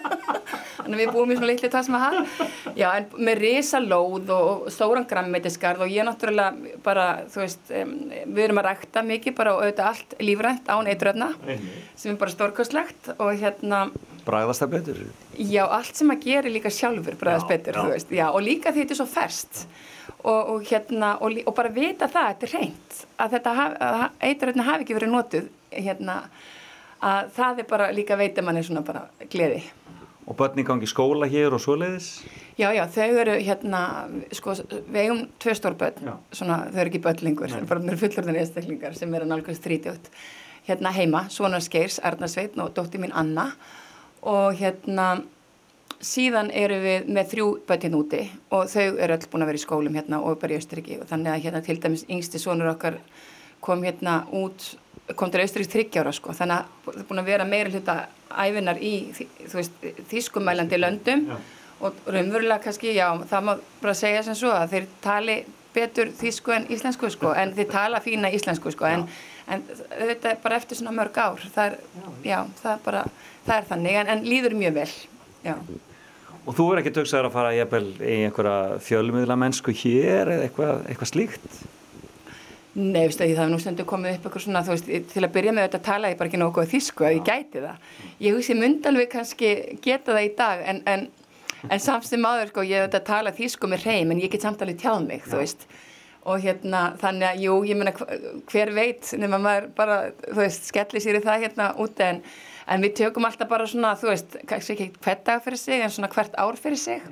þannig 0.80 0.96
að 0.96 1.02
við 1.02 1.12
búum 1.14 1.30
í 1.30 1.36
svona 1.38 1.50
litli 1.52 1.70
Taj 1.70 1.90
Mahal. 1.94 2.24
Já, 2.74 2.88
en 2.98 3.06
með 3.14 3.42
risa 3.44 3.80
lóð 3.82 4.32
og, 4.34 4.66
stóran 4.74 5.06
grammetiskarð 5.10 5.86
og 5.86 5.92
ég 5.94 6.06
náttúrulega 6.08 6.74
bara, 6.82 7.06
þú 7.30 7.44
veist 7.44 7.70
um, 7.70 7.94
við 8.10 8.44
erum 8.48 8.62
að 8.62 8.70
rækta 8.70 9.04
mikið 9.06 9.36
bara 9.38 9.54
og 9.54 9.62
auðvitað 9.62 9.92
allt 9.92 10.16
lífrænt 10.26 10.72
án 10.74 10.90
eitröfna 10.90 11.30
sem 11.94 12.14
er 12.14 12.18
bara 12.18 12.34
stórkostlegt. 12.34 13.12
Og 13.18 13.38
hérna 13.38 13.86
Bræðast 14.26 14.62
það 14.64 14.72
betur? 14.74 15.00
Já, 15.40 15.62
allt 15.66 15.96
sem 16.00 16.12
að 16.12 16.24
gera 16.26 16.52
líka 16.52 16.72
sjálfur 16.74 17.16
bræðast 17.20 17.46
Já, 17.48 17.52
betur, 17.54 17.78
já. 17.78 17.80
þú 17.82 17.94
veist, 17.94 18.14
já, 18.20 18.26
og 18.30 18.42
líka 18.46 18.72
því 18.74 18.84
þetta 18.84 18.96
er 18.96 19.00
svo 19.00 19.08
ferst 19.10 19.64
og, 20.20 20.50
og 20.54 20.64
hérna, 20.68 21.14
og, 21.24 21.40
og 21.46 21.54
bara 21.56 21.72
vita 21.74 22.08
það, 22.10 22.30
þetta 22.34 22.48
er 22.48 22.54
reynt, 22.58 23.02
að 23.16 23.36
þetta 23.36 23.54
að 23.88 24.06
eitröfni 24.30 24.66
hafi 24.66 24.84
ekki 24.86 24.96
verið 24.98 25.12
notuð, 25.14 25.50
hérna, 25.72 26.16
að 27.10 27.30
það 27.38 27.62
er 27.62 27.68
bara 27.70 27.90
líka 27.96 28.18
veitir 28.20 28.44
manni 28.46 28.64
svona 28.66 28.84
bara 28.86 29.06
gleði. 29.32 29.62
Og 30.30 30.36
börn 30.38 30.60
í 30.60 30.64
gangi 30.66 30.86
skóla 30.86 31.26
hér 31.26 31.56
og 31.56 31.62
svoleiðis? 31.64 32.10
Já, 32.60 32.68
já, 32.76 32.84
þau 32.92 33.16
eru 33.22 33.38
hérna, 33.40 33.80
sko, 34.36 34.54
við 34.68 35.00
eigum 35.06 35.22
tvö 35.42 35.54
stórbönn, 35.58 36.04
Já. 36.06 36.12
svona, 36.36 36.58
þau 36.70 36.82
eru 36.84 36.92
ekki 36.92 37.02
böllingur, 37.02 37.50
þau 37.50 37.62
eru 37.62 37.70
bara 37.72 37.96
fullorðin 38.02 38.38
einstaklingar 38.42 38.94
sem 38.98 39.14
eru 39.16 39.26
nálgast 39.26 39.64
30, 39.64 40.10
hérna 40.68 40.92
heima, 40.94 41.24
svona 41.32 41.58
skeirs, 41.64 41.98
Arnarsveitn 42.04 42.62
og 42.62 42.74
dóttir 42.76 43.02
mín 43.02 43.16
Anna 43.16 43.48
og 44.22 44.56
hérna 44.60 45.10
síðan 46.00 46.50
eru 46.56 46.78
við 46.80 47.08
með 47.12 47.32
þrjú 47.34 47.48
hérna 47.68 47.98
úti 48.00 48.22
og 48.56 48.68
þau 48.72 48.86
eru 48.96 49.16
öll 49.16 49.26
búin 49.32 49.44
að 49.44 49.50
vera 49.50 49.60
í 49.60 49.64
skólum 49.64 49.98
hérna 49.98 50.20
og 50.24 50.38
bara 50.40 50.56
í 50.56 50.60
Austriki 50.60 51.00
og 51.00 51.08
þannig 51.10 51.34
að 51.34 51.42
hérna 51.44 51.64
til 51.64 51.76
dæmis 51.80 52.06
yngsti 52.08 52.40
sonur 52.40 52.72
okkar 52.72 52.96
kom 53.60 53.84
hérna 53.84 54.22
út 54.32 54.72
kom 55.16 55.30
til 55.30 55.42
Austriki 55.42 55.70
þryggjára 55.72 56.12
sko. 56.14 56.34
Þannig 56.36 56.60
að 56.60 56.84
það 56.84 56.98
er 57.00 57.06
búin 57.08 57.22
að 57.22 57.30
vera 57.30 57.46
meira 57.48 57.72
hluta 57.72 57.96
æfinar 58.30 58.80
í 58.82 58.92
þýskumælandi 60.10 60.78
löndum. 60.78 61.24
Og 61.80 61.96
raunverulega 62.04 62.60
kannski, 62.60 62.92
já, 62.92 63.08
það 63.30 63.46
má 63.46 63.54
bara 63.80 63.96
segja 63.96 64.22
sem 64.26 64.36
svo 64.36 64.50
að 64.52 64.74
þeir 64.74 64.88
tali 65.00 65.36
betur 65.72 66.10
þýsku 66.18 66.52
en 66.52 66.66
íslensku 66.74 67.08
sko 67.14 67.32
en 67.40 67.54
þeir 67.56 67.70
tala 67.72 68.02
fína 68.04 68.30
íslensku 68.36 68.72
sko. 68.74 68.88
En, 68.90 69.06
en 69.48 69.64
þetta 69.70 70.34
er 70.34 70.42
bara 70.42 70.58
eftir 70.60 70.78
svona 70.78 70.92
mörg 70.96 71.16
ár 71.16 71.40
það 71.54 71.70
er, 71.70 71.78
já, 72.26 72.38
það 72.60 72.72
er 72.74 72.82
bara 72.84 73.04
það 73.46 73.56
er 73.60 73.68
þannig 73.70 73.98
en, 74.02 74.12
en 74.14 74.24
líður 74.26 74.54
mjög 74.60 74.76
vel 74.80 74.90
já. 75.46 75.54
Og 76.48 76.54
þú 76.56 76.66
er 76.72 76.80
ekki 76.80 76.94
töksaður 76.96 77.28
að 77.28 77.34
fara 77.36 77.50
í 77.54 77.60
einhverja 77.60 78.78
fjölmiðla 78.86 79.36
mennsku 79.38 79.74
hér 79.76 80.30
eða 80.36 80.46
eitthvað, 80.48 80.80
eitthvað 80.88 81.10
slíkt? 81.12 81.60
Nei, 82.80 83.02
veistu, 83.10 83.26
það 83.34 83.42
er 83.44 83.50
nú 83.50 83.58
stundu 83.60 83.84
komið 83.88 84.14
upp 84.16 84.26
eitthvað 84.28 84.44
svona, 84.44 84.60
þú 84.64 84.74
veist, 84.76 84.90
til 85.10 85.22
að 85.26 85.32
byrja 85.34 85.52
með 85.56 85.64
þetta 85.66 85.80
tala 85.88 86.10
ég 86.12 86.18
bara 86.20 86.30
ekki 86.30 86.38
nógu 86.40 86.54
góð 86.60 86.68
þýsku 86.70 87.06
að 87.06 87.14
ég 87.16 87.24
gæti 87.26 87.62
það. 87.64 87.88
Ég 88.22 88.36
hugsi 88.38 88.54
myndalveg 88.56 89.08
kannski 89.12 89.50
geta 89.84 90.14
það 90.14 90.26
í 90.28 90.30
dag 90.38 90.62
en, 90.70 90.78
en, 90.92 91.02
en 91.66 91.82
samt 91.82 92.06
sem 92.06 92.24
áður, 92.30 92.52
sko, 92.52 92.64
ég 92.70 92.78
hef 92.78 92.86
þetta 92.92 93.02
tala 93.10 93.32
þýsku 93.36 93.70
með 93.72 93.86
reym 93.90 94.14
en 94.14 94.22
ég 94.22 94.30
get 94.32 94.46
samt 94.46 94.62
alveg 94.64 94.78
tjáð 94.84 95.02
mig, 95.08 95.26
þú 95.26 95.40
veist. 95.42 95.66
Og 96.30 96.44
hérna, 96.46 96.84
þannig 97.02 97.26
að, 97.32 97.42
jú, 97.48 97.58
ég 97.68 97.80
meina, 97.80 97.92
hva- 97.96 98.20
hver 98.54 98.72
veit, 98.76 99.10
nema 99.18 99.42
maður 99.42 99.66
bara, 99.76 99.98
þú 100.28 100.38
veist, 100.44 100.70
skelli 100.70 101.02
sér 101.02 101.18
í 101.18 101.24
það 101.26 101.44
hérna 101.48 101.68
úti 101.82 102.06
en, 102.06 102.22
en 102.70 102.84
við 102.84 102.96
tökum 103.02 103.26
alltaf 103.26 103.50
bara 103.50 103.66
svona, 103.68 103.96
þú 103.98 104.12
veist, 104.12 104.38
kannski 104.48 104.76
ekki 104.76 104.88
hvert 105.02 105.26
dag 105.26 105.42
fyrir 105.44 105.60
sig 105.60 105.82
en 105.82 105.92
svona 105.94 106.12
hvert 106.12 106.38
ár 106.38 106.58
fyrir 106.60 106.80
sig. 106.80 107.04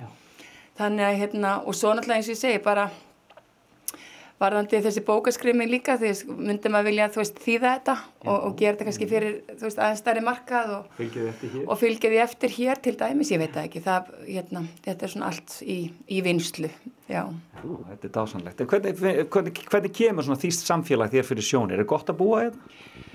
Þannig 0.79 1.09
að, 1.09 1.21
hérna, 1.25 1.59
og 1.67 1.75
svo 1.75 1.91
náttúrulega 1.91 2.23
eins 2.23 2.31
og 2.31 2.37
ég 2.37 2.41
segi, 2.41 2.63
bara, 2.63 2.87
varðandi 4.39 4.79
þessi 4.85 5.03
bókaskrimi 5.07 5.67
líka 5.67 5.97
því 5.99 6.13
myndi 6.31 6.71
maður 6.71 6.93
vilja 6.93 7.09
þú 7.15 7.21
veist 7.23 7.41
þýða 7.43 7.73
þetta 7.73 7.95
og, 8.23 8.37
og 8.37 8.53
gera 8.61 8.77
þetta 8.77 8.87
kannski 8.87 9.09
fyrir 9.11 9.35
þú 9.49 9.67
veist 9.67 9.81
aðeins 9.83 10.03
stærri 10.05 10.23
markað 10.23 10.75
og, 10.77 11.01
eftir 11.01 11.73
fylgja 11.83 12.13
því 12.13 12.21
eftir 12.23 12.55
hér 12.55 12.83
til 12.85 12.95
dæmis, 13.01 13.33
ég 13.35 13.43
veit 13.43 13.57
það 13.57 13.67
ekki 13.67 13.83
það, 13.89 14.13
hérna, 14.29 14.65
þetta 14.87 15.09
er 15.09 15.15
svona 15.15 15.33
allt 15.33 15.59
í, 15.67 15.79
í 16.07 16.23
vinslu 16.27 16.71
já. 17.11 17.25
Ú, 17.65 17.81
þetta 17.91 18.11
er 18.11 18.15
dásanlegt. 18.15 18.65
Hvernig, 18.71 19.03
hvernig, 19.35 19.63
hvernig 19.73 19.99
kemur 19.99 20.29
svona 20.29 20.43
þýst 20.45 20.71
samfélag 20.71 21.15
þér 21.17 21.31
fyrir 21.33 21.49
sjónir? 21.51 21.83
Er 21.83 21.91
gott 21.91 22.15
að 22.15 22.21
búa 22.23 22.45
hérna? 22.47 23.08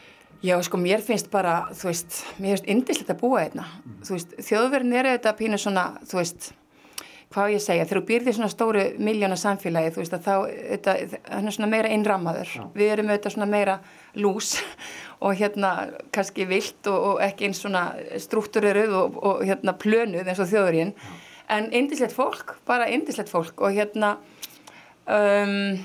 Já, 0.44 0.58
sko, 0.64 0.76
mér 0.78 1.00
finnst 1.00 1.30
bara, 1.32 1.70
þú 1.72 1.88
veist, 1.88 2.18
mér 2.36 2.58
finnst 2.58 2.66
indislegt 2.68 3.12
að 3.14 3.22
búa 3.22 3.46
hérna. 3.46 3.64
Þú 4.04 4.18
veist, 4.18 4.34
þjóðverðin 4.44 4.98
eru 5.00 5.14
þetta 5.14 5.32
pínu 5.40 5.60
svona, 5.62 5.84
þú 6.04 6.18
veist, 6.20 6.48
hvað 7.32 7.54
ég 7.54 7.64
segja, 7.64 7.86
þegar 7.88 8.02
þú 8.02 8.08
býrði 8.10 8.34
svona 8.36 8.50
stóru 8.52 8.84
miljóna 9.08 9.38
samfélagi, 9.40 9.94
þú 9.96 10.02
veist, 10.02 10.18
að 10.18 10.28
þá, 10.28 10.34
þetta, 10.74 10.96
hann 11.30 11.48
er 11.48 11.56
svona 11.56 11.70
meira 11.72 11.94
innrammaður. 11.96 12.52
Við 12.76 12.92
erum 12.92 13.14
auðvitað 13.14 13.36
svona 13.38 13.48
meira 13.54 13.78
lús 14.20 14.52
og 15.24 15.40
hérna 15.40 15.72
kannski 16.12 16.50
vilt 16.52 16.92
og, 16.92 17.00
og 17.14 17.24
ekki 17.24 17.48
eins 17.48 17.64
svona 17.64 17.86
struktúruð 18.26 19.00
og, 19.00 19.18
og 19.24 19.48
hérna 19.48 19.78
plönuð 19.80 20.28
eins 20.28 20.44
og 20.44 20.52
þjóðurinn. 20.52 20.92
En 21.56 21.72
indislegt 21.72 22.20
fólk, 22.20 22.58
bara 22.68 22.92
indislegt 22.92 23.32
fólk 23.32 23.64
og 23.64 23.80
hérna, 23.80 24.18
um, 25.08 25.80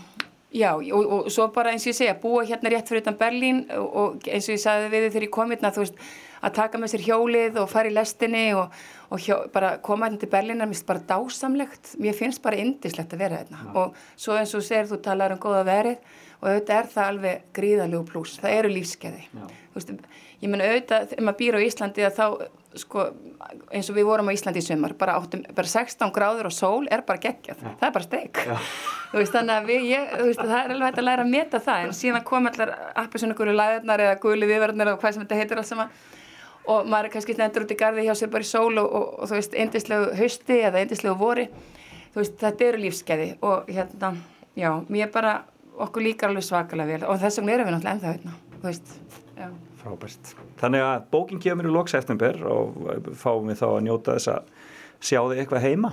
Já, 0.54 0.70
og, 0.72 1.10
og 1.12 1.26
svo 1.28 1.50
bara 1.52 1.74
eins 1.74 1.84
og 1.84 1.90
ég 1.92 1.96
segja, 1.98 2.14
búa 2.16 2.40
hérna 2.48 2.70
rétt 2.72 2.88
fyrir 2.88 3.02
utan 3.02 3.16
Berlín 3.20 3.66
og, 3.76 3.88
og 4.00 4.28
eins 4.32 4.46
og 4.48 4.54
ég 4.54 4.62
sagði 4.62 4.88
við 4.94 5.08
þegar 5.10 5.26
ég 5.26 5.32
kom 5.34 5.50
hérna, 5.52 5.70
þú 5.76 5.82
veist, 5.82 5.98
að 6.38 6.54
taka 6.56 6.80
með 6.80 6.92
sér 6.94 7.04
hjólið 7.04 7.58
og 7.60 7.68
fara 7.68 7.90
í 7.90 7.92
lestinni 7.92 8.44
og, 8.56 8.78
og 9.12 9.20
hjó, 9.20 9.36
bara 9.52 9.74
koma 9.84 10.08
hérna 10.08 10.22
til 10.22 10.30
Berlín 10.32 10.64
er 10.64 10.70
mist 10.70 10.86
bara 10.88 11.04
dásamlegt, 11.10 11.92
mér 12.00 12.16
finnst 12.16 12.40
bara 12.44 12.60
indislegt 12.62 13.12
að 13.12 13.24
vera 13.26 13.42
hérna. 13.42 13.60
Og 13.76 13.98
svo 14.16 14.38
eins 14.38 14.54
og 14.56 14.64
segir, 14.64 14.88
þú 14.88 15.02
talar 15.04 15.36
um 15.36 15.42
góða 15.42 15.66
verið 15.68 16.00
og 16.38 16.48
auðvitað 16.48 16.78
er 16.78 16.90
það 16.94 17.10
alveg 17.12 17.44
gríðalegu 17.58 18.02
pluss, 18.08 18.38
það 18.40 18.56
eru 18.62 18.72
lífskeiði, 18.72 19.24
þú 19.34 19.82
veist, 19.82 19.92
ég 20.40 20.48
menna 20.48 20.70
auðvitað, 20.70 21.12
ef 21.12 21.24
maður 21.26 21.40
býr 21.42 21.60
á 21.60 21.66
Íslandi 21.66 22.08
að 22.08 22.16
þá 22.22 22.26
sko, 22.80 23.04
eins 23.74 23.88
og 23.90 23.96
við 23.96 24.06
vorum 24.08 24.28
á 24.30 24.34
Íslandi 24.34 24.60
í 24.62 24.66
sumar, 24.66 24.94
bara, 24.98 25.16
bara 25.56 25.70
16 25.70 26.12
gráður 26.14 26.48
og 26.50 26.54
sól 26.54 26.88
er 26.92 27.02
bara 27.06 27.22
geggjað, 27.22 27.62
það 27.64 27.86
er 27.88 27.94
bara 27.94 28.06
steik. 28.06 28.40
Þú 29.12 29.20
veist, 29.22 29.34
þannig 29.34 29.54
að 29.54 29.68
við, 29.70 29.86
ég, 29.92 30.14
veist, 30.20 30.42
það 30.42 30.54
er 30.58 30.74
alveg 30.74 30.86
hægt 30.88 31.00
að 31.02 31.08
læra 31.08 31.24
að 31.24 31.32
meta 31.32 31.60
það, 31.64 31.84
en 31.84 31.98
síðan 31.98 32.24
kom 32.28 32.48
allar 32.50 32.72
appisuna 33.02 33.36
læðarnar 33.60 34.04
eða 34.06 34.16
guli 34.22 34.48
viðverðnar 34.50 34.92
og 34.94 35.02
hvað 35.02 35.16
sem 35.16 35.24
þetta 35.24 35.40
heitir 35.42 35.62
alls 35.62 35.72
saman. 35.74 35.92
Og 36.68 36.88
maður 36.88 37.08
er 37.08 37.14
kannski 37.14 37.36
stendur 37.36 37.64
út 37.64 37.72
í 37.72 37.78
garði 37.80 38.04
hjá 38.04 38.12
sér 38.18 38.32
bara 38.32 38.44
í 38.44 38.48
sól 38.48 38.74
og, 38.76 38.88
og, 38.88 39.06
og 39.22 39.30
þú 39.30 39.38
veist, 39.38 39.54
indislegu 39.56 40.10
hausti 40.18 40.58
eða 40.68 40.82
indislegu 40.84 41.14
vori, 41.16 41.46
þú 42.12 42.20
veist, 42.20 42.36
þetta 42.42 42.66
eru 42.66 42.82
lífskeiði 42.82 43.30
og 43.48 43.70
hérna, 43.72 44.12
já, 44.58 44.68
mér 44.92 45.08
bara, 45.14 45.38
okkur 45.78 46.04
líkar 46.04 46.34
alveg 46.34 46.44
svakalega 46.44 46.98
vel 46.98 47.08
og 47.08 47.22
þess 47.22 47.40
vegna 47.40 47.56
erum 47.56 47.70
við 47.70 47.78
náttúrulega 47.78 47.96
ennþá 47.96 48.12
hérna, 48.12 48.36
þú 48.58 48.68
veist, 48.68 48.94
já. 49.38 49.48
Frábært. 49.88 50.34
Þannig 50.60 50.84
að 50.84 51.06
bókin 51.12 51.40
kemur 51.42 51.68
í 51.68 51.72
lok 51.72 51.90
september 51.92 52.38
og 52.48 52.76
fáum 53.16 53.48
við 53.48 53.62
þá 53.62 53.66
að 53.70 53.80
njóta 53.86 54.18
þess 54.18 54.32
að 54.34 54.52
sjá 54.98 55.20
þig 55.22 55.42
eitthvað 55.42 55.64
heima. 55.64 55.92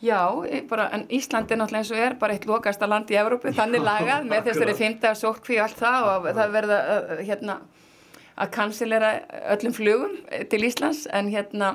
Já, 0.00 0.32
bara, 0.68 0.86
en 0.96 1.04
Ísland 1.12 1.50
er 1.52 1.58
náttúrulega 1.60 1.82
eins 1.82 1.90
og 1.92 1.98
er 2.00 2.14
bara 2.20 2.32
eitt 2.32 2.46
lokasta 2.48 2.86
land 2.88 3.10
í 3.12 3.18
Evrópu, 3.20 3.50
þannig 3.52 3.82
lagað 3.84 4.30
með 4.30 4.46
þessari 4.48 4.76
fymta 4.78 5.10
sótkví 5.18 5.58
og 5.58 5.66
allt 5.66 5.82
það 5.82 6.06
og 6.08 6.28
það 6.38 6.54
verða 6.54 6.78
uh, 6.94 7.10
hérna 7.20 7.56
að 8.40 8.52
kansilera 8.54 9.10
öllum 9.52 9.74
flugum 9.76 10.14
til 10.48 10.62
Íslands 10.64 11.02
en 11.12 11.28
hérna, 11.28 11.74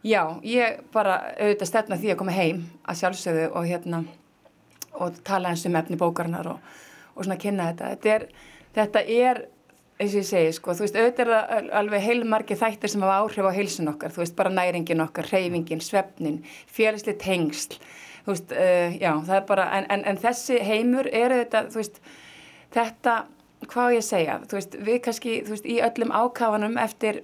já, 0.00 0.22
ég 0.48 0.80
bara 0.94 1.18
auðvitað 1.34 1.70
stefna 1.74 2.00
því 2.00 2.14
að 2.14 2.18
koma 2.22 2.38
heim 2.38 2.64
að 2.88 3.02
sjálfsögðu 3.02 3.50
og 3.52 3.68
hérna 3.68 4.00
og 4.96 5.20
tala 5.28 5.52
eins 5.52 5.66
um 5.68 5.76
efni 5.76 6.00
bókarinnar 6.00 6.48
og, 6.54 6.72
og 7.14 7.26
svona 7.26 7.36
kynna 7.42 7.68
þetta. 7.68 7.92
Þetta 7.92 8.14
er, 8.14 8.26
þetta 8.78 9.04
er 9.18 9.44
eins 9.98 10.12
og 10.14 10.20
ég 10.20 10.26
segi, 10.28 10.50
sko, 10.54 10.74
þú 10.76 10.84
veist, 10.84 10.98
auðvitað 10.98 11.30
er 11.30 11.30
það 11.32 11.70
alveg 11.80 12.04
heilmargi 12.04 12.56
þættir 12.58 12.92
sem 12.92 13.02
hafa 13.02 13.16
áhrif 13.24 13.48
á 13.50 13.52
heilsun 13.56 13.90
okkar, 13.90 14.12
þú 14.14 14.22
veist, 14.22 14.36
bara 14.38 14.52
næringin 14.54 15.02
okkar, 15.02 15.26
reyfingin, 15.32 15.82
svefnin, 15.82 16.38
félagsli 16.70 17.16
tengsl, 17.18 17.74
þú 18.26 18.34
veist, 18.34 18.54
uh, 18.54 18.94
já, 18.94 19.10
það 19.26 19.34
er 19.40 19.48
bara, 19.48 19.66
en, 19.78 19.88
en, 19.94 20.04
en 20.12 20.20
þessi 20.22 20.60
heimur 20.62 21.10
er 21.10 21.34
auðvitað, 21.34 21.72
þú 21.74 21.82
veist, 21.82 21.98
þetta, 22.76 23.16
hvað 23.66 23.96
ég 23.96 24.06
segja, 24.06 24.38
þú 24.46 24.60
veist, 24.60 24.78
við 24.86 25.02
kannski, 25.08 25.36
þú 25.48 25.56
veist, 25.56 25.66
í 25.66 25.80
öllum 25.88 26.14
ákafanum 26.14 26.78
eftir, 26.78 27.22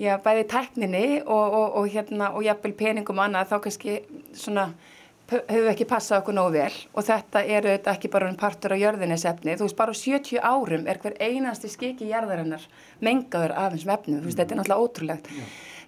já, 0.00 0.14
bæði 0.20 0.46
tækninni 0.52 1.06
og, 1.24 1.46
og, 1.46 1.66
og 1.80 1.92
hérna, 1.94 2.34
og 2.36 2.44
jafnvel 2.44 2.76
peningum 2.76 3.22
og 3.22 3.30
annað, 3.30 3.54
þá 3.54 3.64
kannski 3.64 4.00
svona, 4.36 4.70
við 5.30 5.68
ekki 5.70 5.86
passað 5.88 6.22
okkur 6.22 6.36
nógu 6.36 6.54
vel 6.56 6.76
og 6.94 7.06
þetta 7.06 7.42
er 7.44 7.66
auðvitað 7.66 7.92
ekki 7.92 8.10
bara 8.12 8.30
um 8.30 8.38
partur 8.38 8.74
á 8.74 8.82
jörðinni 8.82 9.18
sefni, 9.20 9.56
þú 9.58 9.66
veist 9.66 9.78
bara 9.78 9.94
á 9.94 10.00
70 10.00 10.40
árum 10.42 10.86
er 10.90 11.00
hver 11.02 11.16
einasti 11.22 11.70
skiki 11.70 12.08
jarðarinnar 12.10 12.64
mengaður 13.04 13.54
af 13.54 13.74
þessum 13.74 13.94
efnum, 13.96 14.22
þú 14.22 14.30
veist 14.30 14.40
þetta 14.40 14.56
er 14.56 14.60
náttúrulega 14.60 14.86
ótrúlegt. 14.86 15.30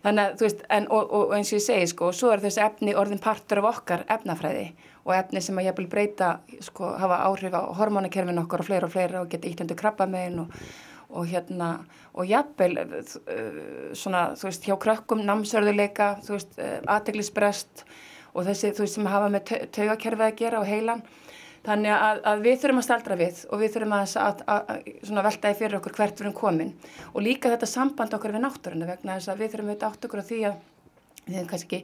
Þannig 0.02 0.22
að 0.22 0.38
þú 0.38 0.46
veist, 0.48 0.62
en, 0.76 0.86
og, 0.90 1.12
og 1.14 1.34
eins 1.36 1.50
og 1.52 1.58
ég 1.58 1.64
segi 1.66 1.90
sko, 1.92 2.12
svo 2.16 2.30
er 2.34 2.42
þessi 2.42 2.62
efni 2.64 2.94
orðin 2.98 3.22
partur 3.22 3.62
af 3.62 3.68
okkar 3.70 4.06
efnafræði 4.10 4.64
og 5.02 5.12
efni 5.14 5.42
sem 5.42 5.58
að 5.58 5.68
ég 5.68 5.76
vil 5.78 5.90
breyta 5.90 6.32
sko, 6.62 6.94
hafa 6.98 7.20
áhrif 7.28 7.54
á 7.54 7.62
hormónakerfin 7.78 8.42
okkar 8.42 8.64
og 8.64 8.70
fleira 8.70 8.88
og 8.88 8.94
fleira 8.94 9.22
og 9.22 9.30
geta 9.30 9.50
ítöndu 9.50 9.78
krabba 9.78 10.08
megin 10.10 10.42
og 10.46 10.56
og 11.12 11.26
hérna, 11.28 11.74
og 12.16 12.24
jafnvel 12.28 12.78
uh, 12.80 13.92
svona, 13.92 14.30
þú 14.38 14.48
veist, 14.48 14.64
hjá 14.64 14.76
krökkum 14.80 15.20
namsörðuleika, 15.28 16.14
þú 16.24 16.38
veist, 16.38 16.54
uh, 16.56 16.78
aðteglisbrest 16.94 17.84
og 18.32 18.46
þessi, 18.48 18.72
þú 18.76 18.84
veist, 18.84 18.96
sem 18.98 19.08
hafa 19.12 19.28
með 19.32 19.44
tau- 19.50 19.66
taugakerfið 19.78 20.26
að 20.28 20.38
gera 20.42 20.60
og 20.62 20.68
heilan. 20.70 21.02
Þannig 21.62 21.92
að, 21.94 22.20
að 22.26 22.40
við 22.42 22.56
þurfum 22.58 22.80
að 22.80 22.86
staldra 22.88 23.16
við 23.20 23.42
og 23.54 23.60
við 23.62 23.74
þurfum 23.76 23.92
að, 23.94 24.14
að, 24.18 24.40
að, 24.50 24.70
veltaði 25.28 25.58
fyrir 25.60 25.76
okkur 25.78 25.94
hvert 25.98 26.16
við 26.18 26.24
erum 26.26 26.34
komin. 26.34 26.72
Og 27.12 27.22
líka 27.22 27.52
þetta 27.52 27.68
samband 27.70 28.16
okkar 28.16 28.34
við 28.34 28.42
náttúruna 28.42 28.88
vegna 28.88 29.18
þess 29.18 29.30
að 29.30 29.44
við 29.44 29.52
þurfum 29.52 29.70
auðvitað 29.70 29.92
átt 29.92 30.08
okkur 30.08 30.22
á 30.22 30.28
því 30.32 30.40
að 30.48 30.56
við 31.28 31.36
hefum 31.38 31.50
kannski, 31.52 31.80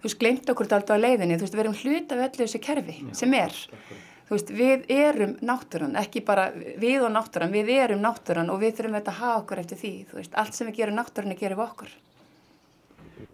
þú 0.00 0.08
veist, 0.08 0.18
glemt 0.24 0.50
okkur 0.50 0.72
alltaf 0.74 0.98
á 0.98 1.04
leiðinni, 1.04 1.38
þú 1.38 1.46
veist, 1.46 1.54
við 1.54 1.62
erum 1.62 1.78
hluta 1.78 2.16
af 2.18 2.24
öllu 2.26 2.42
þessu 2.42 2.62
kerfi 2.66 2.96
sem 3.20 3.36
er. 3.38 3.54
þú 4.26 4.34
veist, 4.34 4.50
við 4.54 4.90
erum 4.94 5.36
náttúran, 5.46 5.96
ekki 5.98 6.24
bara 6.26 6.48
við 6.54 7.06
og 7.06 7.14
náttúran, 7.14 7.54
við 7.54 7.70
erum 7.76 8.02
náttúran 8.02 8.50
og 8.50 8.60
við 8.62 8.76
þurfum 8.80 8.98
auðvitað 8.98 9.14
að 9.14 9.22
hafa 9.22 9.40
okkur 9.44 9.62
eftir 9.62 9.78
því, 9.80 9.92
þú 10.10 10.18
veist, 10.20 10.36
allt 10.42 10.58
sem 10.58 10.66
við 10.70 10.76
gerum 10.82 10.98
náttúran 10.98 11.34
gerum 11.38 11.62
okkur. 11.66 11.94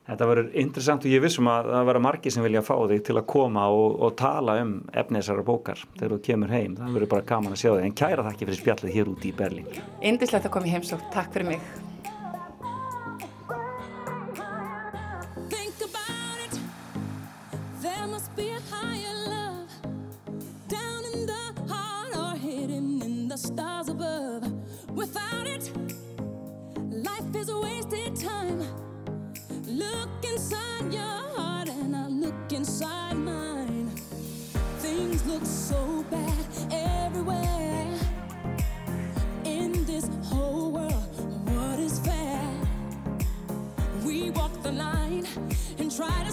Þetta 0.06 0.26
verður 0.30 0.52
interessant 0.62 1.02
og 1.02 1.10
ég 1.10 1.22
vissum 1.24 1.48
að 1.50 1.72
það 1.72 1.88
verður 1.88 2.04
margi 2.04 2.30
sem 2.30 2.44
vilja 2.46 2.62
fá 2.62 2.74
þig 2.92 3.00
til 3.08 3.16
að 3.18 3.24
koma 3.32 3.64
og, 3.74 3.96
og 4.06 4.12
tala 4.20 4.54
um 4.62 4.76
efnisara 4.94 5.42
bókar 5.46 5.82
þegar 5.96 6.14
þú 6.14 6.20
kemur 6.28 6.54
heim. 6.54 6.76
Það 6.78 6.94
verður 6.98 7.12
bara 7.16 7.26
gaman 7.32 7.56
að 7.56 7.62
sjá 7.64 7.72
þig. 7.72 7.82
En 7.88 7.98
kæra 8.02 8.26
þakki 8.28 8.46
fyrir 8.46 8.60
spjallið 8.60 8.96
hér 9.00 9.10
úti 9.10 9.32
í 9.32 9.36
Berlín. 9.42 9.68
Indislegt 10.06 10.46
að 10.46 10.54
koma 10.54 10.70
í 10.70 10.76
heimsókn, 10.76 11.10
takk 11.14 11.34
fyrir 11.34 11.50
mig. 11.56 11.66
Think 23.46 23.75
try 45.96 46.25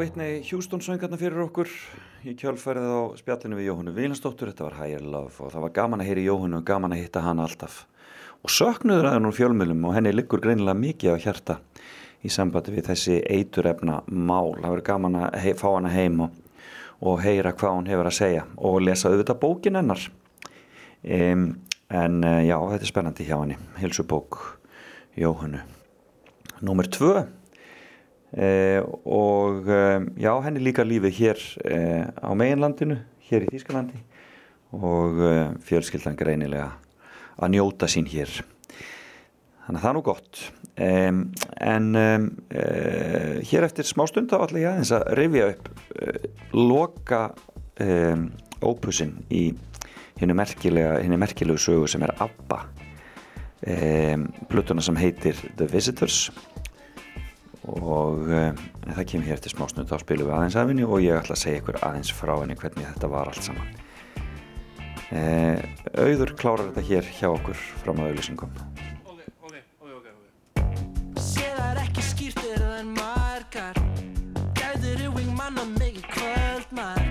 Whitney 0.00 0.42
Houston 0.50 0.80
söng 0.80 0.96
hérna 0.96 1.18
fyrir 1.20 1.42
okkur 1.42 1.68
í 2.24 2.32
kjölfærið 2.40 2.86
á 2.88 3.00
spjallinu 3.18 3.58
við 3.58 3.66
Jóhannu 3.66 3.92
Vílansdóttur, 3.92 4.48
þetta 4.48 4.64
var 4.64 4.76
Higher 4.78 5.02
Love 5.04 5.44
og 5.44 5.50
það 5.52 5.64
var 5.66 5.72
gaman 5.76 6.00
að 6.00 6.06
heyra 6.08 6.22
í 6.22 6.24
Jóhannu 6.24 6.56
og 6.56 6.68
gaman 6.70 6.94
að 6.96 7.02
hitta 7.02 7.20
hana 7.20 7.44
alltaf. 7.44 7.74
Og 8.40 8.54
söknuður 8.54 9.10
að 9.10 9.16
henn 9.18 9.28
úr 9.28 9.36
fjölmjölum 9.36 9.82
og 9.84 9.92
henni 9.92 10.14
liggur 10.14 10.40
greinilega 10.40 10.80
mikið 10.80 11.12
á 11.12 11.16
hjarta 11.20 11.56
í 12.24 12.32
sambandi 12.32 12.72
við 12.72 12.88
þessi 12.88 13.18
eiturefna 13.28 13.98
mál. 14.08 14.54
Það 14.54 14.70
verður 14.70 14.84
gaman 14.86 15.18
að 15.20 15.36
hei, 15.42 15.50
fá 15.60 15.66
hana 15.68 15.92
heim 15.92 16.22
og, 16.24 16.38
og 17.04 17.20
heyra 17.20 17.52
hvað 17.52 17.76
hún 17.76 17.90
hefur 17.92 18.08
að 18.08 18.16
segja 18.22 18.46
og 18.56 18.78
lesa 18.86 19.12
auðvitað 19.12 19.40
bókin 19.42 19.76
hennar. 19.82 20.06
Um, 21.04 21.44
en 21.92 22.24
eh, 22.24 22.46
já, 22.48 22.56
þetta 22.56 22.88
er 22.88 22.92
spennandi 22.94 23.28
hjá 23.28 23.36
henni, 23.36 23.60
hilsubók 23.82 24.40
Jóhannu. 25.20 25.60
Númer 26.64 26.88
tvö 26.88 27.18
Eh, 28.30 28.78
og 29.10 29.66
eh, 29.66 30.04
já, 30.22 30.30
henni 30.44 30.62
líka 30.62 30.84
lífið 30.86 31.16
hér 31.16 31.40
eh, 31.66 32.04
á 32.14 32.30
meginlandinu, 32.38 33.00
hér 33.26 33.48
í 33.48 33.50
Þýskalandi. 33.50 33.98
Og 34.78 35.18
eh, 35.26 35.48
fjölskyldan 35.66 36.18
greinilega 36.18 36.70
að 37.40 37.56
njóta 37.56 37.88
sín 37.90 38.06
hér. 38.06 38.30
Þannig 39.66 39.80
að 39.80 39.82
það 39.82 39.90
er 39.90 39.96
nú 39.98 40.04
gott. 40.06 40.42
En 40.80 41.86
uh, 41.98 42.22
hér 43.44 43.66
eftir 43.66 43.84
smástund 43.84 44.30
þá 44.30 44.46
ætla 44.46 44.62
ég 44.62 44.70
aðeins 44.70 44.92
að 44.96 45.02
rifja 45.18 45.48
upp 45.50 45.66
uh, 45.92 46.22
loka 46.56 47.18
ópusin 48.64 49.12
í 49.28 49.42
henni 50.20 50.36
merkilega, 50.36 50.98
merkilegu 51.20 51.60
sögu 51.60 51.88
sem 51.88 52.02
er 52.04 52.14
ABBA. 52.20 52.58
Plutuna 54.48 54.84
sem 54.84 54.96
heitir 55.00 55.36
The 55.56 55.68
Visitors 55.68 56.30
og 57.78 58.26
um, 58.26 58.58
það 58.88 59.06
kemur 59.12 59.30
hér 59.30 59.40
til 59.42 59.52
smásnund 59.54 59.90
þá 59.90 59.96
spilum 60.02 60.28
við 60.28 60.36
aðeins 60.36 60.58
af 60.58 60.70
henni 60.70 60.86
og 60.86 61.02
ég 61.04 61.18
ætla 61.20 61.36
að 61.36 61.42
segja 61.44 61.62
ykkur 61.62 61.80
aðeins 61.86 62.12
frá 62.14 62.34
henni 62.40 62.56
hvernig 62.58 62.88
þetta 62.88 63.10
var 63.12 63.30
allt 63.30 63.46
saman. 63.46 63.72
Uh, 65.10 65.58
auður 65.98 66.34
klárar 66.38 66.68
þetta 66.70 66.86
hér 66.86 67.10
hjá 67.18 67.28
okkur 67.32 67.58
fram 67.82 68.02
að 68.02 68.12
auðlýsingum 68.12 68.52
Sé 71.18 71.48
það 71.56 71.66
er 71.66 71.80
ekki 71.82 72.04
skýrt 72.06 72.44
er 72.46 72.62
það 72.62 72.76
en 72.78 72.92
margar. 72.94 73.80
Gæður 74.60 75.02
í 75.02 75.10
wingmann 75.16 75.58
og 75.58 75.74
mikið 75.80 76.06
kvöldmar 76.14 77.02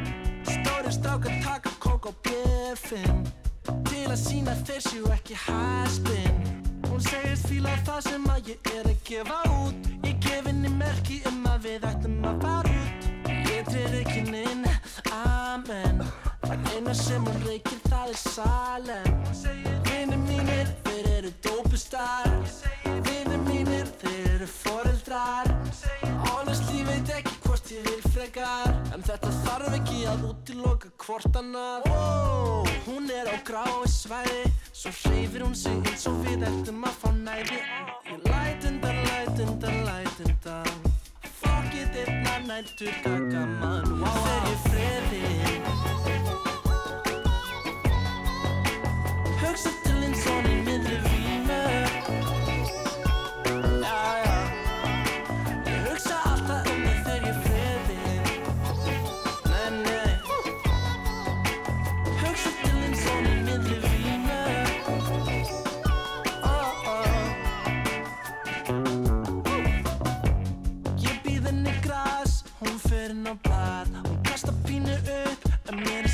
Stóri 0.47 0.95
strákar 0.95 1.35
taka 1.43 1.75
kók 1.83 2.07
og 2.13 2.15
bjöfinn 2.23 3.27
Til 3.89 4.05
að 4.07 4.19
sína 4.21 4.55
þeir 4.63 4.83
séu 4.87 5.11
ekki 5.13 5.37
haspinn 5.43 6.39
Hún 6.87 7.03
segist 7.03 7.51
fíla 7.51 7.75
það 7.83 8.03
sem 8.07 8.29
að 8.31 8.53
ég 8.53 8.73
er 8.77 8.87
að 8.87 9.01
gefa 9.11 9.43
út 9.59 9.98
Ég 10.29 10.35
gef 10.35 10.45
henni 10.45 10.69
merki 10.69 11.15
um 11.25 11.45
að 11.49 11.63
við 11.65 11.85
ættum 11.89 12.17
að 12.29 12.43
fara 12.43 12.73
út. 12.79 13.05
Ég 13.49 13.63
treyr 13.65 13.95
ekki 13.97 14.19
inn, 14.37 14.67
amen. 15.09 16.03
Það 16.43 16.67
eina 16.75 16.93
sem 16.93 17.25
hún 17.25 17.39
reykir 17.47 17.79
það 17.87 18.11
er 18.11 18.19
salen. 18.21 19.07
Vinir 19.87 20.21
mínir, 20.27 20.69
þeir 20.85 21.09
eru 21.15 21.31
dópustar. 21.47 22.29
Vinir 23.09 23.41
mínir, 23.47 23.89
þeir 24.03 24.29
eru 24.35 24.51
foreldrar. 24.53 25.49
Honestly 26.27 26.85
veit 26.85 27.09
ekki 27.17 27.35
hvort 27.47 27.73
ég 27.73 27.89
vil 27.89 28.13
frekar. 28.13 28.69
En 28.93 29.01
þetta 29.09 29.33
þarf 29.47 29.79
ekki 29.81 30.03
að 30.13 30.29
útiloka 30.29 30.93
hvort 31.07 31.41
annað. 31.41 31.89
Wow, 31.89 32.69
Hún 32.85 33.09
er 33.09 33.33
á 33.33 33.37
grái 33.49 33.89
svæði 33.89 34.45
Svo 34.79 34.93
hreyfir 35.01 35.43
hún 35.43 35.57
sig 35.57 35.75
eins 35.89 36.05
og 36.07 36.21
við 36.23 36.45
ættum 36.47 36.85
að 36.87 37.01
fá 37.01 37.09
næði 37.17 38.38
einna 42.59 42.67
nættur 42.67 42.91
gagaman 43.03 43.85
wow, 44.01 44.09
Þegar 44.25 44.49
ég 44.49 44.57
friði 44.63 44.68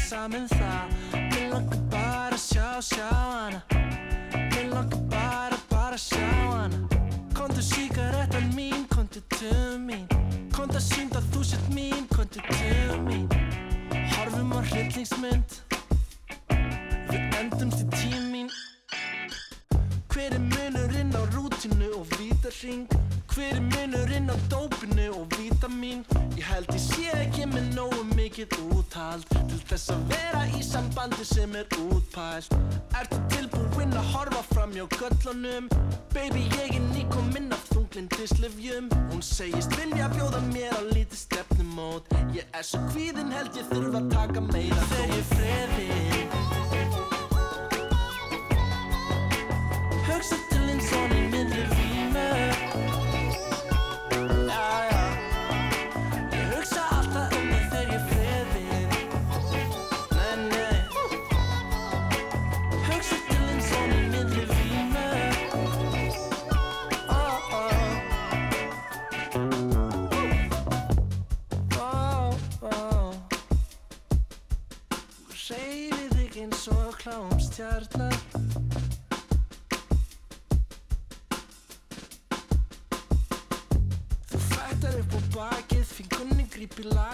saman 0.06 0.45
það. 0.52 0.91
Mér 1.32 1.45
langar 1.49 1.80
bara 1.90 2.36
að 2.36 2.41
sjá, 2.44 2.68
sjá 2.86 3.07
hana. 3.10 3.61
Mér 4.52 4.68
langar 4.69 5.02
bara, 5.10 5.57
bara 5.72 5.98
að 5.98 6.03
sjá 6.03 6.27
hana. 6.52 6.82
Kontu 7.34 7.64
síkarettan 7.65 8.52
mín, 8.53 8.86
kontu 8.94 9.23
til 9.38 9.80
mín. 9.82 10.06
Kontu 10.53 10.77
að 10.77 10.86
sýnda 10.91 11.23
þú 11.32 11.41
sett 11.49 11.73
mín, 11.73 12.06
kontu 12.14 12.44
til 12.52 13.02
mín. 13.07 13.26
Horfum 14.14 14.53
á 14.53 14.60
hryllingsmynd. 14.69 15.60
Við 17.10 17.40
endumst 17.41 17.82
í 17.82 17.90
tímín 17.98 18.35
Hver 20.16 20.32
er 20.32 20.40
munurinn 20.40 21.12
á 21.12 21.28
rútinu 21.36 21.90
og 22.00 22.06
vítarring? 22.16 22.88
Hver 23.34 23.56
er 23.60 23.62
munurinn 23.62 24.30
á 24.32 24.38
dópinu 24.48 25.08
og 25.12 25.28
vítamín? 25.36 26.06
Ég 26.40 26.46
held 26.48 26.72
ég 26.72 26.80
sé 26.80 27.10
ekki 27.20 27.44
með 27.52 27.66
nógu 27.76 28.06
mikið 28.16 28.56
úthald 28.78 29.28
Til 29.34 29.60
þess 29.68 29.92
að 29.92 30.06
vera 30.14 30.46
í 30.56 30.62
sambandi 30.64 31.28
sem 31.28 31.58
er 31.60 31.68
útpælt 31.84 32.56
Ertu 32.96 33.20
tilbúinn 33.34 33.92
að 34.00 34.08
horfa 34.14 34.46
fram 34.54 34.72
hjá 34.78 34.88
göllunum? 34.96 35.68
Baby 36.16 36.48
ég 36.62 36.78
er 36.80 36.88
nýkominn 36.94 37.52
af 37.52 37.68
þunglindislefjum 37.74 38.88
Hún 39.12 39.20
segist 39.20 39.76
vilja 39.76 40.08
bjóða 40.16 40.40
mér 40.54 40.80
á 40.80 40.82
lítið 40.96 41.26
stefnumót 41.26 42.08
Ég 42.32 42.48
er 42.56 42.64
svo 42.64 42.80
kvíðin 42.88 43.36
held 43.36 43.52
ég 43.60 43.68
þurfa 43.68 44.00
að 44.00 44.12
taka 44.16 44.48
meira 44.48 44.92
Þegar 44.96 45.18
ég 45.20 45.32
friði 45.36 46.74
Hugsa 50.16 50.55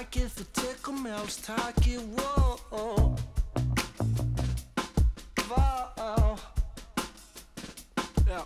Þú 0.01 0.45
tekur 0.57 0.95
mig 0.97 1.13
alls 1.13 1.35
takið, 1.45 2.01
wow 2.17 3.13
Vá 5.45 5.67
Já. 8.25 8.41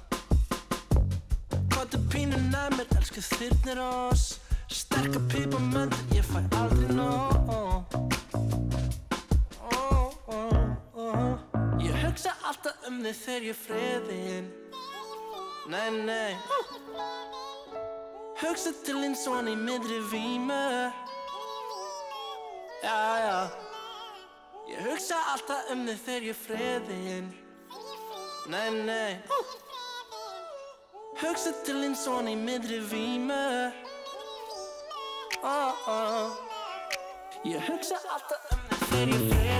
Kvotu 1.71 2.01
pínu 2.11 2.35
nær 2.51 2.75
mér, 2.75 2.91
elsku 2.97 3.23
þyrnir 3.23 3.79
oss. 3.79 4.41
Sterka 4.67 5.23
pipamönd, 5.31 5.95
ég 6.11 6.27
fæ 6.27 6.43
aldrei 6.59 6.91
nóg. 6.91 7.47
Ó, 9.63 10.11
ó, 10.27 10.41
ó 10.91 11.07
Ég 11.79 11.95
hugsa 12.03 12.35
alltaf 12.43 12.83
um 12.91 12.99
þig 12.99 13.15
þegar 13.23 13.49
ég 13.53 13.63
friðin 13.63 14.51
Nei, 15.71 15.89
nei. 16.03 16.35
Hugsa 18.43 18.75
til 18.83 18.99
eins 19.07 19.23
og 19.31 19.47
í 19.47 19.55
miðri 19.55 20.03
vímu 20.11 20.63
Já, 22.85 23.17
já. 23.17 23.49
Ég 24.69 24.79
hugsa 24.85 25.15
alltaf 25.31 25.71
um 25.73 25.79
þig 25.87 26.01
þegar 26.05 26.25
ég 26.27 26.37
friðin 26.37 27.31
Nei, 28.45 28.69
nei. 28.85 29.15
Hugsa 31.17 31.55
til 31.65 31.79
eins 31.81 32.05
og 32.05 32.29
í 32.29 32.35
miðri 32.37 32.77
oh. 35.89 36.37
Ég 37.49 37.65
hugsa 37.71 37.97
alltaf 38.05 38.53
um 38.53 38.61
þig 38.69 38.93
þegar 38.93 39.13
ég 39.17 39.29
friðin 39.33 39.54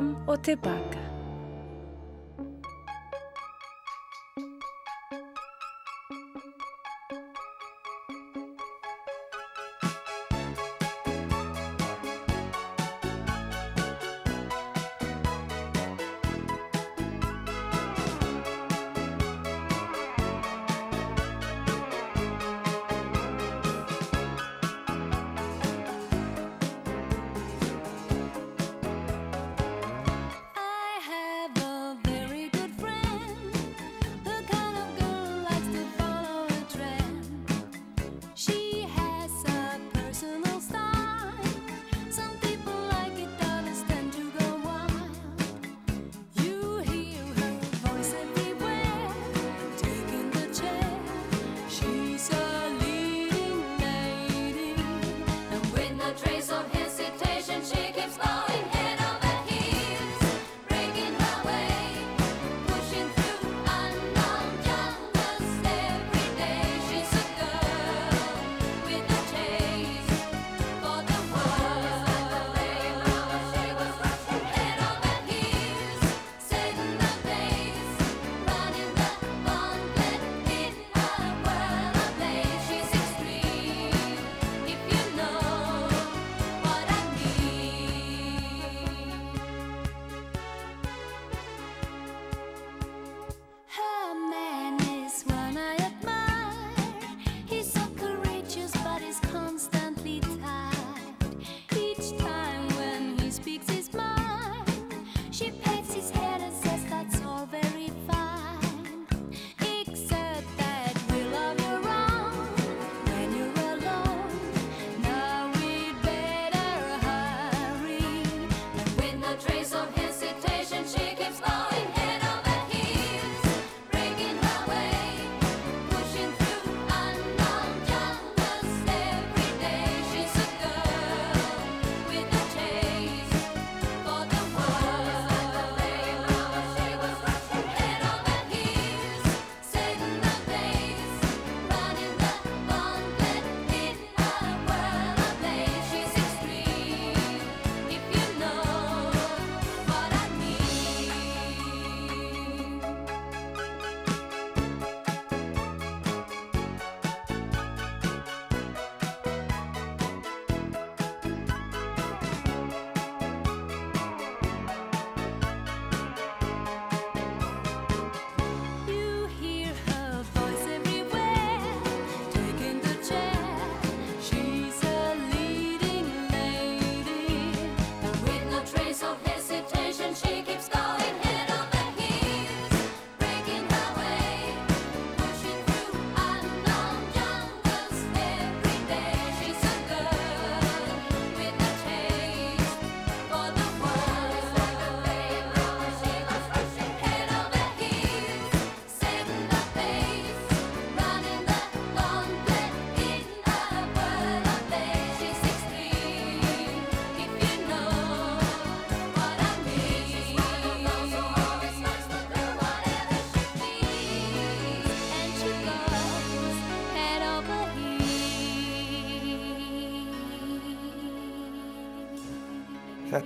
fram 0.00 0.16
og 0.26 0.42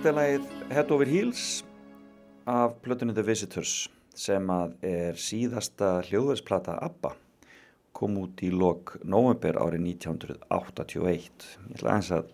Þetta 0.05 0.21
er 0.21 0.21
lagið 0.21 0.73
Head 0.75 0.91
Over 0.93 1.09
Heels 1.09 1.43
af 2.45 2.73
plötunni 2.85 3.13
The 3.17 3.23
Visitors 3.25 3.71
sem 4.13 4.51
að 4.53 4.75
er 4.85 5.15
síðasta 5.17 5.87
hljóðversplata 6.05 6.75
ABBA 6.85 7.09
kom 7.97 8.19
út 8.21 8.43
í 8.45 8.51
lok 8.53 8.99
november 9.01 9.57
árið 9.63 9.87
1981 9.95 11.09
ég 11.09 11.25
ætla 11.79 11.95
aðeins 11.95 12.11
að 12.19 12.29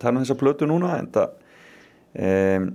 tala 0.00 0.14
um 0.14 0.24
þessa 0.24 0.38
plötu 0.40 0.70
núna 0.70 0.94
en 0.96 1.12
það 1.18 1.36
um, 2.30 2.72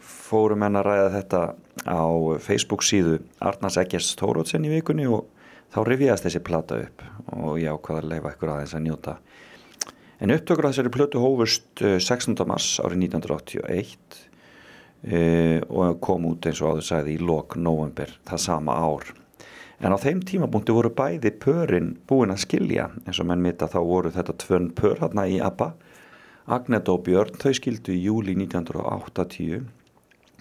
fórum 0.00 0.64
enn 0.64 0.80
að 0.80 0.88
ræða 0.88 1.14
þetta 1.18 1.44
á 1.84 2.08
Facebook 2.48 2.88
síðu 2.88 3.18
Arnars 3.36 3.76
Eggers 3.84 4.14
Tórótsen 4.16 4.64
í 4.64 4.72
vikunni 4.78 5.04
og 5.12 5.28
þá 5.76 5.82
rifjast 5.90 6.24
þessi 6.30 6.46
plata 6.48 6.80
upp 6.86 7.04
og 7.36 7.60
ég 7.60 7.68
ákvaða 7.68 8.06
að 8.06 8.12
leifa 8.14 8.32
ykkur 8.32 8.56
aðeins 8.56 8.78
að 8.80 8.86
njóta 8.88 9.18
En 10.24 10.32
upptökur 10.32 10.64
að 10.64 10.72
þessari 10.72 10.90
plötu 10.94 11.20
hófust 11.20 11.82
eh, 11.84 11.98
16. 12.00 12.38
mars 12.48 12.78
árið 12.80 13.02
1981 13.10 14.22
e, 15.04 15.18
og 15.68 15.98
kom 16.00 16.24
út 16.30 16.48
eins 16.48 16.62
og 16.64 16.78
áður 16.78 16.86
sagði 16.86 17.16
í 17.18 17.20
lok 17.20 17.58
november 17.60 18.14
það 18.24 18.40
sama 18.46 18.78
ár. 18.80 19.10
En 19.84 19.92
á 19.92 20.00
þeim 20.00 20.22
tímapunkti 20.24 20.72
voru 20.72 20.94
bæði 20.96 21.34
pörin 21.44 21.92
búin 22.08 22.32
að 22.32 22.40
skilja 22.46 22.88
eins 23.04 23.20
og 23.20 23.28
menn 23.28 23.44
mitt 23.44 23.60
að 23.60 23.76
þá 23.76 23.80
voru 23.84 24.14
þetta 24.16 24.38
tvönn 24.46 24.72
pör 24.78 25.02
hérna 25.02 25.28
í 25.28 25.36
ABBA. 25.44 25.68
Agnet 26.56 26.88
og 26.88 27.04
Björn 27.04 27.36
þau 27.44 27.52
skildu 27.60 27.92
í 27.92 28.00
júli 28.06 28.32
1980 28.40 29.60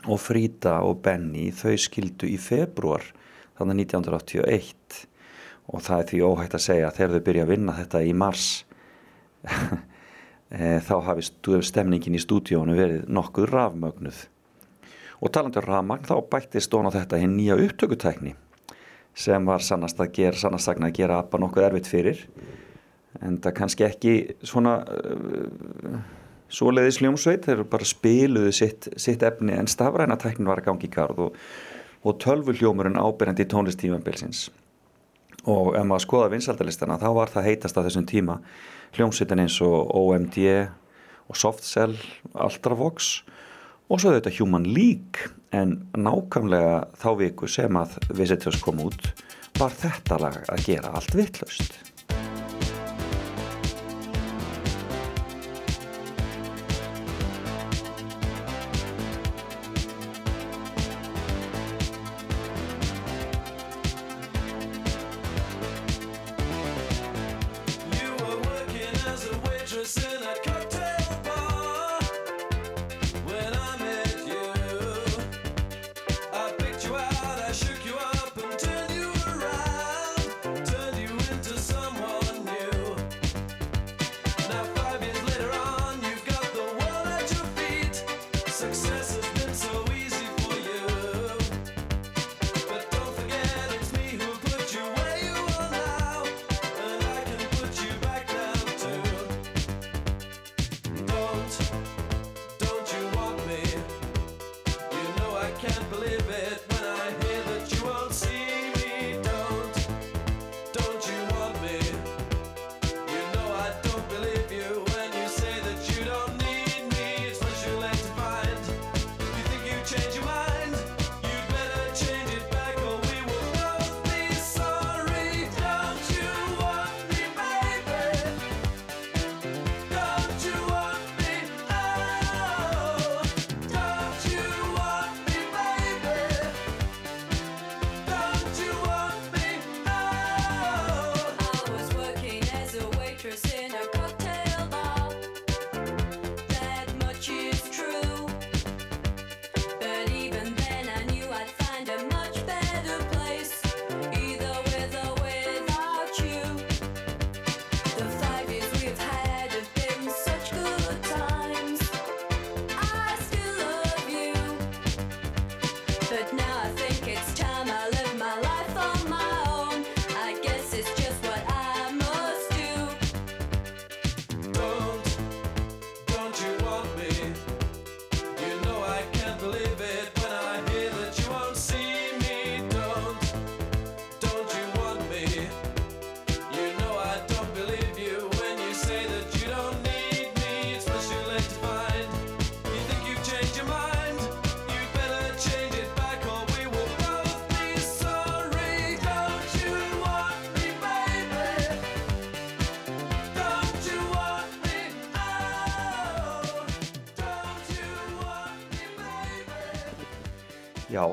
og 0.07 0.19
Frida 0.23 0.80
og 0.88 1.01
Benny 1.03 1.49
þau 1.51 1.76
skildu 1.76 2.31
í 2.31 2.39
februar 2.39 3.03
þannig 3.60 3.89
1981 3.89 5.07
og 5.68 5.84
það 5.84 5.97
er 5.97 6.07
því 6.14 6.27
óhægt 6.30 6.55
að 6.55 6.69
segja 6.72 6.88
að 6.88 7.01
þegar 7.01 7.18
þau 7.18 7.27
byrja 7.27 7.43
að 7.43 7.51
vinna 7.57 7.81
þetta 7.84 8.07
í 8.07 8.15
mars 8.23 8.47
eh, 8.53 8.73
Eh, 10.53 10.78
þá 10.86 10.99
hafi 11.07 11.24
stemningin 11.65 12.14
í 12.14 12.20
stúdíónu 12.22 12.76
verið 12.78 13.07
nokkuð 13.10 13.48
rafmögnuð. 13.49 14.20
Og 15.26 15.32
talandur 15.34 15.65
um 15.65 15.72
rafmagn 15.72 16.06
þá 16.06 16.14
bættist 16.30 16.76
ón 16.78 16.86
á 16.86 16.94
þetta 16.94 17.18
hinn 17.18 17.34
nýja 17.40 17.57
upptökutækni 17.57 18.36
sem 19.18 19.49
var 19.49 19.65
sannast 19.65 19.98
að 19.98 20.11
gera, 20.14 20.38
sannast 20.38 20.70
að 20.70 20.94
gera 20.94 21.18
appa 21.24 21.40
nokkuð 21.41 21.65
erfitt 21.65 21.90
fyrir 21.90 22.22
en 23.22 23.40
það 23.41 23.56
kannski 23.57 23.86
ekki 23.88 24.14
svona 24.45 24.76
uh, 24.86 25.99
svoleiðis 26.53 27.02
ljómsveit, 27.02 27.45
þeir 27.45 27.65
bara 27.70 27.88
spiluðu 27.88 28.53
sitt, 28.53 28.90
sitt 28.98 29.26
efni 29.26 29.57
en 29.57 29.70
stafræna 29.70 30.18
tæknin 30.22 30.49
var 30.49 30.61
að 30.61 30.70
gangi 30.70 30.90
í 30.90 30.94
garð 30.94 31.28
og, 31.28 31.40
og 32.06 32.20
tölvu 32.22 32.53
hljómurinn 32.57 33.02
ábyrjandi 33.02 33.45
í 33.45 33.52
tónlistífambilsins 33.53 34.48
og 35.49 35.74
ef 35.76 35.86
maður 35.88 36.06
skoða 36.06 36.32
vinsaldalistana 36.34 36.99
þá 37.02 37.10
var 37.18 37.32
það 37.34 37.48
heitast 37.49 37.78
að 37.78 37.90
þessum 37.90 38.07
tíma 38.10 38.40
hljómsveitin 38.95 39.44
eins 39.44 39.60
og 39.65 39.91
OMD 39.98 40.38
og 41.30 41.40
Softcell, 41.40 41.98
Altravox 42.34 43.14
og 43.90 44.02
svo 44.02 44.14
þetta 44.15 44.34
Human 44.40 44.68
League. 44.70 45.32
En 45.53 45.84
nákvæmlega 45.94 46.80
þá 46.98 47.10
viku 47.20 47.49
sem 47.52 47.76
að 47.78 47.99
Visitors 48.18 48.61
kom 48.64 48.82
út 48.88 49.11
var 49.60 49.74
þetta 49.78 50.18
lag 50.22 50.40
að 50.49 50.64
gera 50.65 50.95
allt 50.98 51.14
vittlust 51.14 51.93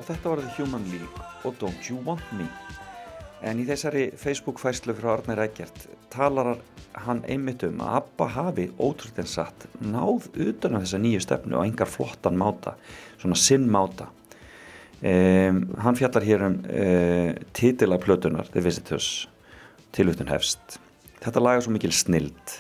og 0.01 0.07
þetta 0.09 0.33
var 0.33 0.41
The 0.41 0.53
Human 0.57 0.85
League 0.89 1.25
og 1.45 1.57
Don't 1.61 1.89
You 1.91 2.01
Want 2.07 2.25
Me. 2.39 2.47
En 3.45 3.61
í 3.61 3.67
þessari 3.69 4.11
Facebook 4.21 4.61
fæslu 4.61 4.95
frá 4.97 5.15
Arnir 5.15 5.41
Ægjert 5.45 5.87
talar 6.13 6.55
hann 7.05 7.21
einmitt 7.29 7.63
um 7.69 7.83
að 7.85 7.99
Abba 8.01 8.29
hafi 8.35 8.67
ótrúðinsatt 8.81 9.69
náð 9.85 10.31
utan 10.41 10.77
á 10.77 10.83
þessa 10.83 11.01
nýju 11.01 11.21
stefnu 11.25 11.59
og 11.61 11.67
engar 11.69 11.89
flottan 11.89 12.41
máta, 12.41 12.75
svona 13.21 13.39
sinn 13.39 13.69
máta. 13.73 14.09
Um, 15.01 15.63
hann 15.81 15.97
fjallar 15.97 16.27
hér 16.27 16.43
um 16.49 16.57
eh, 16.69 17.31
uh, 17.31 17.45
titila 17.57 17.97
plötunar 18.01 18.49
The 18.53 18.65
Visitors 18.65 19.29
tilvöktun 19.97 20.29
hefst. 20.33 20.81
Þetta 21.21 21.45
laga 21.45 21.65
svo 21.65 21.73
mikil 21.77 21.93
snild 21.97 22.57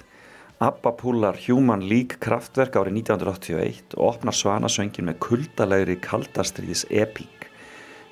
Abba 0.60 0.92
púlar 0.92 1.38
Human 1.48 1.80
League 1.88 2.18
kraftverk 2.20 2.74
árið 2.76 2.98
1981 2.98 3.94
og 3.96 4.10
opnar 4.10 4.36
svanasöngin 4.36 5.06
með 5.08 5.14
kuldalegri 5.24 5.94
kaldastriðis 6.04 6.82
epík. 6.92 7.46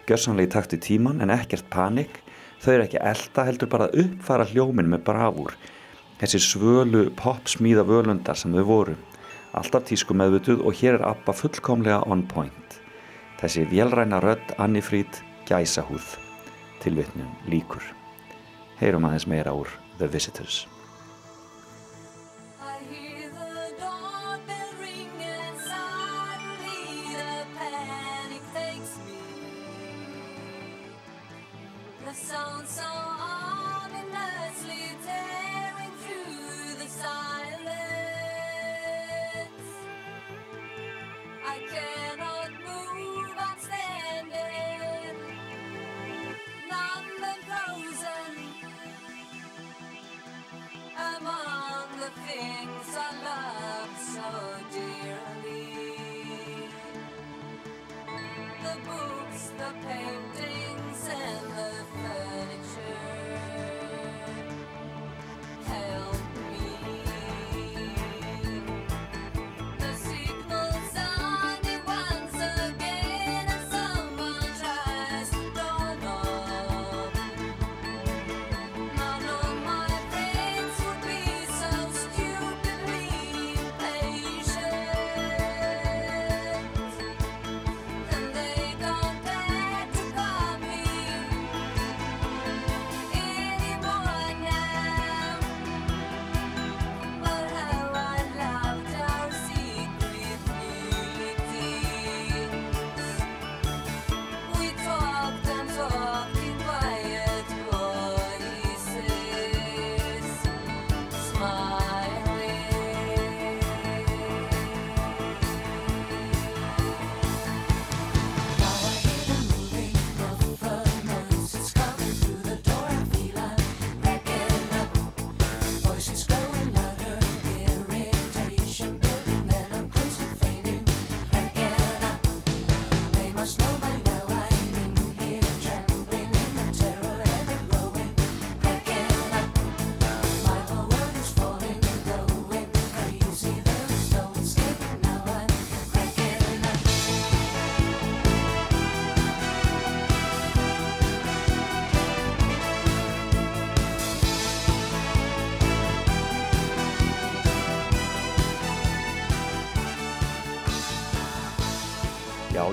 Gjörsanlega 0.09 0.49
í 0.49 0.53
takt 0.55 0.73
í 0.73 0.79
tíman 0.81 1.21
en 1.21 1.29
ekkert 1.35 1.69
panik, 1.69 2.23
þau 2.65 2.71
eru 2.73 2.87
ekki 2.87 3.03
elda 3.11 3.45
heldur 3.45 3.69
bara 3.75 3.91
að 3.91 4.01
uppfara 4.01 4.47
hljómin 4.49 4.89
með 4.89 5.05
bravúr, 5.11 5.53
þessi 6.23 6.41
svölu 6.47 7.03
popsmíða 7.21 7.85
völundar 7.85 8.41
sem 8.41 8.57
þau 8.57 8.65
voru. 8.71 8.97
Alltaf 9.53 9.85
tísku 9.93 10.17
meðvituð 10.17 10.65
og 10.65 10.81
hér 10.81 10.97
er 11.03 11.07
Abba 11.11 11.37
fullkomlega 11.37 12.01
on 12.09 12.25
point. 12.33 12.81
Þessi 13.43 13.67
vélræna 13.69 14.23
rödd 14.25 14.57
annifrít 14.57 15.21
gæsahúð, 15.53 16.17
tilvitnum 16.81 17.29
líkur. 17.53 17.85
Heyrum 18.81 19.05
aðeins 19.05 19.29
meira 19.29 19.53
úr 19.53 19.69
The 20.01 20.09
Visitors. 20.09 20.65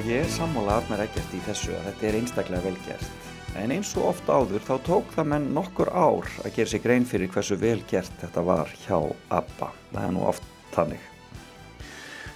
Ég 0.06 0.22
er 0.22 0.28
sammála 0.30 0.76
Arnar 0.78 1.02
Eggert 1.02 1.32
í 1.34 1.40
þessu 1.48 1.72
að 1.74 1.86
þetta 1.88 2.06
er 2.06 2.16
einstaklega 2.20 2.66
velgert. 2.68 3.30
En 3.58 3.72
eins 3.74 3.94
og 3.98 4.12
oft 4.12 4.28
áður 4.30 4.62
þá 4.62 4.74
tók 4.86 5.14
það 5.16 5.30
menn 5.32 5.48
nokkur 5.56 5.90
ár 5.90 6.28
að 6.44 6.58
gera 6.60 6.70
sig 6.70 6.84
grein 6.84 7.08
fyrir 7.10 7.32
hversu 7.34 7.58
velgert 7.58 8.20
þetta 8.22 8.44
var 8.46 8.70
hjá 8.84 9.00
ABBA. 9.34 9.70
Það 9.94 10.04
er 10.04 10.14
nú 10.14 10.26
oft 10.30 10.46
þannig. 10.76 11.08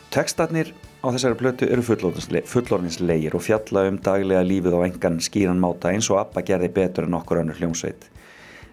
Tekstarnir 0.09 0.71
á 1.05 1.07
þessari 1.13 1.37
plötu 1.43 1.69
eru 1.69 1.85
fullorðinslegir 1.85 3.37
og 3.37 3.45
fjalla 3.45 3.85
um 3.91 4.01
daglega 4.01 4.41
lífið 4.49 4.79
á 4.79 4.79
engan 4.87 5.21
skýran 5.21 5.61
máta 5.61 5.93
eins 5.93 6.09
og 6.09 6.23
ABBA 6.23 6.45
gerði 6.49 6.71
betur 6.79 7.05
en 7.05 7.19
okkur 7.19 7.43
önnur 7.43 7.61
hljómsveit. 7.61 8.09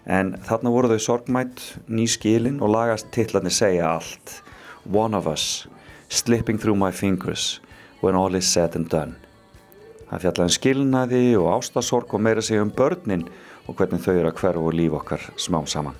En 0.09 0.33
þarna 0.47 0.73
voru 0.73 0.89
þau 0.95 1.05
sorgmætt, 1.05 1.61
nýskilin 1.85 2.57
og 2.65 2.73
lagast 2.73 3.13
titlarnir 3.13 3.53
segja 3.53 3.93
allt. 3.99 4.39
One 4.89 5.13
of 5.13 5.29
us, 5.29 5.67
slipping 6.09 6.57
through 6.57 6.79
my 6.79 6.89
fingers, 6.89 7.59
when 8.01 8.15
all 8.15 8.35
is 8.35 8.47
said 8.47 8.75
and 8.75 8.89
done. 8.89 9.15
Það 10.07 10.23
fjallaði 10.23 10.47
um 10.47 10.55
skilnaði 10.55 11.21
og 11.35 11.49
ástasorg 11.57 12.13
og 12.15 12.23
meira 12.23 12.43
segja 12.43 12.63
um 12.63 12.71
börnin 12.71 13.25
og 13.67 13.75
hvernig 13.75 14.03
þau 14.03 14.13
eru 14.13 14.29
að 14.31 14.37
hverfa 14.39 14.63
og 14.63 14.75
líf 14.75 14.95
okkar 14.95 15.25
smám 15.35 15.67
saman. 15.67 15.97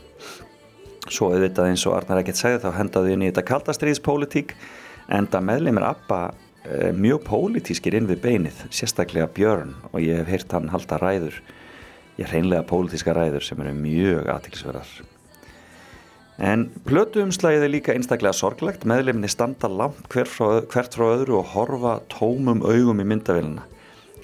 Svo 1.07 1.31
auðvitað 1.31 1.71
eins 1.71 1.85
og 1.87 1.95
Arnar 1.97 2.21
ekkert 2.21 2.39
segði 2.39 2.63
þá 2.63 2.77
hendaði 2.77 3.15
inn 3.15 3.25
í 3.25 3.29
þetta 3.31 3.45
kaldastriðspólitík 3.49 4.53
enda 5.17 5.41
meðleimir 5.43 5.87
Abba 5.87 6.21
e, 6.63 6.93
mjög 6.95 7.23
pólitískir 7.27 7.95
inn 7.99 8.09
við 8.09 8.23
beinið, 8.23 8.63
sérstaklega 8.71 9.27
Björn 9.35 9.75
og 9.91 10.01
ég 10.03 10.21
hef 10.21 10.31
heyrt 10.31 10.55
hann 10.55 10.71
halda 10.71 10.99
ræður, 11.03 11.39
ég 12.19 12.31
hreinlega 12.31 12.67
pólitíska 12.67 13.15
ræður 13.15 13.47
sem 13.47 13.63
eru 13.63 13.75
mjög 13.75 14.31
aðtilsverðar. 14.35 14.91
En 16.37 16.67
plötu 16.85 17.23
umslagið 17.25 17.63
er 17.65 17.71
líka 17.73 17.93
einstaklega 17.97 18.35
sorglegt, 18.37 18.83
meðleimni 18.85 19.29
standa 19.31 19.69
langt 19.71 20.05
hver 20.13 20.29
frá, 20.29 20.59
hvert 20.69 20.93
frá 20.93 21.07
öðru 21.15 21.39
og 21.39 21.49
horfa 21.55 21.95
tómum 22.13 22.61
augum 22.61 23.01
í 23.01 23.05
myndavélina. 23.09 23.63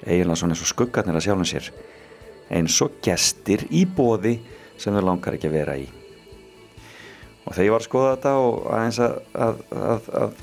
Eiginlega 0.04 0.38
svona 0.38 0.54
eins 0.54 0.62
og 0.62 0.70
skuggarnir 0.70 1.18
að 1.18 1.24
sjálfum 1.26 1.48
sér. 1.48 1.72
Eins 2.54 2.76
og 2.84 3.00
gestir 3.02 3.64
í 3.74 3.82
bóði 3.82 4.36
sem 4.78 4.94
þau 4.94 5.02
langar 5.08 5.34
ekki 5.34 5.50
að 5.50 5.56
vera 5.58 5.74
í. 5.80 5.88
Og 7.44 7.50
þegar 7.50 7.66
ég 7.66 7.74
var 7.74 7.82
að 7.82 7.88
skoða 7.88 8.12
þetta 8.12 8.34
og 8.40 8.60
aðeins 8.76 9.00
að, 9.04 9.16
að, 9.46 9.58
að, 9.90 10.06
að 10.20 10.36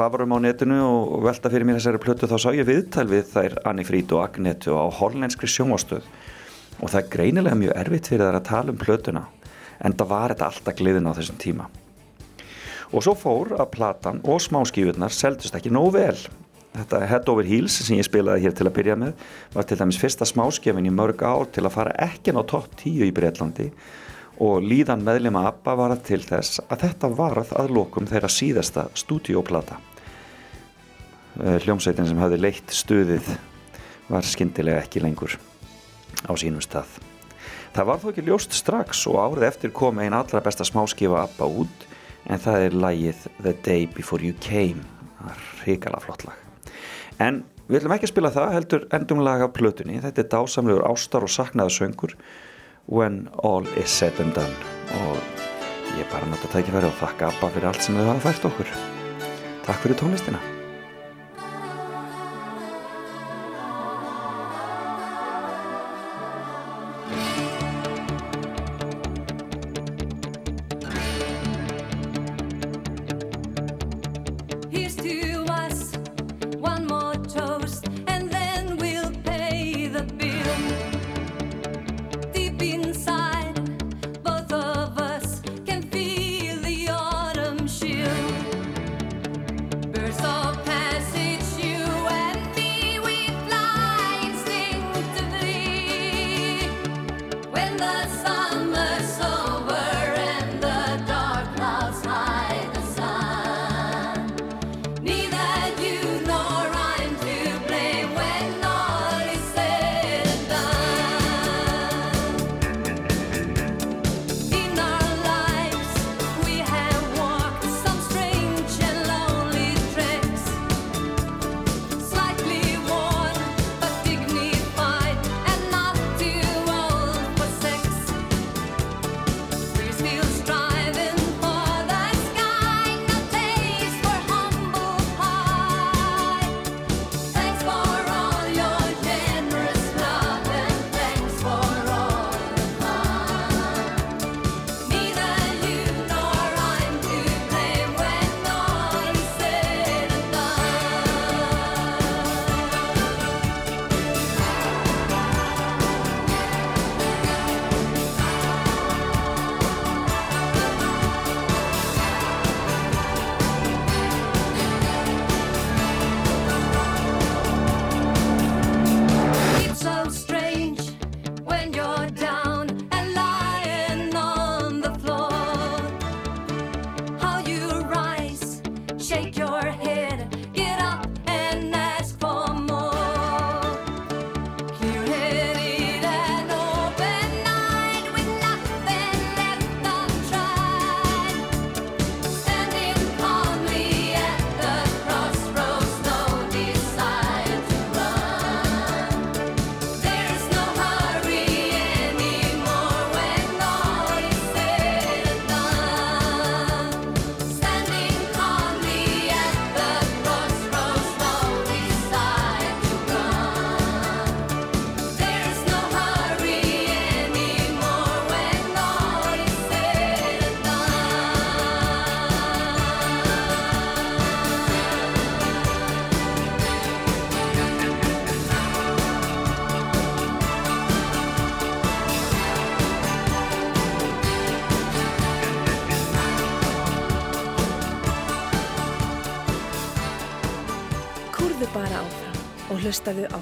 vafarum 0.00 0.34
á 0.34 0.38
netinu 0.46 0.78
og 0.86 1.26
velta 1.28 1.52
fyrir 1.52 1.68
mér 1.68 1.78
þessari 1.78 2.00
plötu 2.02 2.30
þá 2.30 2.36
sá 2.40 2.48
ég 2.56 2.66
viðtal 2.66 3.04
við 3.12 3.28
þær 3.34 3.58
Anni 3.70 3.84
Frít 3.86 4.16
og 4.16 4.24
Agnetu 4.24 4.72
á 4.74 4.88
hollenskri 4.98 5.52
sjónvastöð 5.52 6.08
og 6.80 6.88
það 6.88 6.98
er 7.02 7.12
greinilega 7.12 7.60
mjög 7.60 7.76
erfitt 7.84 8.10
fyrir 8.10 8.24
þær 8.24 8.40
að 8.40 8.48
tala 8.48 8.74
um 8.74 8.80
plötuna 8.80 9.22
en 9.80 9.96
það 9.96 10.12
var 10.12 10.34
þetta 10.34 10.50
alltaf 10.50 10.76
gliðin 10.78 11.08
á 11.08 11.16
þessum 11.16 11.40
tíma. 11.40 11.68
Og 12.90 13.04
svo 13.06 13.14
fór 13.14 13.54
að 13.56 13.70
platan 13.76 14.20
og 14.26 14.40
smáskífurnar 14.42 15.14
seldust 15.14 15.54
ekki 15.56 15.72
nóg 15.72 15.92
vel. 15.94 16.16
Þetta 16.74 17.00
Head 17.10 17.30
Over 17.30 17.46
Heels 17.46 17.76
sem 17.82 17.98
ég 17.98 18.06
spilaði 18.06 18.44
hér 18.46 18.54
til 18.54 18.66
að 18.68 18.76
byrja 18.76 18.96
með 18.98 19.24
var 19.54 19.66
til 19.66 19.78
dæmis 19.78 19.98
fyrsta 19.98 20.26
smáskifin 20.26 20.86
í 20.86 20.94
mörg 20.94 21.22
ár 21.26 21.48
til 21.50 21.64
að 21.64 21.74
fara 21.74 21.96
ekki 21.98 22.34
á 22.34 22.42
topp 22.46 22.76
10 22.82 23.08
í 23.08 23.10
Breitlandi 23.14 23.68
og 24.40 24.64
líðan 24.64 25.02
meðlema 25.04 25.44
ABBA 25.50 25.76
var 25.76 25.94
að 25.96 26.04
til 26.08 26.20
þess 26.24 26.62
að 26.68 26.86
þetta 26.86 27.12
varð 27.18 27.52
að 27.60 27.74
lokum 27.76 28.08
þeirra 28.08 28.30
síðasta 28.32 28.86
stúdíóplata. 28.96 29.76
Eh, 31.40 31.58
Hljómsveitin 31.66 32.08
sem 32.08 32.22
hafði 32.22 32.40
leitt 32.40 32.74
stuðið 32.74 33.34
var 34.10 34.26
skyndilega 34.26 34.82
ekki 34.86 35.04
lengur 35.04 35.36
á 36.26 36.32
sínum 36.38 36.62
stað. 36.64 37.09
Það 37.70 37.86
var 37.86 38.00
þó 38.02 38.06
ekki 38.10 38.26
ljóst 38.26 38.56
strax 38.58 39.04
og 39.06 39.18
árið 39.22 39.46
eftir 39.46 39.72
kom 39.74 40.00
einn 40.02 40.16
allra 40.16 40.42
besta 40.42 40.66
smáskifa 40.66 41.22
ABBA 41.22 41.48
út 41.62 41.86
en 42.26 42.42
það 42.42 42.66
er 42.66 42.76
lagið 42.84 43.22
The 43.38 43.54
Day 43.62 43.86
Before 43.94 44.24
You 44.24 44.34
Came. 44.42 44.82
Það 45.20 45.32
er 45.32 45.46
hrikala 45.62 46.02
flott 46.02 46.26
lag. 46.26 46.36
En 47.22 47.44
við 47.68 47.80
ætlum 47.80 47.94
ekki 47.94 48.08
að 48.08 48.14
spila 48.14 48.34
það 48.34 48.54
heldur 48.56 48.86
endum 48.98 49.22
lag 49.22 49.46
af 49.46 49.54
plötunni. 49.54 50.00
Þetta 50.02 50.24
er 50.24 50.30
dásamlegur 50.34 50.86
ástar 50.90 51.26
og 51.26 51.30
saknaða 51.30 51.76
söngur 51.76 52.16
When 52.90 53.28
All 53.46 53.68
Is 53.78 53.92
Said 53.94 54.18
and 54.22 54.34
Done 54.34 54.56
og 55.04 55.20
ég 55.94 56.08
bara 56.10 56.26
nota 56.26 56.50
tækifæri 56.50 56.90
og 56.90 56.98
þakka 56.98 57.30
ABBA 57.30 57.52
fyrir 57.54 57.70
allt 57.70 57.86
sem 57.86 57.98
þau 57.98 58.08
hafa 58.10 58.32
fært 58.32 58.48
okkur. 58.50 58.80
Takk 59.68 59.84
fyrir 59.84 60.02
tónlistina. 60.02 60.59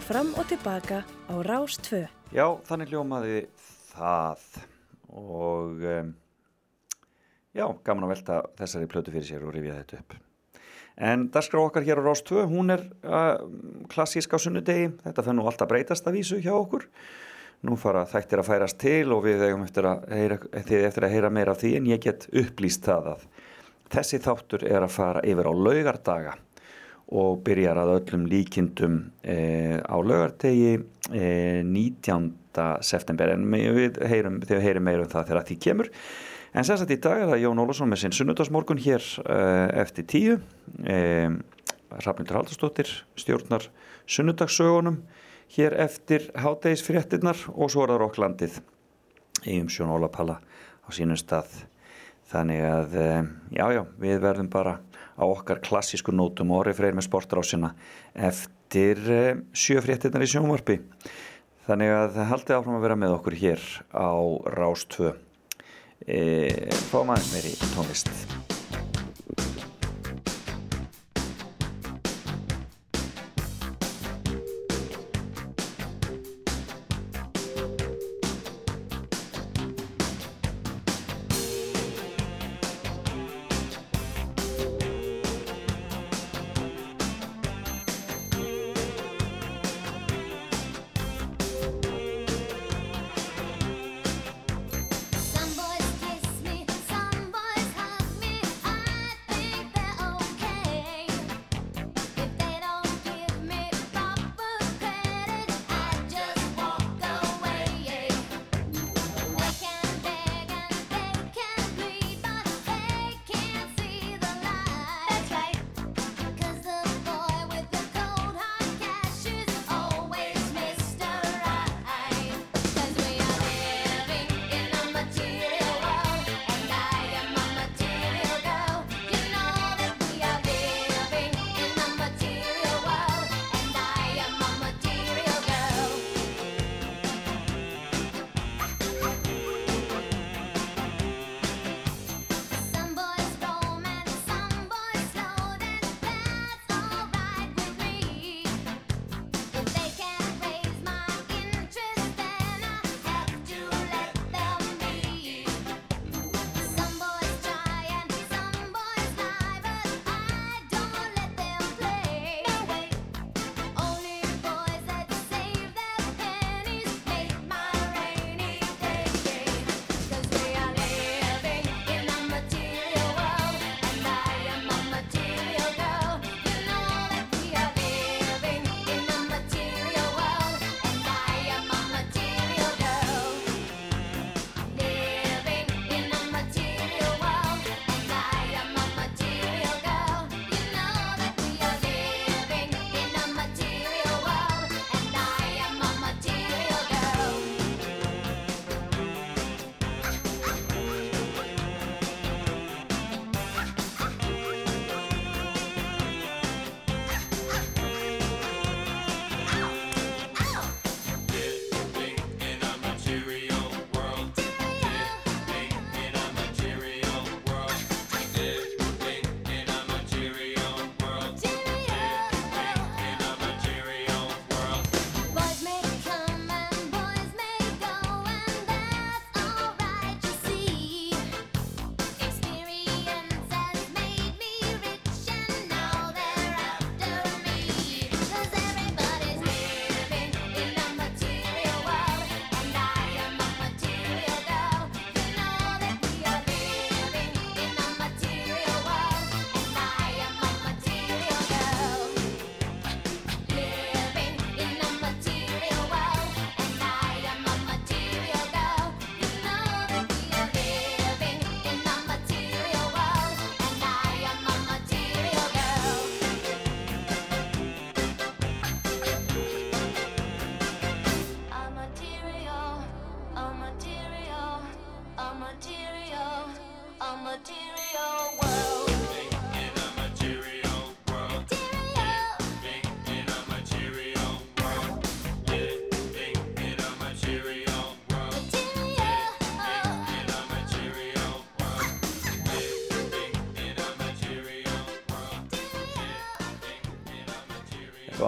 Fram 0.08 0.30
og 0.40 0.46
tilbaka 0.48 1.02
á 1.04 1.34
Rás 1.44 1.74
2. 1.84 2.06
Já, 2.32 2.46
þannig 2.64 2.94
hljómaði 2.94 3.40
það 3.90 4.44
og 5.12 5.82
um, 5.84 6.14
já, 7.52 7.66
gaman 7.84 8.06
að 8.06 8.12
velta 8.14 8.38
þessari 8.56 8.88
plötu 8.88 9.12
fyrir 9.12 9.26
sér 9.28 9.44
og 9.44 9.52
rifja 9.52 9.76
þetta 9.82 9.98
upp. 10.00 10.16
En 10.96 11.26
dagskrá 11.34 11.60
okkar 11.60 11.84
hér 11.84 12.00
á 12.00 12.06
Rás 12.08 12.24
2, 12.24 12.46
hún 12.48 12.72
er 12.72 12.86
uh, 13.04 13.36
klassísk 13.92 14.32
á 14.32 14.40
sunnudegi, 14.40 14.88
þetta 15.04 15.26
fenn 15.26 15.36
nú 15.42 15.44
alltaf 15.50 15.68
breytast 15.68 16.08
að 16.08 16.16
vísu 16.22 16.40
hjá 16.40 16.54
okkur. 16.56 16.88
Nú 17.68 17.76
fara 17.76 18.06
þættir 18.08 18.40
að 18.40 18.48
færast 18.48 18.80
til 18.80 19.12
og 19.12 19.26
við 19.28 19.44
eigum 19.44 19.68
eftir 19.68 19.92
að 19.92 20.08
heyra, 20.14 20.40
eftir 20.56 21.04
að 21.04 21.18
heyra 21.18 21.34
meira 21.36 21.52
af 21.52 21.60
því 21.60 21.76
en 21.82 21.92
ég 21.92 22.04
get 22.08 22.30
upplýst 22.32 22.88
það 22.88 23.12
að 23.12 23.28
þessi 23.92 24.24
þáttur 24.24 24.64
er 24.68 24.84
að 24.86 24.94
fara 24.94 25.26
yfir 25.26 25.48
á 25.48 25.52
laugardaga 25.52 26.38
og 27.08 27.42
byrjar 27.46 27.80
að 27.80 27.94
öllum 27.96 28.26
líkindum 28.28 28.98
e, 29.22 29.80
á 29.80 29.96
laugardegi 29.96 30.74
e, 31.12 31.62
19. 31.64 32.32
september. 32.84 33.32
En 33.32 33.46
við 33.48 34.00
heyrum, 34.10 34.40
þið 34.44 34.64
heyrum 34.64 34.88
meira 34.88 35.06
um 35.06 35.12
það 35.12 35.30
þegar 35.30 35.46
því 35.48 35.58
kemur. 35.64 35.92
En 36.56 36.64
sagt 36.64 36.92
í 36.92 36.98
dag 37.00 37.22
er 37.22 37.30
það 37.30 37.42
Jón 37.44 37.62
Ólafsson 37.62 37.90
með 37.92 38.02
sinn 38.02 38.16
sunnudagsmorgun 38.16 38.82
hér 38.84 39.04
e, 39.24 39.38
eftir 39.84 40.08
tíu. 40.08 40.36
E, 40.84 40.98
Rafnildur 41.88 42.36
Haldarsdóttir 42.36 42.90
stjórnar 43.16 43.70
sunnudagssögunum 44.08 45.00
hér 45.56 45.72
eftir 45.80 46.28
hádegisfréttinnar 46.36 47.46
og 47.54 47.72
svo 47.72 47.86
er 47.86 47.94
það 47.94 48.02
Rokklandið. 48.04 48.60
Í 49.48 49.60
umsjón 49.62 49.92
Ólapalla 49.94 50.38
á 50.84 50.88
sínum 50.92 51.16
stað. 51.16 51.48
Þannig 52.28 52.64
að 52.68 52.96
eh, 53.00 53.28
já 53.56 53.64
já 53.72 53.82
við 54.00 54.20
verðum 54.20 54.50
bara 54.52 54.74
á 55.18 55.24
okkar 55.26 55.60
klassísku 55.64 56.14
nótum 56.14 56.54
og 56.54 56.62
orðið 56.62 56.80
freyr 56.80 56.98
með 56.98 57.08
sportrásina 57.08 57.72
eftir 58.14 59.02
eh, 59.10 59.40
sjöfréttinnar 59.52 60.24
í 60.24 60.30
sjónvarpi. 60.30 60.78
Þannig 61.68 61.92
að 61.92 62.20
haldið 62.30 62.58
áfram 62.58 62.78
að 62.78 62.86
vera 62.86 63.00
með 63.02 63.16
okkur 63.18 63.40
hér 63.42 63.64
á 63.92 64.08
Rás 64.54 64.86
2 64.94 65.10
e, 66.08 66.20
fáum 66.88 67.12
aðeins 67.12 67.34
meiri 67.34 67.58
tónlist 67.74 68.56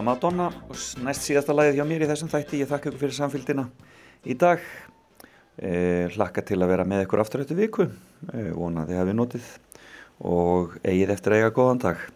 og 0.00 0.06
Madonna 0.06 0.48
og 0.48 0.78
næst 1.04 1.26
síðasta 1.26 1.54
lagið 1.54 1.80
hjá 1.80 1.84
mér 1.88 2.06
í 2.06 2.08
þessum 2.08 2.30
þætti. 2.32 2.62
Ég 2.62 2.70
þakka 2.70 2.90
ykkur 2.90 3.02
fyrir 3.02 3.16
samfélgina 3.18 3.66
í 4.24 4.36
dag. 4.40 4.62
Eh, 5.60 6.08
hlakka 6.14 6.44
til 6.46 6.60
að 6.60 6.72
vera 6.72 6.86
með 6.88 7.04
ykkur 7.04 7.20
aftur 7.20 7.44
þetta 7.44 7.58
viku. 7.58 7.88
Eh, 8.32 8.48
vonaði 8.56 8.96
að 8.96 9.10
við 9.10 9.18
notið 9.18 9.50
og 10.30 10.78
eigið 10.80 11.14
eftir 11.16 11.36
eiga 11.36 11.52
góðan 11.52 11.84
dag. 11.84 12.08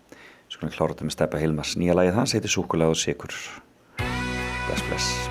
Svona 0.49 0.73
kláratum 0.73 1.11
við 1.11 1.19
steppa 1.19 1.43
Hilmas 1.43 1.77
nýja 1.77 1.99
lagið 1.99 2.21
hans 2.21 2.37
heitir 2.37 2.53
Súkulega 2.53 2.95
og 2.95 3.01
Sikur 3.01 3.37
Bless 3.99 4.89
bless. 4.89 5.24